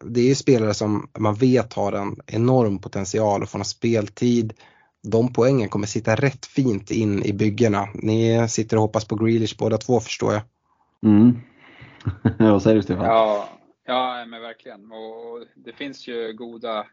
Det 0.00 0.20
är 0.20 0.24
ju 0.24 0.34
spelare 0.34 0.74
som 0.74 1.08
man 1.18 1.34
vet 1.34 1.72
har 1.72 1.92
en 1.92 2.16
enorm 2.26 2.78
potential 2.78 3.42
att 3.42 3.50
få 3.50 3.58
en 3.58 3.64
speltid. 3.64 4.52
De 5.02 5.32
poängen 5.32 5.68
kommer 5.68 5.86
sitta 5.86 6.14
rätt 6.14 6.46
fint 6.46 6.90
in 6.90 7.22
i 7.22 7.32
byggena. 7.32 7.88
Ni 7.94 8.48
sitter 8.48 8.76
och 8.76 8.82
hoppas 8.82 9.04
på 9.04 9.16
Grealish 9.16 9.56
båda 9.58 9.78
två 9.78 10.00
förstår 10.00 10.32
jag. 10.32 10.42
Mm. 11.02 11.40
Vad 12.52 12.62
säger 12.62 12.76
du 12.76 12.82
Stefan? 12.82 13.04
Ja, 13.04 13.48
ja 13.86 14.24
men 14.26 14.42
verkligen. 14.42 14.92
Och 14.92 15.46
det 15.56 15.72
finns 15.72 16.08
ju 16.08 16.32
goda 16.32 16.86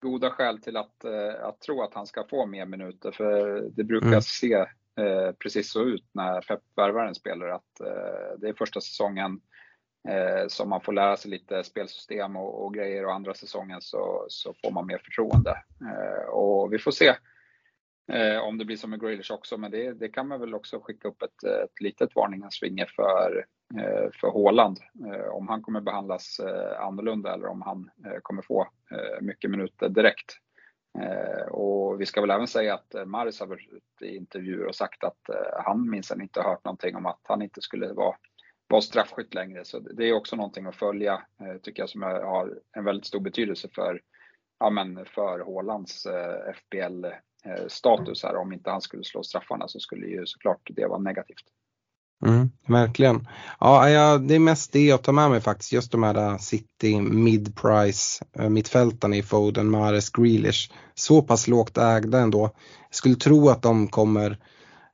goda 0.00 0.30
skäl 0.30 0.58
till 0.58 0.76
att, 0.76 1.04
eh, 1.04 1.44
att 1.44 1.60
tro 1.60 1.82
att 1.82 1.94
han 1.94 2.06
ska 2.06 2.24
få 2.24 2.46
mer 2.46 2.66
minuter. 2.66 3.10
För 3.10 3.60
det 3.76 3.84
brukar 3.84 4.08
mm. 4.08 4.22
se 4.22 4.54
eh, 4.96 5.32
precis 5.38 5.72
så 5.72 5.84
ut 5.84 6.04
när 6.12 6.40
Pep 6.40 6.60
värvar 6.76 7.06
en 7.06 7.14
spelare 7.14 7.54
att 7.54 7.80
eh, 7.80 8.38
det 8.38 8.48
är 8.48 8.54
första 8.58 8.80
säsongen 8.80 9.40
som 10.48 10.68
man 10.68 10.80
får 10.80 10.92
lära 10.92 11.16
sig 11.16 11.30
lite 11.30 11.64
spelsystem 11.64 12.36
och, 12.36 12.64
och, 12.64 12.74
grejer 12.74 13.06
och 13.06 13.14
andra 13.14 13.34
säsongen 13.34 13.80
så, 13.80 14.26
så 14.28 14.54
får 14.64 14.70
man 14.70 14.86
mer 14.86 14.98
förtroende. 14.98 15.62
Och 16.30 16.72
vi 16.72 16.78
får 16.78 16.90
se 16.90 17.14
eh, 18.12 18.38
om 18.38 18.58
det 18.58 18.64
blir 18.64 18.76
som 18.76 18.90
med 18.90 19.00
Grealish 19.00 19.32
också, 19.32 19.56
men 19.56 19.70
det, 19.70 19.92
det, 19.92 20.08
kan 20.08 20.28
man 20.28 20.40
väl 20.40 20.54
också 20.54 20.80
skicka 20.80 21.08
upp 21.08 21.22
ett, 21.22 21.44
ett 21.44 21.80
litet 21.80 22.14
varningens 22.14 22.60
finger 22.60 22.86
för 22.96 23.46
Eh, 23.74 24.10
för 24.20 24.28
Håland. 24.28 24.78
Eh, 25.06 25.28
om 25.28 25.48
han 25.48 25.62
kommer 25.62 25.80
behandlas 25.80 26.40
eh, 26.40 26.80
annorlunda 26.80 27.34
eller 27.34 27.46
om 27.46 27.62
han 27.62 27.90
eh, 28.04 28.18
kommer 28.22 28.42
få 28.42 28.68
eh, 28.90 29.20
mycket 29.22 29.50
minuter 29.50 29.88
direkt. 29.88 30.32
Eh, 30.98 31.46
och 31.46 32.00
vi 32.00 32.06
ska 32.06 32.20
väl 32.20 32.30
även 32.30 32.46
säga 32.46 32.74
att 32.74 32.94
Maris 33.06 33.40
har 33.40 33.46
varit 33.46 33.68
i 34.00 34.16
intervjuer 34.16 34.66
och 34.66 34.74
sagt 34.74 35.04
att 35.04 35.20
han 35.64 35.90
minsann 35.90 36.22
inte 36.22 36.42
hört 36.42 36.64
någonting 36.64 36.96
om 36.96 37.06
att 37.06 37.20
han 37.22 37.42
inte 37.42 37.60
skulle 37.60 37.92
vara, 37.92 38.16
vara 38.68 38.82
straffskytt 38.82 39.34
längre. 39.34 39.64
Så 39.64 39.78
det 39.78 40.04
är 40.04 40.12
också 40.12 40.36
någonting 40.36 40.66
att 40.66 40.76
följa, 40.76 41.22
tycker 41.62 41.82
jag, 41.82 41.90
som 41.90 42.02
har 42.02 42.58
en 42.76 42.84
väldigt 42.84 43.06
stor 43.06 43.20
betydelse 43.20 43.68
för, 43.74 44.00
ja, 44.58 44.70
men 44.70 45.04
för 45.04 45.40
Hålands 45.40 46.06
Eh, 47.46 47.66
status 47.68 48.22
här. 48.22 48.36
Om 48.36 48.52
inte 48.52 48.70
han 48.70 48.80
skulle 48.80 49.04
slå 49.04 49.22
straffarna 49.22 49.68
så 49.68 49.80
skulle 49.80 50.06
ju 50.06 50.26
såklart 50.26 50.70
det 50.76 50.86
vara 50.86 50.98
negativt. 50.98 51.44
Mm, 52.26 52.50
verkligen. 52.66 53.28
Ja, 53.60 53.90
ja, 53.90 54.18
det 54.18 54.34
är 54.34 54.38
mest 54.38 54.72
det 54.72 54.84
jag 54.84 55.02
tar 55.02 55.12
med 55.12 55.30
mig 55.30 55.40
faktiskt. 55.40 55.72
Just 55.72 55.92
de 55.92 56.02
här 56.02 56.14
eh, 56.14 56.38
City 56.38 57.00
mid-price 57.00 58.24
eh, 58.38 58.48
mittfältarna 58.48 59.16
i 59.16 59.22
Foden, 59.22 59.70
Mares, 59.70 60.10
Grealish. 60.10 60.70
Så 60.94 61.22
pass 61.22 61.48
lågt 61.48 61.78
ägda 61.78 62.18
ändå. 62.18 62.40
Jag 62.88 62.94
skulle 62.94 63.14
tro 63.14 63.48
att 63.48 63.62
de 63.62 63.88
kommer, 63.88 64.30
eh, 64.30 64.36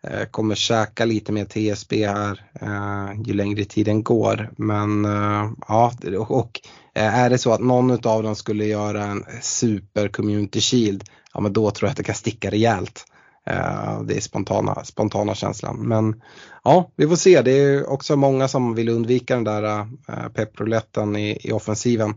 Eh, 0.08 0.24
kommer 0.24 0.54
käka 0.54 1.04
lite 1.04 1.32
mer 1.32 1.44
TSB 1.44 2.06
här 2.06 2.44
eh, 2.60 3.20
ju 3.24 3.34
längre 3.34 3.64
tiden 3.64 4.02
går. 4.02 4.50
Men 4.56 5.04
eh, 5.04 5.50
ja, 5.68 5.92
och 6.28 6.60
eh, 6.94 7.18
är 7.18 7.30
det 7.30 7.38
så 7.38 7.52
att 7.52 7.60
någon 7.60 7.90
av 7.90 8.22
dem 8.22 8.36
skulle 8.36 8.64
göra 8.64 9.04
en 9.04 9.24
super 9.42 10.08
community 10.08 10.60
shield, 10.60 11.04
ja 11.34 11.40
men 11.40 11.52
då 11.52 11.70
tror 11.70 11.86
jag 11.86 11.90
att 11.90 11.96
det 11.96 12.02
kan 12.02 12.14
sticka 12.14 12.50
rejält. 12.50 13.04
Eh, 13.46 14.02
det 14.02 14.16
är 14.16 14.20
spontana, 14.20 14.84
spontana 14.84 15.34
känslan. 15.34 15.88
Men 15.88 16.22
ja, 16.64 16.90
vi 16.96 17.08
får 17.08 17.16
se. 17.16 17.42
Det 17.42 17.52
är 17.52 17.90
också 17.90 18.16
många 18.16 18.48
som 18.48 18.74
vill 18.74 18.88
undvika 18.88 19.34
den 19.34 19.44
där 19.44 19.80
uh, 19.80 20.28
pepprouletten 20.34 21.16
i, 21.16 21.38
i 21.40 21.52
offensiven. 21.52 22.14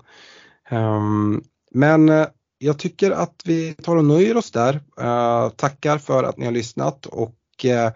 Um, 0.72 1.44
men 1.72 2.26
jag 2.58 2.80
tycker 2.80 3.12
att 3.12 3.42
vi 3.46 3.74
tar 3.74 3.96
och 3.96 4.06
nöjer 4.06 4.38
oss 4.38 4.52
där. 4.52 4.74
Uh, 5.02 5.50
tackar 5.50 5.98
för 5.98 6.24
att 6.24 6.38
ni 6.38 6.46
har 6.46 6.52
lyssnat 6.52 7.06
och 7.06 7.36
och 7.56 7.66
eh, 7.66 7.92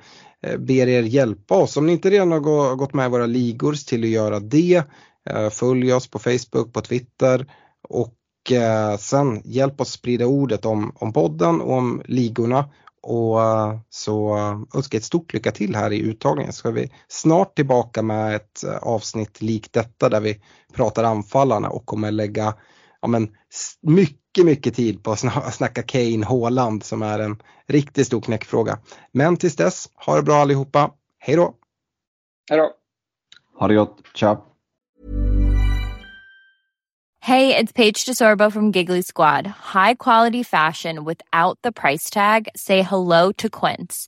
ber 0.57 0.87
er 0.87 1.03
hjälpa 1.03 1.55
oss. 1.55 1.77
Om 1.77 1.85
ni 1.85 1.91
inte 1.91 2.09
redan 2.09 2.31
har 2.31 2.75
gått 2.75 2.93
med 2.93 3.05
i 3.05 3.09
våra 3.09 3.25
ligor 3.25 3.73
till 3.73 4.03
att 4.03 4.09
göra 4.09 4.39
det. 4.39 4.83
Eh, 5.29 5.49
följ 5.49 5.93
oss 5.93 6.07
på 6.07 6.19
Facebook, 6.19 6.73
på 6.73 6.81
Twitter 6.81 7.45
och 7.89 8.51
eh, 8.51 8.97
sen 8.97 9.41
hjälp 9.45 9.81
oss 9.81 9.91
sprida 9.91 10.25
ordet 10.25 10.65
om, 10.65 10.91
om 10.95 11.13
podden 11.13 11.61
och 11.61 11.73
om 11.73 12.01
ligorna. 12.05 12.69
Och 13.01 13.39
så 13.89 14.35
önskar 14.75 14.95
jag 14.95 14.99
ett 14.99 15.03
stort 15.03 15.33
lycka 15.33 15.51
till 15.51 15.75
här 15.75 15.93
i 15.93 15.99
uttagningen. 15.99 16.53
Så 16.53 16.67
är 16.67 16.71
vi 16.71 16.91
snart 17.07 17.55
tillbaka 17.55 18.01
med 18.01 18.35
ett 18.35 18.63
avsnitt 18.81 19.41
likt 19.41 19.73
detta 19.73 20.09
där 20.09 20.19
vi 20.19 20.41
pratar 20.73 21.03
anfallarna 21.03 21.69
och 21.69 21.85
kommer 21.85 22.11
lägga 22.11 22.53
ja, 23.01 23.07
men, 23.07 23.29
mycket, 23.81 24.28
mycket 24.45 24.75
tid 24.75 25.03
på 25.03 25.11
att 25.11 25.53
snacka 25.53 25.83
Kane 25.83 26.25
Håland 26.25 26.83
som 26.83 27.01
är 27.01 27.19
en 27.19 27.41
riktigt 27.67 28.07
stor 28.07 28.21
knäckfråga. 28.21 28.79
Men 29.11 29.37
tills 29.37 29.55
dess, 29.55 29.89
ha 29.95 30.15
det 30.15 30.23
bra 30.23 30.35
allihopa. 30.35 30.91
Hej 31.19 31.35
då! 31.35 31.55
Hej 32.49 32.57
då! 32.57 32.71
Ha 33.59 33.67
det 33.67 33.75
gott, 33.75 33.97
tja! 34.13 34.41
Hey, 37.21 37.55
it's 37.55 37.71
Paige 37.73 38.05
DeSorbo 38.05 38.51
from 38.51 38.71
Giggly 38.71 39.03
Squad. 39.03 39.45
High 39.45 39.93
quality 39.95 40.41
fashion 40.43 41.03
without 41.03 41.59
the 41.61 41.71
price 41.71 42.09
tag. 42.09 42.47
Say 42.55 42.81
hello 42.81 43.31
to 43.33 43.49
Quince. 43.49 44.07